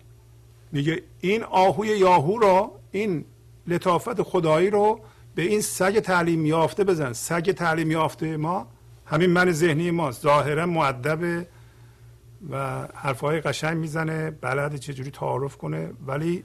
میگه 0.71 1.03
این 1.19 1.43
آهوی 1.43 1.87
یاهو 1.87 2.37
رو 2.37 2.79
این 2.91 3.25
لطافت 3.67 4.21
خدایی 4.21 4.69
رو 4.69 4.99
به 5.35 5.41
این 5.41 5.61
سگ 5.61 5.99
تعلیم 5.99 6.45
یافته 6.45 6.83
بزن. 6.83 7.13
سگ 7.13 7.51
تعلیم 7.51 7.91
یافته 7.91 8.37
ما 8.37 8.67
همین 9.05 9.29
من 9.29 9.51
ذهنی 9.51 9.91
ما 9.91 10.11
ظاهرا 10.11 10.65
معدب 10.65 11.47
و 12.49 12.87
حرفهای 12.95 13.41
قشنگ 13.41 13.77
می‌زنه 13.77 14.31
بلد 14.31 14.75
چجوری 14.75 15.11
تعارف 15.11 15.57
کنه 15.57 15.93
ولی 16.07 16.43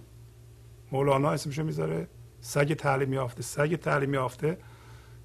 مولانا 0.93 1.31
اسمشو 1.31 1.65
می‌ذاره 1.65 2.09
سگ 2.41 2.75
تعلیم 2.75 3.13
یافته 3.13 3.43
سگ 3.43 3.77
تعلیم 3.77 4.15
یافته. 4.15 4.59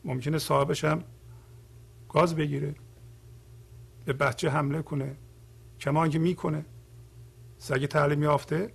ممکنه 0.05 0.37
صاحبش 0.37 0.85
هم 0.85 1.03
گاز 2.09 2.35
بگیره 2.35 2.75
به 4.05 4.13
بچه 4.13 4.49
حمله 4.49 4.81
کنه 4.81 5.15
کمان 5.79 6.09
که 6.09 6.19
می‌کنه. 6.19 6.65
سگ 7.57 7.85
تعلیم 7.85 8.23
یافته 8.23 8.69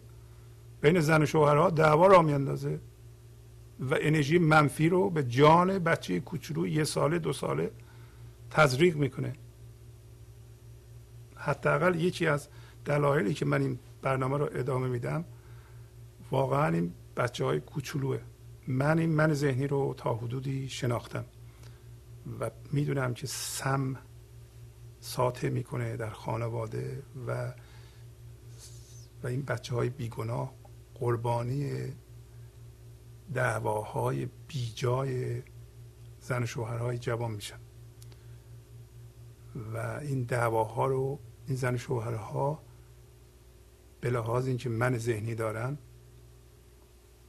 بین 0.81 1.01
زن 1.01 1.23
و 1.23 1.27
شوهرها 1.27 1.71
دعوا 1.71 2.07
را 2.07 2.23
میاندازه 2.23 2.81
و 3.81 3.97
انرژی 4.01 4.39
منفی 4.39 4.89
رو 4.89 5.11
به 5.11 5.23
جان 5.23 5.79
بچه 5.79 6.21
کوچولو 6.21 6.67
یه 6.67 6.85
ساله 6.85 7.19
دو 7.19 7.33
ساله 7.33 7.71
تزریق 8.51 8.97
می‌کنه. 8.97 9.33
حداقل 11.37 12.01
یکی 12.01 12.27
از 12.27 12.49
دلایلی 12.85 13.35
که 13.35 13.45
من 13.45 13.63
این 13.63 13.79
برنامه 14.03 14.37
رو 14.37 14.49
ادامه 14.53 14.89
میدم 14.89 15.25
واقعا 16.31 16.69
این 16.69 16.95
بچه 17.17 17.45
های 17.45 17.61
کوچولوه. 17.61 18.21
من 18.67 18.99
این 18.99 19.11
من 19.11 19.35
ذهنی 19.35 19.67
رو 19.67 19.95
تا 19.97 20.15
حدودی 20.15 20.69
شناختم 20.69 21.25
و 22.41 22.51
می‌دونم 22.73 23.15
که 23.15 23.27
سم 23.27 23.97
ساطع 25.01 25.49
می‌کنه 25.49 25.97
در 25.97 26.11
خانواده 26.11 27.03
و 27.27 27.55
و 29.23 29.27
این 29.27 29.43
بچه 29.43 29.75
های 29.75 29.89
بیگناه 29.89 30.55
قربانی 30.95 31.93
دعواهای 33.35 34.29
بیجای 34.49 35.43
زن 36.21 36.43
و 36.43 36.47
شوهرهای 36.47 36.99
جوان 36.99 37.31
میشن. 37.31 37.59
و 39.75 39.77
این 40.03 40.23
دعواها 40.23 40.87
رو 40.87 41.19
این 41.47 41.57
زن 41.57 41.75
و 41.75 41.79
شوهرها 41.79 42.63
به 44.01 44.11
لحاظ 44.11 44.47
اینکه 44.47 44.69
من 44.69 44.99
ذهنی 44.99 45.35
دارن 45.35 45.79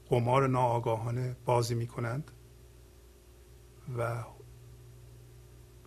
قمار 0.09 0.47
ناآگاهانه 0.47 1.35
بازی 1.45 1.75
می‌کنند 1.75 2.31
و 3.97 4.23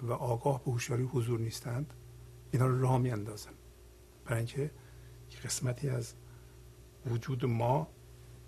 و 0.03 0.12
آگاه 0.12 0.64
به 0.64 0.70
هوشیاری 0.70 1.03
حضور 1.03 1.41
نیستند. 1.41 1.95
اینا 2.51 2.66
رو 2.66 2.80
راه 2.80 2.99
میاندازن. 2.99 3.53
برای 4.24 4.39
اینکه 4.39 4.70
قسمتی 5.45 5.89
از 5.89 6.14
وجود 7.07 7.45
ما 7.45 7.89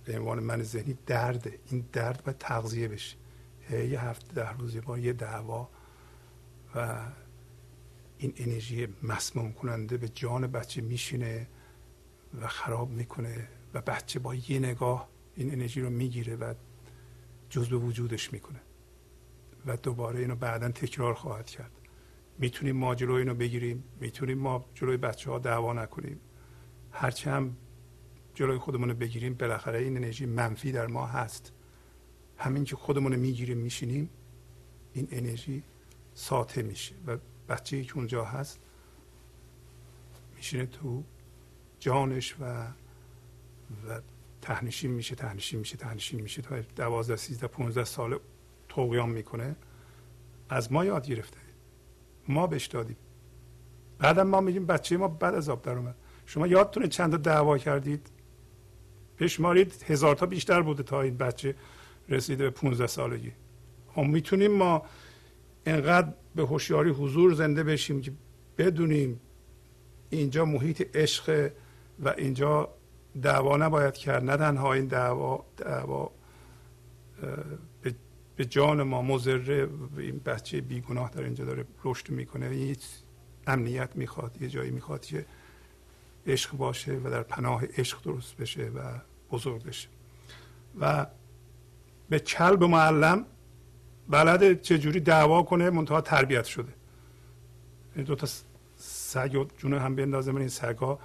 به 0.05 0.19
عنوان 0.19 0.41
من 0.41 0.63
ذهنی 0.63 0.99
درده. 1.07 1.59
این 1.71 1.89
درد 1.93 2.25
باید 2.25 2.39
تغذیه 2.39 2.89
بشه. 2.89 3.17
یه 3.71 4.01
هفته 4.05 4.35
ده 4.35 4.51
روز 4.53 4.77
بار 4.77 4.99
یه 4.99 5.13
دعوا 5.13 5.69
و 6.75 7.07
این 8.25 8.35
انرژی 8.37 8.89
مسموم 9.03 9.53
کننده 9.53 9.97
به 9.97 10.09
جان 10.09 10.47
بچه 10.47 10.81
میشینه 10.83 11.49
و 12.41 12.47
خراب 12.47 12.91
می‌کنه 12.91 13.49
و 13.75 13.81
بچه 13.81 14.19
با 14.19 14.35
یه 14.35 14.59
نگاه 14.59 15.09
این 15.37 15.53
انرژی 15.53 15.81
رو 15.81 15.91
می‌گیره 15.91 16.37
و 16.37 16.55
جزء 17.51 17.77
وجودش 17.77 18.33
می‌کنه. 18.33 18.61
و 19.67 19.77
دوباره 19.77 20.21
اینو 20.21 20.35
بعدا 20.35 20.69
تکرار 20.69 21.15
خواهد 21.15 21.47
کرد. 21.47 21.71
می‌تونیم 22.39 22.77
ما 22.77 22.95
جلوی 22.95 23.19
اینو 23.19 23.35
بگیریم 23.35 23.85
می‌تونیم 24.01 24.39
ما 24.39 24.65
جلوی 24.75 24.97
بچه 24.97 25.31
ها 25.31 25.39
دعوا 25.39 25.73
نکنیم. 25.73 26.21
هرچه 26.93 27.31
هم 27.31 27.57
جلوی 28.35 28.59
خودمون 28.59 28.89
رو 28.89 28.95
بگیریم 28.95 29.35
بالاخره 29.35 29.79
این 29.79 29.97
انرژی 29.97 30.27
منفی 30.27 30.73
در 30.73 30.87
ما 30.87 31.07
هست. 31.07 31.53
همین 32.39 32.65
که 32.65 32.77
خودمون 32.77 33.13
رو 33.13 33.21
می‌گیریم 33.21 33.59
میشینیم 33.59 34.11
این 34.93 35.09
انرژی 35.11 35.63
ساطع 36.15 36.63
میشه 36.63 36.95
و 37.07 37.19
بچه 37.49 37.85
که 37.85 37.97
اونجا 37.97 38.25
هست 38.25 38.61
میشینه 40.37 40.67
تو 40.67 41.03
جانش 41.81 42.35
و 42.41 42.67
و 43.89 44.01
تهنشین 44.43 44.91
میشه 44.91 45.15
تهنشین 45.15 45.61
میشه 45.61 45.77
تهنشین 45.77 46.21
میشه 46.21 46.43
تا 46.43 46.61
دوازده 46.61 47.17
سیزده 47.17 47.47
پونزده 47.47 47.85
سال 47.85 48.19
توقیان 48.69 49.09
می‌کنه. 49.09 49.57
از 50.49 50.73
ما 50.73 50.85
یاد 50.85 51.07
گرفته. 51.07 51.39
ما 52.29 52.47
بهش 52.47 52.67
دادیم. 52.67 52.97
بعدم 53.99 54.27
ما 54.27 54.41
میگیم 54.41 54.67
بچه 54.67 54.97
ما 54.97 55.09
بعد 55.09 55.35
از 55.35 55.49
آب 55.49 55.63
در 55.63 55.73
اومد. 55.73 55.95
شما 56.27 56.47
یادتونه 56.47 56.89
چند 56.89 57.11
تا 57.11 57.17
دعوا 57.17 57.59
کردید؟ 57.59 58.11
بشمارید 59.19 59.85
هزار 59.87 60.17
تا 60.17 60.27
بیشتر 60.27 60.63
بوده 60.63 60.83
تا 60.83 61.03
این 61.03 61.17
بچه 61.17 61.55
رسیده 62.09 62.45
به 62.45 62.51
15 62.51 62.87
سالگی. 62.87 63.33
ما 63.97 64.03
می‌تونیم 64.03 64.53
ما 64.53 64.83
انقدر 65.67 66.13
به 66.35 66.43
هوشیاری 66.43 66.91
حضور 66.91 67.35
زنده 67.35 67.63
بشیم 67.63 68.01
که 68.01 68.13
بدونیم 68.59 69.21
اینجا 70.11 70.45
محیط 70.45 70.97
عشق 70.97 71.51
و 72.05 72.09
اینجا 72.09 72.69
دعوا 73.23 73.57
نباید 73.57 73.95
کرد. 73.95 74.25
نه 74.25 74.37
تنها 74.37 74.73
این 74.73 74.87
دعوا 74.87 75.45
دعوا 75.57 76.11
به 78.37 78.45
جان 78.45 78.83
ما 78.83 79.03
مزره 79.03 79.69
این 79.99 80.19
بچه 80.19 80.61
بیگناه 80.61 81.11
در 81.11 81.23
اینجا 81.23 81.45
داره 81.45 81.65
رشد 81.85 82.11
می‌کنه. 82.11 82.57
یه 82.57 82.77
امنیت 83.47 83.97
می‌خواد 83.97 84.43
یه 84.43 84.49
جایی 84.49 84.71
می‌خواد 84.71 85.05
که 85.05 85.27
عشق 86.27 86.57
باشه 86.57 86.93
و 87.05 87.11
در 87.11 87.23
پناه 87.23 87.65
عشق 87.79 88.03
درست 88.03 88.37
بشه 88.37 88.69
و 88.69 88.81
بزرگ 89.31 89.63
بشه. 89.65 89.89
و 90.81 91.07
به 92.09 92.19
کلب 92.19 92.65
معلم 92.65 93.27
بلد 94.09 94.61
چجوری 94.61 95.01
دعوا 95.01 95.43
کنه 95.43 95.71
منتها 95.71 96.01
تربیت 96.01 96.45
شده. 96.45 96.73
این 97.97 98.05
دو 98.05 98.15
تا 98.15 98.27
سگ 98.77 99.47
جون 99.59 99.75
هم 99.75 99.97
بندازه 99.97 100.33
من 100.33 100.41
این 100.41 100.49
سگا 100.49 100.99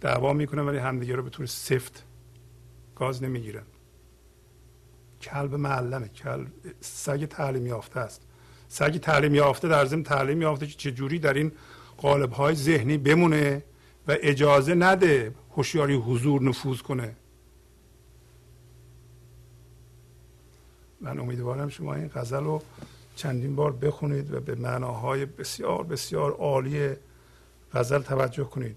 دعوا 0.00 0.32
می‌کنه 0.32 0.62
ولی 0.62 0.78
همدیگه 0.78 1.16
رو 1.16 1.22
به 1.22 1.30
طور 1.30 1.46
سفت 1.46 2.04
گاز 2.96 3.22
نمی‌گیرن. 3.22 3.62
کلب 5.22 5.54
معلمه. 5.54 6.08
کلب 6.08 6.46
سگ 6.80 7.24
تعلیم 7.24 7.66
یافته 7.66 8.00
است. 8.00 8.22
سگ 8.68 8.96
تعلیم 8.96 9.34
یافته 9.34 9.68
در 9.68 9.84
ضمن 9.84 10.02
تعلیم 10.02 10.42
یافته 10.42 10.66
که 10.66 10.72
چجوری 10.72 11.18
در 11.18 11.34
این 11.34 11.52
قالب 11.96 12.32
های 12.32 12.54
ذهنی 12.54 12.98
بمونه 12.98 13.62
و 14.08 14.16
اجازه 14.22 14.74
نده 14.74 15.34
هوشیاری 15.56 15.94
حضور 15.94 16.42
نفوذ 16.42 16.80
کنه. 16.80 17.16
من 21.00 21.18
امیدوارم 21.18 21.68
شما 21.68 21.94
این 21.94 22.08
غزل 22.14 22.44
رو 22.44 22.62
چندین 23.16 23.56
بار 23.56 23.72
بخونید 23.72 24.34
و 24.34 24.40
به 24.40 24.54
معناهای 24.54 25.26
بسیار 25.26 25.84
بسیار 25.84 26.32
عالی 26.32 26.90
غزل 27.74 28.02
توجه 28.02 28.44
کنید. 28.44 28.76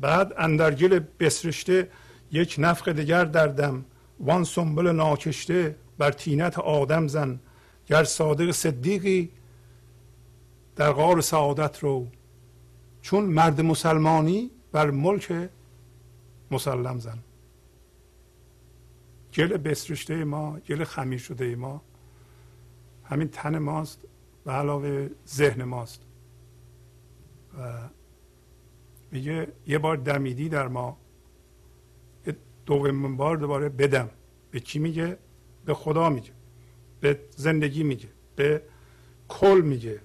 بعد 0.00 0.32
اندرگل 0.38 1.00
بسرشته 1.20 1.88
یک 2.32 2.56
نفق 2.58 2.92
دیگر 2.92 3.24
دردم 3.24 3.84
وان 4.20 4.44
سنبل 4.44 4.86
ناکشته 4.92 5.76
بر 5.98 6.10
تینت 6.10 6.58
آدم 6.58 7.08
زن. 7.08 7.40
گر 7.86 8.04
صادق 8.04 8.50
صدیقی 8.50 9.30
در 10.76 10.92
غار 10.92 11.20
سعادت 11.20 11.78
رو. 11.78 12.06
چون 13.02 13.24
مرد 13.24 13.60
مسلمانی 13.60 14.50
بر 14.72 14.90
ملک 14.90 15.48
مسلم 16.50 16.98
زن. 16.98 17.18
گل 19.36 19.56
بسرشته 19.56 20.24
ما 20.24 20.58
گل 20.60 20.84
خمیر 20.84 21.18
شده 21.18 21.56
ما. 21.56 21.82
همین 23.04 23.28
تن 23.28 23.58
ماست 23.58 24.04
و 24.46 24.50
علاوه 24.50 25.10
ذهن 25.28 25.64
ماست. 25.64 26.02
و 27.58 27.88
میگه 29.12 29.52
یه 29.66 29.78
بار 29.78 29.96
دمیدی 29.96 30.48
در 30.48 30.68
ما. 30.68 30.98
دومین 32.66 33.16
بار 33.16 33.36
دوباره 33.36 33.68
بدم. 33.68 34.10
به 34.50 34.60
کی 34.60 34.78
میگه؟ 34.78 35.18
به 35.64 35.74
خدا 35.74 36.10
میگه. 36.10 36.30
به 37.00 37.20
زندگی 37.30 37.82
میگه. 37.82 38.08
به 38.36 38.62
کل 39.28 39.60
میگه. 39.64 40.00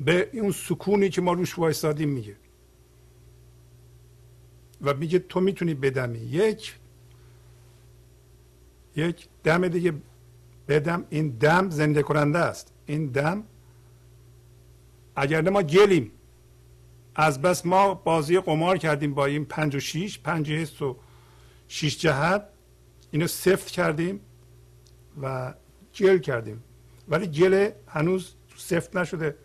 به 0.00 0.30
اون 0.32 0.52
سکونی 0.52 1.08
که 1.08 1.20
ما 1.20 1.32
روش 1.32 1.58
وایستادیم 1.58 2.08
میگه. 2.08 2.36
و 4.82 4.94
میگه 4.94 5.18
تو 5.18 5.40
می‌تونی 5.40 5.74
بدمی. 5.74 6.18
یک 6.18 6.78
یک 8.98 9.28
دم 9.44 9.68
دیگه 9.68 9.92
بدم 10.68 11.04
این 11.10 11.28
دم 11.28 11.70
زنده 11.70 12.02
کننده 12.02 12.38
است. 12.38 12.72
این 12.86 13.06
دم 13.06 13.44
اگر 15.16 15.50
ما 15.50 15.62
گلیم. 15.62 16.12
از 17.14 17.42
بس 17.42 17.66
ما 17.66 17.94
بازی 17.94 18.40
قمار 18.40 18.78
کردیم 18.78 19.14
با 19.14 19.26
این 19.26 19.44
پنج 19.44 19.74
و 19.74 19.80
شیش 19.80 20.18
پنج 20.18 20.50
حس 20.50 20.82
و 20.82 20.96
شیش 21.68 21.98
جهت. 21.98 22.48
اینو 23.10 23.26
سفت 23.26 23.66
کردیم 23.66 24.20
و 25.22 25.54
گل 26.00 26.18
کردیم. 26.18 26.62
ولی 27.08 27.26
گل 27.26 27.70
هنوز 27.86 28.34
سفت 28.56 28.96
نشده 28.96 29.36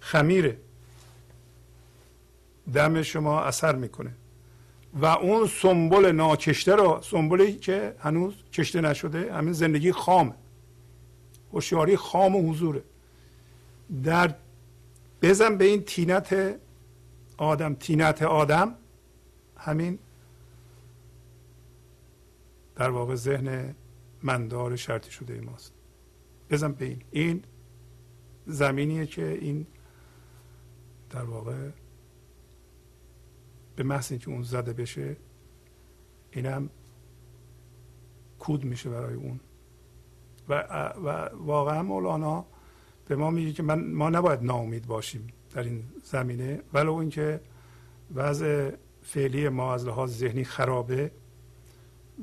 خمیره. 0.00 0.58
دم 2.74 3.02
شما 3.02 3.42
اثر 3.42 3.74
می‌کنه. 3.74 4.14
و 4.96 5.06
اون 5.06 5.46
سنبل 5.46 6.12
ناکشته 6.12 6.74
رو 6.74 7.00
سنبلی 7.02 7.52
که 7.52 7.94
هنوز 7.98 8.34
کشته 8.52 8.80
نشده 8.80 9.34
همین 9.34 9.52
زندگی 9.52 9.92
خامه 9.92 10.34
هوشیاری 11.52 11.96
خام 11.96 12.36
و 12.36 12.50
حضوره. 12.50 12.82
در 14.04 14.34
بزن 15.22 15.56
به 15.56 15.64
این 15.64 15.82
تینت 15.82 16.56
آدم 17.36 17.74
تینت 17.74 18.22
آدم 18.22 18.74
همین 19.56 19.98
در 22.76 22.90
واقع 22.90 23.14
ذهن 23.14 23.74
مندار 24.22 24.76
شرطی 24.76 25.10
شده 25.10 25.40
ماست. 25.40 25.72
بزن 26.50 26.72
به 26.72 26.84
این. 26.84 27.02
این 27.10 27.42
زمینیه 28.46 29.06
که 29.06 29.38
این 29.40 29.66
در 31.10 31.24
واقع 31.24 31.70
به 33.76 33.82
محض 33.82 34.12
اینکه 34.12 34.30
اون 34.30 34.42
زده 34.42 34.72
بشه 34.72 35.16
اینم 36.30 36.70
کود 38.38 38.64
میشه 38.64 38.90
برای 38.90 39.14
اون. 39.14 39.40
و, 40.48 40.54
و 41.04 41.08
واقعا 41.34 41.82
مولانا 41.82 42.46
به 43.08 43.16
ما 43.16 43.30
میگه 43.30 43.52
که 43.52 43.62
من 43.62 43.92
ما 43.92 44.10
نباید 44.10 44.42
ناامید 44.42 44.86
باشیم 44.86 45.26
در 45.54 45.62
این 45.62 45.84
زمینه. 46.04 46.62
ولو 46.72 46.94
اینکه 46.94 47.40
وضع 48.14 48.70
فعلی 49.02 49.48
ما 49.48 49.74
از 49.74 49.86
لحاظ 49.86 50.18
ذهنی 50.18 50.44
خرابه 50.44 51.10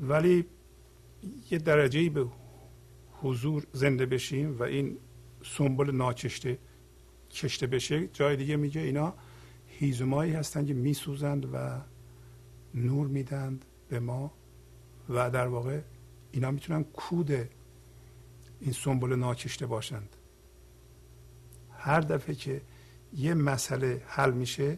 ولی 0.02 0.46
یه 1.52 1.58
درجه 1.58 2.10
به 2.10 2.26
حضور 3.22 3.68
زنده 3.72 4.06
بشیم 4.06 4.60
و 4.60 4.64
این 4.64 4.98
سنبل 5.44 5.92
ناچشته 5.92 6.58
کشته 7.32 7.68
بشه. 7.68 8.08
جای 8.08 8.36
دیگه 8.36 8.56
میگه 8.56 8.82
اینا 8.82 9.14
هیزمایی 9.84 10.34
هستند 10.34 10.68
که 10.68 10.74
میسوزند 10.74 11.50
و 11.54 11.82
نور 12.74 13.08
میدند 13.08 13.66
به 13.90 14.00
ما 14.00 14.32
و 15.10 15.30
در 15.32 15.48
واقع 15.48 15.82
اینا 16.32 16.52
می‌تونن 16.52 16.84
کود 16.84 17.32
این 18.62 18.74
سنبل 18.74 19.16
ناکشته 19.16 19.66
باشند. 19.66 20.16
هر 21.78 22.02
دفعه 22.02 22.36
که 22.36 22.62
یه 23.14 23.34
مسئله 23.34 24.02
حل 24.08 24.32
میشه 24.32 24.78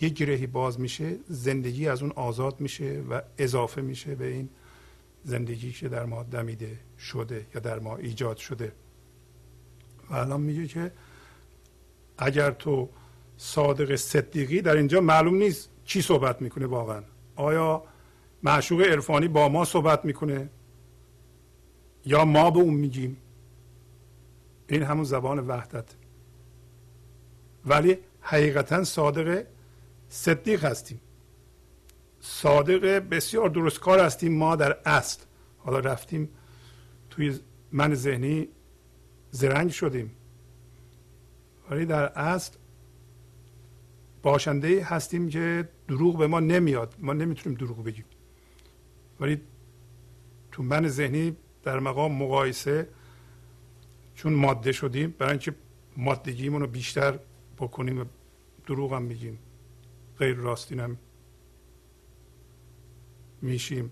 یه 0.00 0.08
گرهی 0.08 0.46
باز 0.46 0.80
میشه 0.80 1.16
زندگی 1.28 1.88
از 1.88 2.02
اون 2.02 2.12
آزاد 2.12 2.60
میشه 2.60 3.00
و 3.10 3.20
اضافه 3.38 3.80
میشه 3.80 4.14
به 4.14 4.26
این 4.26 4.48
زندگی 5.24 5.72
که 5.72 5.88
در 5.88 6.04
ما 6.04 6.22
دمیده 6.22 6.78
شده 6.98 7.46
یا 7.54 7.60
در 7.60 7.78
ما 7.78 7.96
ایجاد 7.96 8.36
شده. 8.36 8.72
و 10.10 10.14
الان 10.14 10.40
میگه 10.40 10.66
که 10.66 10.92
اگر 12.18 12.50
تو 12.50 12.88
صادق 13.42 13.96
صدیقی 13.96 14.60
در 14.60 14.76
اینجا 14.76 15.00
معلوم 15.00 15.34
نیست 15.34 15.70
کی 15.84 16.02
صحبت 16.02 16.42
می‌کنه 16.42 16.66
واقعا. 16.66 17.02
آیا 17.36 17.82
معشوق 18.42 18.80
عرفانی 18.80 19.28
با 19.28 19.48
ما 19.48 19.64
صحبت 19.64 20.04
می‌کنه؟ 20.04 20.50
یا 22.06 22.24
ما 22.24 22.50
به 22.50 22.58
اون 22.58 22.74
میگیم؟ 22.74 23.16
این 24.68 24.82
همون 24.82 25.04
زبان 25.04 25.38
وحدت. 25.38 25.84
ولی 27.66 27.98
حقیقتا 28.20 28.84
صادق 28.84 29.44
صدیق 30.08 30.64
هستیم. 30.64 31.00
صادق 32.20 33.08
بسیار 33.10 33.48
درستکار 33.48 34.00
هستیم. 34.00 34.38
ما 34.38 34.56
در 34.56 34.78
اصل. 34.84 35.20
حالا 35.58 35.78
رفتیم 35.78 36.28
توی 37.10 37.40
من 37.72 37.94
ذهنی 37.94 38.48
زرنگ 39.30 39.70
شدیم. 39.70 40.10
ولی 41.70 41.86
در 41.86 42.04
اصل 42.18 42.52
باشنده 44.22 44.84
هستیم 44.84 45.28
که 45.28 45.68
دروغ 45.88 46.18
به 46.18 46.26
ما 46.26 46.40
نمیاد. 46.40 46.94
ما 46.98 47.12
نمی‌تونیم 47.12 47.58
دروغ 47.58 47.84
بگیم. 47.84 48.04
ولی 49.20 49.40
تو 50.52 50.62
من 50.62 50.88
ذهنی 50.88 51.36
در 51.62 51.78
مقام 51.78 52.12
مقایسه 52.12 52.88
چون 54.14 54.32
ماده 54.32 54.72
شدیم 54.72 55.14
برای 55.18 55.30
اینکه 55.30 55.54
مادگیمون 55.96 56.60
رو 56.60 56.66
بیشتر 56.66 57.18
بکنیم 57.58 58.00
و 58.00 58.04
دروغ 58.66 58.92
هم 58.92 59.08
بگیم 59.08 59.38
غیر 60.18 60.36
راستین 60.36 60.80
هم 60.80 60.96
میشیم. 63.42 63.90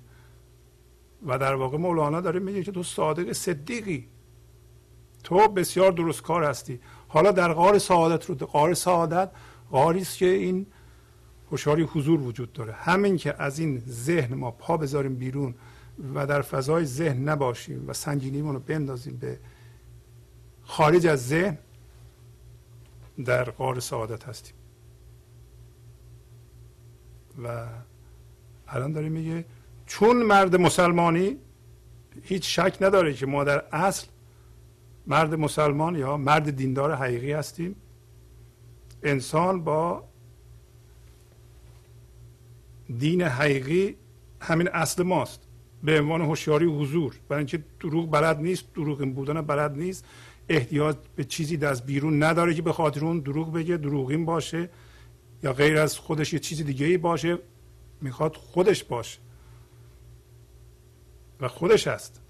و 1.26 1.38
در 1.38 1.54
واقع 1.54 1.78
مولانا 1.78 2.20
داره 2.20 2.40
میگه 2.40 2.62
که 2.62 2.72
تو 2.72 2.82
صادق 2.82 3.32
صدیقی. 3.32 4.08
تو 5.24 5.48
بسیار 5.48 5.92
درست 5.92 6.22
کار 6.22 6.44
هستی. 6.44 6.80
حالا 7.08 7.32
در 7.32 7.52
غار 7.52 7.78
سعادت 7.78 8.26
رو 8.26 8.34
غار 8.34 8.74
سعادت 8.74 9.30
غاری 9.70 10.00
است 10.00 10.18
که 10.18 10.26
این 10.26 10.66
هوشیاری 11.50 11.82
حضور 11.82 12.20
وجود 12.20 12.52
داره. 12.52 12.72
همین 12.72 13.16
که 13.16 13.42
از 13.42 13.58
این 13.58 13.82
ذهن 13.88 14.34
ما 14.34 14.50
پا 14.50 14.76
بذاریم 14.76 15.14
بیرون 15.14 15.54
و 16.14 16.26
در 16.26 16.42
فضای 16.42 16.84
ذهن 16.84 17.28
نباشیم 17.28 17.84
و 17.88 17.92
سنگینیمون 17.92 18.54
رو 18.54 18.60
بندازیم 18.60 19.16
به 19.16 19.38
خارج 20.62 21.06
از 21.06 21.28
ذهن 21.28 21.58
در 23.24 23.50
غار 23.50 23.80
سعادت 23.80 24.24
هستیم. 24.24 24.54
و 27.44 27.66
الان 28.68 28.92
داره 28.92 29.08
میگه 29.08 29.44
چون 29.86 30.16
مرد 30.16 30.56
مسلمانی 30.56 31.36
هیچ 32.22 32.58
شک 32.58 32.76
نداره 32.80 33.14
که 33.14 33.26
ما 33.26 33.44
در 33.44 33.64
اصل 33.72 34.06
مرد 35.06 35.34
مسلمان 35.34 35.96
یا 35.96 36.16
مرد 36.16 36.50
دیندار 36.56 36.94
حقیقی 36.94 37.32
هستیم 37.32 37.76
انسان 39.02 39.64
با 39.64 40.04
دین 42.98 43.22
حقیقی 43.22 43.96
همین 44.40 44.68
اصل 44.68 45.02
ماست. 45.02 45.40
به 45.82 46.00
عنوان 46.00 46.20
هوشیاری 46.20 46.66
حضور. 46.66 47.14
برای 47.28 47.40
اینکه 47.40 47.64
دروغ 47.80 48.10
بلد 48.10 48.40
نیست 48.40 48.74
دروغ 48.74 49.04
بودن 49.14 49.40
بلد 49.40 49.78
نیست. 49.78 50.04
احتیاج 50.48 50.96
به 51.16 51.24
چیزی 51.24 51.66
از 51.66 51.86
بیرون 51.86 52.22
نداره 52.22 52.54
که 52.54 52.62
به 52.62 52.72
خاطر 52.72 53.04
اون 53.04 53.20
دروغ 53.20 53.52
بگه 53.52 53.76
دروغین 53.76 54.24
باشه. 54.24 54.70
یا 55.42 55.52
غیر 55.52 55.78
از 55.78 55.98
خودش 55.98 56.32
یه 56.32 56.38
چیز 56.38 56.64
دیگه 56.64 56.86
ای 56.86 56.96
باشه 56.96 57.38
می‌خواد 58.00 58.36
خودش 58.36 58.84
باشه. 58.84 59.18
و 61.40 61.48
خودش 61.48 61.88
هست. 61.88 62.20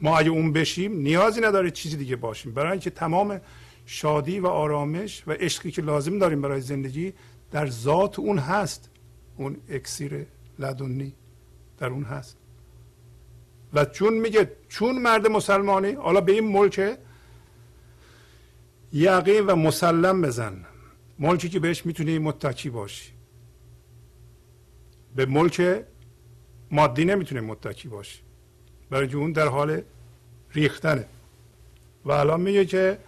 ما 0.00 0.18
اگه 0.18 0.30
اون 0.30 0.52
بشیم 0.52 0.96
نیازی 0.96 1.40
نداره 1.40 1.70
چیزی 1.70 1.96
دیگه 1.96 2.16
باشیم. 2.16 2.54
برای 2.54 2.72
اینکه 2.72 2.90
تمام 2.90 3.40
شادی 3.86 4.40
و 4.40 4.46
آرامش 4.46 5.22
و 5.26 5.32
عشقی 5.32 5.70
که 5.70 5.82
لازم 5.82 6.18
داریم 6.18 6.42
برای 6.42 6.60
زندگی 6.60 7.12
در 7.50 7.66
ذات 7.66 8.18
اون 8.18 8.38
هست. 8.38 8.90
اون 9.36 9.56
اکسیر 9.68 10.26
لدنی 10.58 11.14
در 11.78 11.86
اون 11.86 12.04
هست. 12.04 12.36
و 13.72 13.84
چون 13.84 14.14
میگه 14.14 14.52
چون 14.68 14.98
مرد 14.98 15.26
مسلمانی 15.26 15.92
حالا 15.92 16.20
به 16.20 16.32
این 16.32 16.48
ملک 16.48 16.98
یقین 18.92 19.46
و 19.46 19.56
مسلم 19.56 20.22
بزن. 20.22 20.64
ملکی 21.18 21.48
که 21.48 21.60
بهش 21.60 21.86
می‌تونی 21.86 22.18
متکی 22.18 22.70
باشی. 22.70 23.12
به 25.16 25.26
ملک 25.26 25.84
مادی 26.70 27.04
نمی‌تونه 27.04 27.40
متکی 27.40 27.88
باشی. 27.88 28.20
برای 28.90 29.14
اون 29.14 29.32
در 29.32 29.48
حال 29.48 29.82
ریختنه. 30.50 31.06
و 32.04 32.12
الان 32.12 32.40
میگه 32.40 32.64
که 32.64 32.98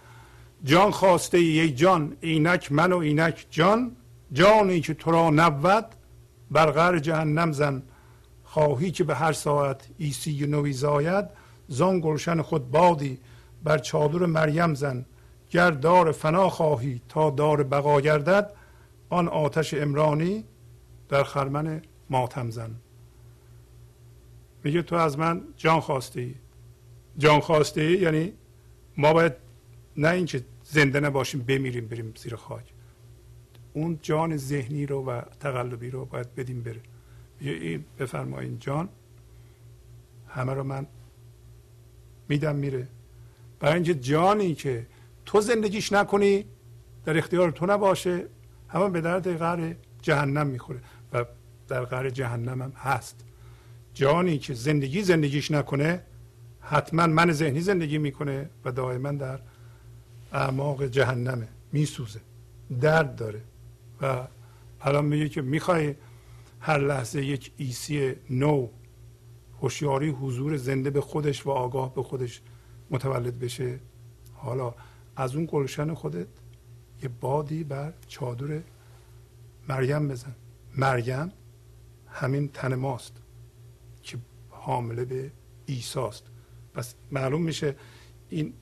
جان 0.65 0.91
خواسته 0.91 1.37
ای 1.37 1.71
جان 1.71 2.17
اینک 2.21 2.71
من 2.71 2.93
و 2.93 2.97
اینک 2.97 3.47
جان. 3.49 3.95
جانی 4.31 4.81
که 4.81 4.93
تو 4.93 5.11
را 5.11 5.29
نبود 5.29 5.85
بر 6.51 6.71
غر 6.71 6.99
جهنم 6.99 7.51
زن. 7.51 7.83
خواهی 8.43 8.91
که 8.91 9.03
به 9.03 9.15
هر 9.15 9.31
ساعت 9.31 9.87
ایسی 9.97 10.47
نوی 10.47 10.73
زاید 10.73 11.25
زان 11.67 11.99
گلشن 11.99 12.41
خود 12.41 12.71
بادی 12.71 13.19
بر 13.63 13.77
چادر 13.77 14.25
مریم 14.25 14.73
زن. 14.73 15.05
گر 15.49 15.71
دار 15.71 16.11
فنا 16.11 16.49
خواهی 16.49 17.01
تا 17.09 17.29
دار 17.29 17.63
بقا 17.63 18.01
گردد 18.01 18.51
آن 19.09 19.27
آتش 19.27 19.73
امرانی 19.73 20.43
در 21.09 21.23
خرمن 21.23 21.81
ماتم 22.09 22.49
زن. 22.49 22.75
میگه 24.63 24.81
تو 24.81 24.95
از 24.95 25.19
من 25.19 25.41
جان 25.57 25.79
خواسته 25.79 26.21
ای. 26.21 26.35
جان 27.17 27.39
خواسته 27.39 27.81
ای 27.81 27.97
یعنی 27.97 28.33
ما 28.97 29.13
باید 29.13 29.33
نه 29.97 30.09
اینکه 30.09 30.43
زنده 30.65 30.99
نباشیم 30.99 31.41
بمیریم 31.41 31.87
بریم 31.87 32.13
زیر 32.17 32.35
خاک. 32.35 32.73
اون 33.73 33.99
جان 34.01 34.37
ذهنی 34.37 34.85
رو 34.85 35.05
و 35.05 35.21
تقلبی 35.39 35.89
رو 35.89 36.05
باید 36.05 36.35
بدیم 36.35 36.61
بره. 36.61 36.81
این 37.39 37.85
بفرمایین 37.99 38.59
جان. 38.59 38.89
همه 40.27 40.53
رو 40.53 40.63
من 40.63 40.87
میدم 42.29 42.55
میره. 42.55 42.87
برای 43.59 43.73
اینکه 43.73 43.95
جانی 43.95 44.55
که 44.55 44.87
تو 45.25 45.41
زندگیش 45.41 45.93
نکنی 45.93 46.45
در 47.05 47.17
اختیار 47.17 47.51
تو 47.51 47.65
نباشه. 47.65 48.25
همه 48.67 48.89
به 48.89 49.01
درد 49.01 49.37
غر 49.37 49.73
جهنم 50.01 50.47
می‌خوره 50.47 50.79
و 51.13 51.25
در 51.67 51.85
غر 51.85 52.09
جهنم 52.09 52.61
هم 52.61 52.71
هست. 52.75 53.25
جانی 53.93 54.37
که 54.37 54.53
زندگی 54.53 55.01
زندگیش 55.01 55.51
نکنه 55.51 56.03
حتما 56.59 57.07
من 57.07 57.31
ذهنی 57.31 57.61
زندگی 57.61 57.97
می‌کنه 57.97 58.49
و 58.65 58.71
دائما 58.71 59.11
در 59.11 59.39
اعماق 60.35 60.85
جهنمه 60.85 61.47
میسوزه 61.71 62.21
درد 62.81 63.15
داره 63.15 63.41
و 64.01 64.27
الان 64.81 65.05
میگه 65.05 65.29
که 65.29 65.41
می‌خوای 65.41 65.95
هر 66.59 66.77
لحظه 66.77 67.25
یک 67.25 67.51
ایسی 67.57 68.15
نو 68.29 68.67
هوشیاری 69.61 70.09
حضور 70.09 70.57
زنده 70.57 70.89
به 70.89 71.01
خودش 71.01 71.45
و 71.45 71.49
آگاه 71.49 71.93
به 71.93 72.03
خودش 72.03 72.41
متولد 72.91 73.39
بشه. 73.39 73.79
حالا 74.33 74.73
از 75.15 75.35
اون 75.35 75.47
گلشن 75.51 75.93
خودت 75.93 76.27
یه 77.03 77.09
بادی 77.09 77.63
بر 77.63 77.93
چادر 78.07 78.61
مریم 79.69 80.07
بزن. 80.07 80.35
مریم 80.77 81.31
همین 82.07 82.47
تن 82.47 82.75
ماست 82.75 83.13
که 84.03 84.17
حامله 84.49 85.05
به 85.05 85.31
ایساست 85.65 86.23
پس 86.73 86.95
معلوم 87.11 87.41
میشه 87.41 87.75
این 88.29 88.53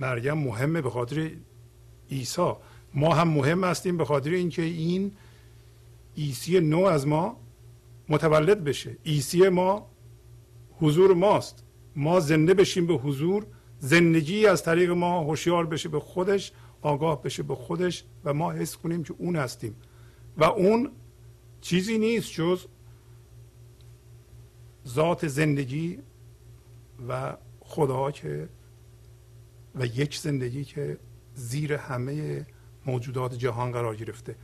مریم 0.00 0.38
مهمه 0.38 0.80
به 0.80 0.90
خاطر 0.90 1.30
عیسی. 2.10 2.52
ما 2.94 3.14
هم 3.14 3.28
مهم 3.28 3.64
هستیم 3.64 3.96
به 3.96 4.04
خاطر 4.04 4.30
اینکه 4.30 4.62
این 4.62 5.12
عیسی 6.14 6.60
نو 6.60 6.84
از 6.84 7.06
ما 7.06 7.36
متولد 8.08 8.64
بشه. 8.64 8.96
عیسی 9.02 9.48
ما 9.48 9.90
حضور 10.78 11.14
ماست. 11.14 11.64
ما 11.96 12.20
زنده 12.20 12.54
بشیم 12.54 12.86
به 12.86 12.94
حضور. 12.94 13.46
زندگی 13.78 14.46
از 14.46 14.62
طریق 14.62 14.90
ما 14.90 15.20
هوشیار 15.20 15.66
بشه 15.66 15.88
به 15.88 16.00
خودش 16.00 16.52
آگاه 16.82 17.22
بشه 17.22 17.42
به 17.42 17.54
خودش 17.54 18.04
و 18.24 18.34
ما 18.34 18.52
حس 18.52 18.76
کنیم 18.76 19.02
که 19.02 19.14
اون 19.18 19.36
هستیم. 19.36 19.76
و 20.38 20.44
اون 20.44 20.90
چیزی 21.60 21.98
نیست 21.98 22.32
جز 22.32 22.66
ذات 24.88 25.28
زندگی 25.28 25.98
و 27.08 27.36
خدا 27.60 28.10
که 28.10 28.48
و 29.74 29.86
یک 29.86 30.18
زندگی 30.18 30.64
که 30.64 30.98
زیر 31.34 31.72
همه 31.72 32.46
موجودات 32.86 33.34
جهان 33.34 33.72
قرار 33.72 33.96
گرفته. 33.96 34.34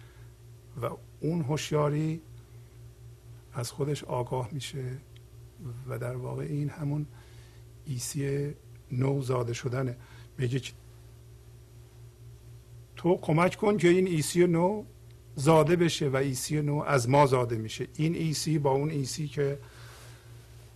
و 0.83 0.91
اون 1.20 1.43
هوشیاری 1.43 2.20
از 3.55 3.70
خودش 3.70 4.05
آگاه 4.05 4.49
میشه 4.53 4.85
و 5.89 5.99
در 5.99 6.16
واقع 6.16 6.43
این 6.43 6.68
همون 6.68 7.07
عیسی 7.87 8.55
نو 8.93 9.22
زاده 9.22 9.53
شدنه. 9.53 9.97
میگه 10.39 10.61
تو 12.97 13.16
کمک 13.16 13.57
کن 13.57 13.77
که 13.77 13.89
این 13.89 14.07
عیسی 14.07 14.47
نو 14.47 14.85
زاده 15.35 15.77
بشه 15.77 16.09
و 16.09 16.16
عیسی 16.16 16.62
نو 16.62 16.83
از 16.87 17.09
ما 17.09 17.27
زاده 17.27 17.57
میشه. 17.57 17.87
این 17.95 18.14
عیسی 18.14 18.59
با 18.59 18.70
اون 18.70 18.91
عیسی 18.91 19.29
که 19.29 19.59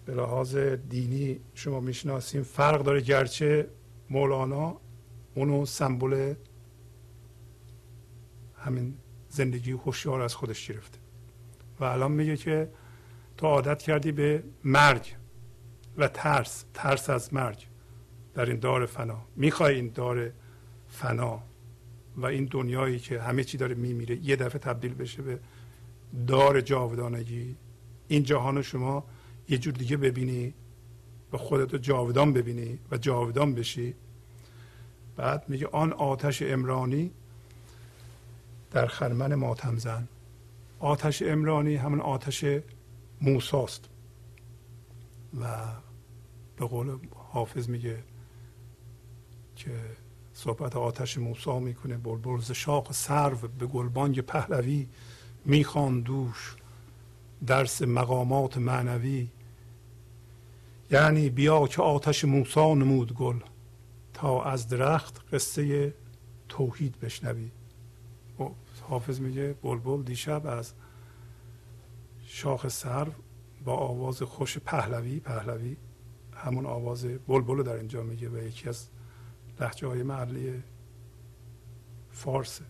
به 0.06 0.14
لحاظ 0.14 0.56
دینی 0.56 1.40
شما 1.54 1.80
می‌شناسیم 1.80 2.42
فرق 2.42 2.82
داره. 2.82 3.00
گرچه 3.00 3.68
مولانا 4.10 4.80
اونو 5.34 5.66
سمبل 5.66 6.34
همین 8.56 8.94
زندگی 9.28 9.72
هوشیار 9.72 10.20
از 10.20 10.34
خودش 10.34 10.68
گرفته. 10.68 10.98
و 11.80 11.84
الان 11.84 12.12
میگه 12.12 12.36
که 12.36 12.70
تو 13.36 13.46
عادت 13.46 13.82
کردی 13.82 14.12
به 14.12 14.42
مرگ 14.64 15.16
و 15.96 16.08
ترس 16.08 16.64
ترس 16.74 17.10
از 17.10 17.34
مرگ 17.34 17.66
در 18.34 18.46
این 18.46 18.58
دار 18.58 18.86
فنا. 18.86 19.22
می‌خوای 19.36 19.74
این 19.74 19.90
دار 19.94 20.32
فنا 20.88 21.42
و 22.16 22.26
این 22.26 22.48
دنیایی 22.50 22.98
که 22.98 23.20
همه 23.20 23.44
چی 23.44 23.58
داره 23.58 23.74
میمیره 23.74 24.16
یه 24.16 24.36
دفعه 24.36 24.58
تبدیل 24.58 24.94
بشه 24.94 25.22
به 25.22 25.40
دار 26.26 26.60
جاودانگی. 26.60 27.56
این 28.08 28.22
جهان 28.22 28.62
شما 28.62 29.04
یه 29.48 29.58
جور 29.58 29.74
دیگه 29.74 29.96
ببینی. 29.96 30.54
و 31.32 31.36
خودتو 31.36 31.78
جاودان 31.78 32.32
ببینی 32.32 32.78
و 32.90 32.96
جاودان 32.96 33.54
بشی. 33.54 33.94
بعد 35.16 35.44
میگه 35.48 35.66
آن 35.66 35.92
آتش 35.92 36.42
امرانی 36.42 37.10
در 38.70 38.86
خرمن 38.86 39.34
ماتم 39.34 39.78
زن. 39.78 40.08
آتش 40.78 41.22
امرانی 41.22 41.76
همون 41.76 42.00
آتش 42.00 42.44
موساست. 43.20 43.88
و 45.40 45.46
به 46.56 46.66
قول 46.66 46.98
حافظ 47.14 47.68
میگه 47.68 47.98
که 49.56 49.70
صحبت 50.32 50.76
آتش 50.76 51.18
موسا 51.18 51.58
می‌کنه 51.58 51.96
بلبل 51.96 52.40
ز 52.40 52.52
شاق 52.52 52.92
سرو 52.92 53.48
به 53.58 53.66
گلبانگ 53.66 54.20
پهلوی 54.20 54.88
می‌خوان 55.44 56.00
دوش 56.00 56.56
درس 57.46 57.82
مقامات 57.82 58.58
معنوی. 58.58 59.28
یعنی 60.90 61.30
بیا 61.30 61.66
که 61.66 61.82
آتش 61.82 62.24
موسا 62.24 62.74
نمود 62.74 63.12
گل 63.12 63.38
تا 64.14 64.42
از 64.42 64.68
درخت 64.68 65.34
قصه 65.34 65.94
توحید 66.48 67.00
بشنوی. 67.00 67.50
حافظ 68.82 69.20
میگه 69.20 69.52
بلبل 69.52 70.02
دیشب 70.02 70.46
از 70.46 70.72
شاخ 72.24 72.68
سرو 72.68 73.12
با 73.64 73.76
آواز 73.76 74.22
خوش 74.22 74.58
پهلوی 74.58 75.20
پهلوی 75.20 75.76
همون 76.34 76.66
آواز 76.66 77.04
بلبل 77.04 77.62
در 77.62 77.74
اینجا 77.74 78.02
میگه 78.02 78.28
و 78.28 78.38
یکی 78.38 78.68
از 78.68 78.88
لحجه 79.60 79.86
های 79.86 80.02
محلی 80.02 80.62
فارس. 82.10 82.60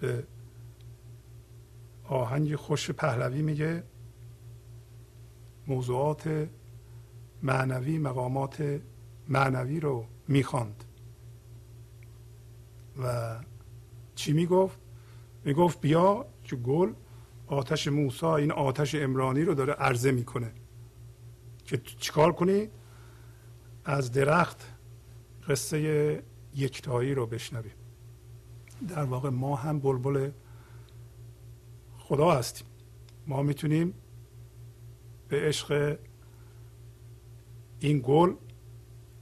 به 0.00 0.26
آهنگ 2.04 2.54
خوش 2.54 2.90
پهلوی 2.90 3.42
میگه 3.42 3.82
موضوعات 5.68 6.48
معنوی 7.42 7.98
مقامات 7.98 8.80
معنوی 9.28 9.80
رو 9.80 10.04
می‌خواند. 10.28 10.84
و 13.02 13.36
چی 14.14 14.32
می‌گفت؟ 14.32 14.78
می‌گفت 15.44 15.80
بیا 15.80 16.26
که 16.44 16.56
گل 16.56 16.92
آتش 17.46 17.88
موسا 17.88 18.36
این 18.36 18.52
آتش 18.52 18.94
امرانی 18.94 19.42
رو 19.42 19.54
داره 19.54 19.72
عرضه 19.72 20.10
می‌کنه. 20.10 20.52
که 21.64 21.78
چیکار 21.78 22.32
کنی؟ 22.32 22.68
از 23.84 24.12
درخت 24.12 24.72
قصه 25.48 26.22
یکتایی 26.54 27.14
رو 27.14 27.26
بشنویم 27.26 27.72
در 28.88 29.04
واقع 29.04 29.28
ما 29.28 29.56
هم 29.56 29.78
بلبل 29.78 30.30
خدا 31.98 32.30
هستیم. 32.30 32.66
ما 33.26 33.42
می‌تونیم 33.42 33.94
به 35.28 35.40
عشق 35.40 35.98
این 37.80 38.00
گل 38.04 38.34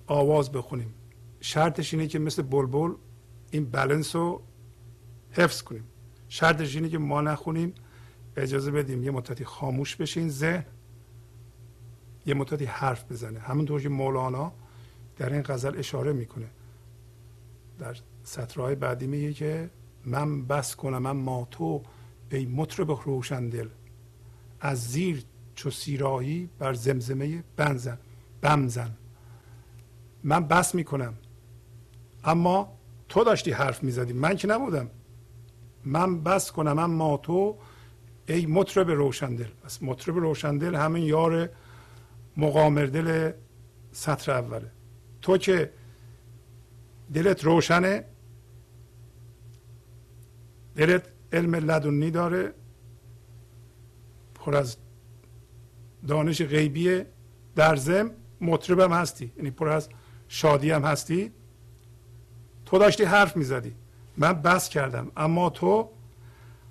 آواز 0.06 0.52
بخونیم. 0.52 0.94
شرطش 1.40 1.94
اینه 1.94 2.06
که 2.06 2.18
مثل 2.18 2.42
بلبل 2.42 2.92
این 3.50 3.64
بلنس 3.64 4.16
رو 4.16 4.42
حفظ 5.30 5.62
کنیم. 5.62 5.84
شرطش 6.28 6.76
اینه 6.76 6.88
که 6.88 6.98
ما 6.98 7.20
نخونیم. 7.20 7.74
اجازه 8.36 8.70
بدیم 8.70 9.04
یه 9.04 9.10
مدتی 9.10 9.44
خاموش 9.44 9.96
بشین 9.96 10.28
ذهن 10.28 10.64
یه 12.26 12.34
مدتی 12.34 12.64
حرف 12.64 13.12
بزنه. 13.12 13.38
همونطور 13.38 13.80
که 13.80 13.88
مولانا 13.88 14.52
در 15.16 15.32
این 15.32 15.42
غزل 15.42 15.78
اشاره 15.78 16.12
می‌کنه. 16.12 16.46
در 17.78 17.96
سطرهای 18.22 18.74
بعدی 18.74 19.06
میگه 19.06 19.32
که 19.32 19.70
من 20.04 20.46
بس 20.46 20.76
کنم 20.76 20.98
من 20.98 21.10
ما 21.10 21.48
تو 21.50 21.82
ای 22.30 22.46
مطرب 22.46 22.90
روشن 22.90 23.48
دل. 23.48 23.68
از 24.60 24.90
زیر 24.90 25.24
چو 25.56 25.70
سیرایی 25.70 26.50
بر 26.58 26.74
زمزمه 26.74 27.44
بنزن 27.56 27.98
بمزن 28.42 28.90
من 30.24 30.48
بس 30.48 30.74
می‌کنم. 30.74 31.14
اما 32.24 32.78
تو 33.08 33.24
داشتی 33.24 33.50
حرف 33.50 33.82
می‌زدی. 33.82 34.12
من 34.12 34.36
که 34.36 34.48
نبودم. 34.48 34.90
من 35.84 36.22
بس 36.22 36.52
کنم 36.52 36.78
اما 36.78 37.16
تو 37.16 37.56
ای 38.28 38.46
مطرب 38.46 38.90
روشندل. 38.90 39.48
پس 39.64 39.82
مطرب 39.82 40.16
روشندل 40.16 40.74
همین 40.74 41.02
یار 41.02 41.48
مقامردل 42.36 43.32
سطر 43.92 44.32
اوله. 44.32 44.70
تو 45.22 45.38
که 45.38 45.72
دلت 47.14 47.44
روشنه 47.44 48.04
دلت 50.76 51.02
علم 51.32 51.54
لدنی 51.54 52.10
داره 52.10 52.52
پر 54.34 54.56
از 54.56 54.76
دانش 56.06 56.42
غیبی 56.42 57.02
در 57.56 57.76
زم 57.76 58.10
مطرب 58.40 58.80
هم 58.80 58.92
هستی. 58.92 59.32
یعنی 59.36 59.50
پر 59.50 59.68
از 59.68 59.88
شادی 60.28 60.70
هم 60.70 60.84
هستی. 60.84 61.32
تو 62.66 62.78
داشتی 62.78 63.04
حرف 63.04 63.36
می‌زدی. 63.36 63.74
من 64.16 64.32
بس 64.32 64.68
کردم. 64.68 65.12
اما 65.16 65.50
تو 65.50 65.90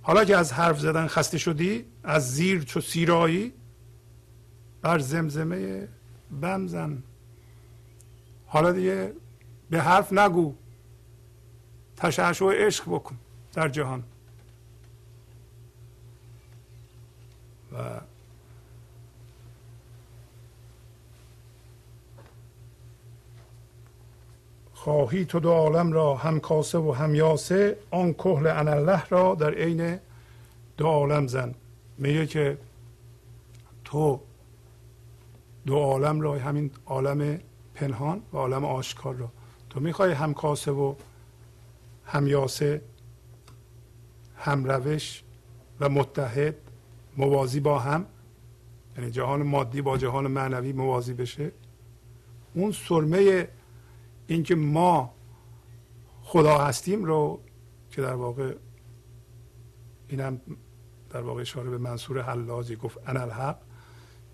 حالا 0.01 0.25
که 0.25 0.37
از 0.37 0.53
حرف 0.53 0.79
زدن 0.79 1.07
خسته 1.07 1.37
شدی 1.37 1.85
از 2.03 2.35
زیر 2.35 2.63
چو 2.63 2.81
سیرایی 2.81 3.53
بر 4.81 4.99
زمزمه 4.99 5.87
بمزن 6.41 7.03
حالا 8.47 8.71
دیگه 8.71 9.13
به 9.69 9.81
حرف 9.81 10.13
نگو. 10.13 10.55
تشعشع 11.97 12.45
عشق 12.45 12.83
بکن 12.85 13.17
در 13.53 13.69
جهان. 13.69 14.03
و 17.71 18.01
خواهی 24.85 25.25
تو 25.25 25.39
دو 25.39 25.51
عالم 25.51 25.91
را 25.91 26.15
هم 26.15 26.39
کاسه 26.39 26.77
و 26.77 26.91
هم 26.91 27.15
یاسه 27.15 27.77
آن 27.91 28.13
کهل 28.13 28.47
انالله 28.47 29.07
را 29.09 29.35
در 29.35 29.53
عین 29.53 29.99
دو 30.77 30.87
عالم 30.87 31.27
زن. 31.27 31.55
میگه 31.97 32.27
که 32.27 32.57
تو 33.83 34.19
دو 35.65 35.75
عالم 35.75 36.21
را 36.21 36.33
همین 36.33 36.71
عالم 36.85 37.39
پنهان 37.75 38.21
و 38.33 38.37
عالم 38.37 38.65
آشکار 38.65 39.15
را. 39.15 39.29
تو 39.69 39.79
می‌خوای 39.79 40.11
هم 40.11 40.33
کاسه 40.33 40.71
و 40.71 40.95
هم 42.05 42.27
یاسه 42.27 42.81
هم 44.37 44.65
روش 44.65 45.23
و 45.79 45.89
متحد 45.89 46.55
موازی 47.17 47.59
با 47.59 47.79
هم 47.79 48.05
یعنی 48.97 49.11
جهان 49.11 49.43
مادی 49.43 49.81
با 49.81 49.97
جهان 49.97 50.27
معنوی 50.27 50.73
موازی 50.73 51.13
بشه. 51.13 51.51
اون 52.53 52.71
سرمه 52.71 53.47
اینکه 54.27 54.55
ما 54.55 55.13
خدا 56.21 56.57
هستیم 56.57 57.03
رو 57.03 57.41
که 57.89 58.01
در 58.01 58.13
واقع 58.13 58.55
اینم 60.07 60.41
در 61.09 61.21
واقع 61.21 61.41
اشاره 61.41 61.69
به 61.69 61.77
منصور 61.77 62.21
حلاجی 62.21 62.75
گفت 62.75 62.97
انا 63.05 63.21
الحق. 63.21 63.57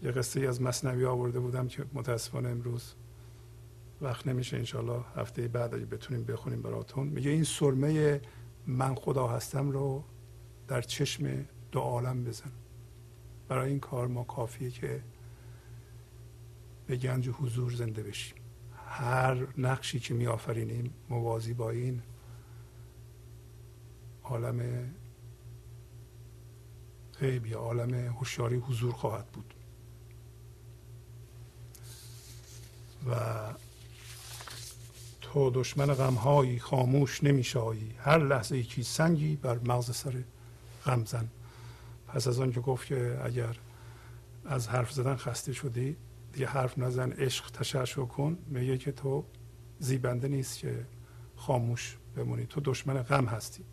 یه 0.04 0.12
قصه 0.12 0.40
از 0.40 0.62
مصنوی 0.62 1.06
آورده 1.06 1.40
بودم 1.40 1.68
که 1.68 1.86
متاسفانه 1.94 2.50
امروز 2.50 2.94
وقت 4.02 4.28
نمیشه 4.28 4.58
انشالله 4.58 5.02
هفته 5.16 5.48
بعد 5.48 5.76
اگه 5.76 5.86
بتونیم 5.86 6.24
بخونیم 6.24 6.62
براتون. 6.62 7.08
میگه 7.08 7.32
این 7.32 7.44
سرمه 7.44 8.22
من 8.68 8.96
خدا 8.96 9.28
هستم 9.28 9.72
رو 9.72 10.04
در 10.68 10.82
چشم 10.82 11.46
دو 11.72 11.80
عالم 11.80 12.24
بزن. 12.24 12.52
برای 13.48 13.70
این 13.70 13.80
کار 13.80 14.08
ما 14.08 14.24
کافیه 14.24 14.70
که 14.70 15.04
به 16.88 16.96
گنج 16.96 17.30
حضور 17.30 17.72
زنده 17.72 18.04
بشیم. 18.04 18.41
هر 18.92 19.48
نقشی 19.58 20.00
که 20.00 20.14
می 20.14 20.28
آفرینیم 20.28 20.94
موازی 21.10 21.54
با 21.54 21.70
این 21.70 22.02
عالم 24.24 24.90
غیب 27.20 27.46
یا 27.46 27.60
عالم 27.60 27.94
هوشیاری 27.94 28.56
حضور 28.56 28.92
خواهد 28.92 29.28
بود. 29.28 29.54
و 33.10 33.16
تو 35.22 35.50
دشمن 35.50 35.94
غمهایی 35.94 36.60
خاموش 36.60 37.24
نمیشایی 37.24 37.96
هر 38.00 38.18
لحظه 38.18 38.58
یکی 38.58 38.84
سنگی 38.84 39.36
بر 39.36 39.60
مغز 39.66 39.96
سر 39.96 40.24
غم 40.86 41.06
زن. 41.06 41.28
پس 42.08 42.28
از 42.28 42.40
آن 42.40 42.52
که 42.52 42.60
گفت 42.60 42.88
که 42.88 43.22
اگر 43.24 43.58
از 44.46 44.68
حرف 44.68 44.92
زدن 44.92 45.16
خسته 45.16 45.54
شدی 45.54 45.98
دیگه 46.34 46.48
حرف 46.48 46.78
نزن 46.78 47.12
عشق 47.12 47.52
تشعشع 47.52 48.06
کن. 48.06 48.38
میگه 48.48 48.78
که 48.78 48.92
تو 48.92 49.26
زیبنده 49.80 50.28
نیست 50.28 50.58
که 50.58 50.86
خاموش 51.36 51.98
بمونی. 52.16 52.46
تو 52.46 52.62
دشمن 52.64 53.04
غم 53.04 53.26
هستی. 53.26 53.64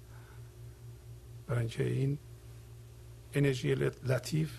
برای 1.47 1.61
اینکه 1.61 1.85
این 1.85 2.19
انرژی 3.33 3.75
لطیف 3.75 4.51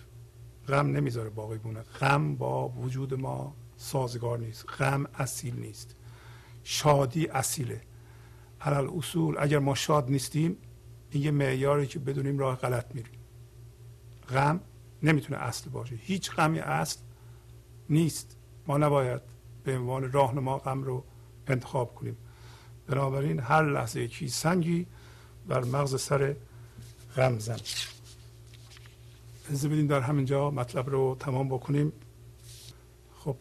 غم 0.68 0.86
نمی‌ذاره 0.86 1.30
باقی 1.30 1.58
بونه 1.58 1.82
غم 1.82 2.36
با 2.36 2.68
وجود 2.68 3.14
ما 3.14 3.54
سازگار 3.76 4.38
نیست. 4.38 4.66
غم 4.68 5.06
اصیل 5.14 5.60
نیست. 5.60 5.96
شادی 6.64 7.26
اصیله. 7.26 7.80
علال 8.60 8.90
اصول 8.96 9.36
اگر 9.38 9.58
ما 9.58 9.74
شاد 9.74 10.10
نیستیم 10.10 10.56
این 11.10 11.22
یه 11.22 11.30
معیاری 11.30 11.86
که 11.86 11.98
بدونیم 11.98 12.38
راه 12.38 12.56
غلط 12.56 12.94
میریم. 12.94 13.20
غم 14.28 14.60
نمی‌تونه 15.02 15.40
اصل 15.40 15.70
باشه. 15.70 15.94
هیچ 15.94 16.30
غمی 16.30 16.58
اصل 16.58 16.98
نیست. 17.90 18.36
ما 18.66 18.78
نباید 18.78 19.20
به 19.64 19.78
عنوان 19.78 20.12
راهنما 20.12 20.58
غم 20.58 20.82
رو 20.82 21.04
انتخاب 21.46 21.94
کنیم. 21.94 22.16
بنابراین 22.86 23.40
هر 23.40 23.62
لحظه 23.62 24.00
یکی 24.00 24.28
سنگی 24.28 24.86
بر 25.48 25.64
مغز 25.64 26.00
سر 26.00 26.36
غم 27.16 27.38
زن. 27.38 27.58
بدین 29.50 29.86
در 29.86 30.00
همینجا 30.00 30.50
مطلب 30.50 30.90
رو 30.90 31.16
تمام 31.20 31.48
بکنیم. 31.48 31.92
خب 33.18 33.36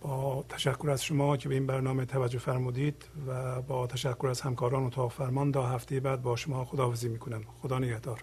با 0.00 0.44
تشکر 0.48 0.90
از 0.90 1.04
شما 1.04 1.36
که 1.36 1.48
به 1.48 1.54
این 1.54 1.66
برنامه 1.66 2.04
توجه 2.04 2.38
فرمودید 2.38 3.04
و 3.26 3.62
با 3.62 3.86
تشکر 3.86 4.26
از 4.26 4.40
همکاران 4.40 4.82
اتاق 4.84 5.12
فرمان 5.12 5.52
تا 5.52 5.68
هفته 5.68 6.00
بعد 6.00 6.22
با 6.22 6.36
شما 6.36 6.64
خداحافظی 6.64 7.08
می‌کنم. 7.08 7.42
خدا 7.62 7.78
نگهدار. 7.78 8.22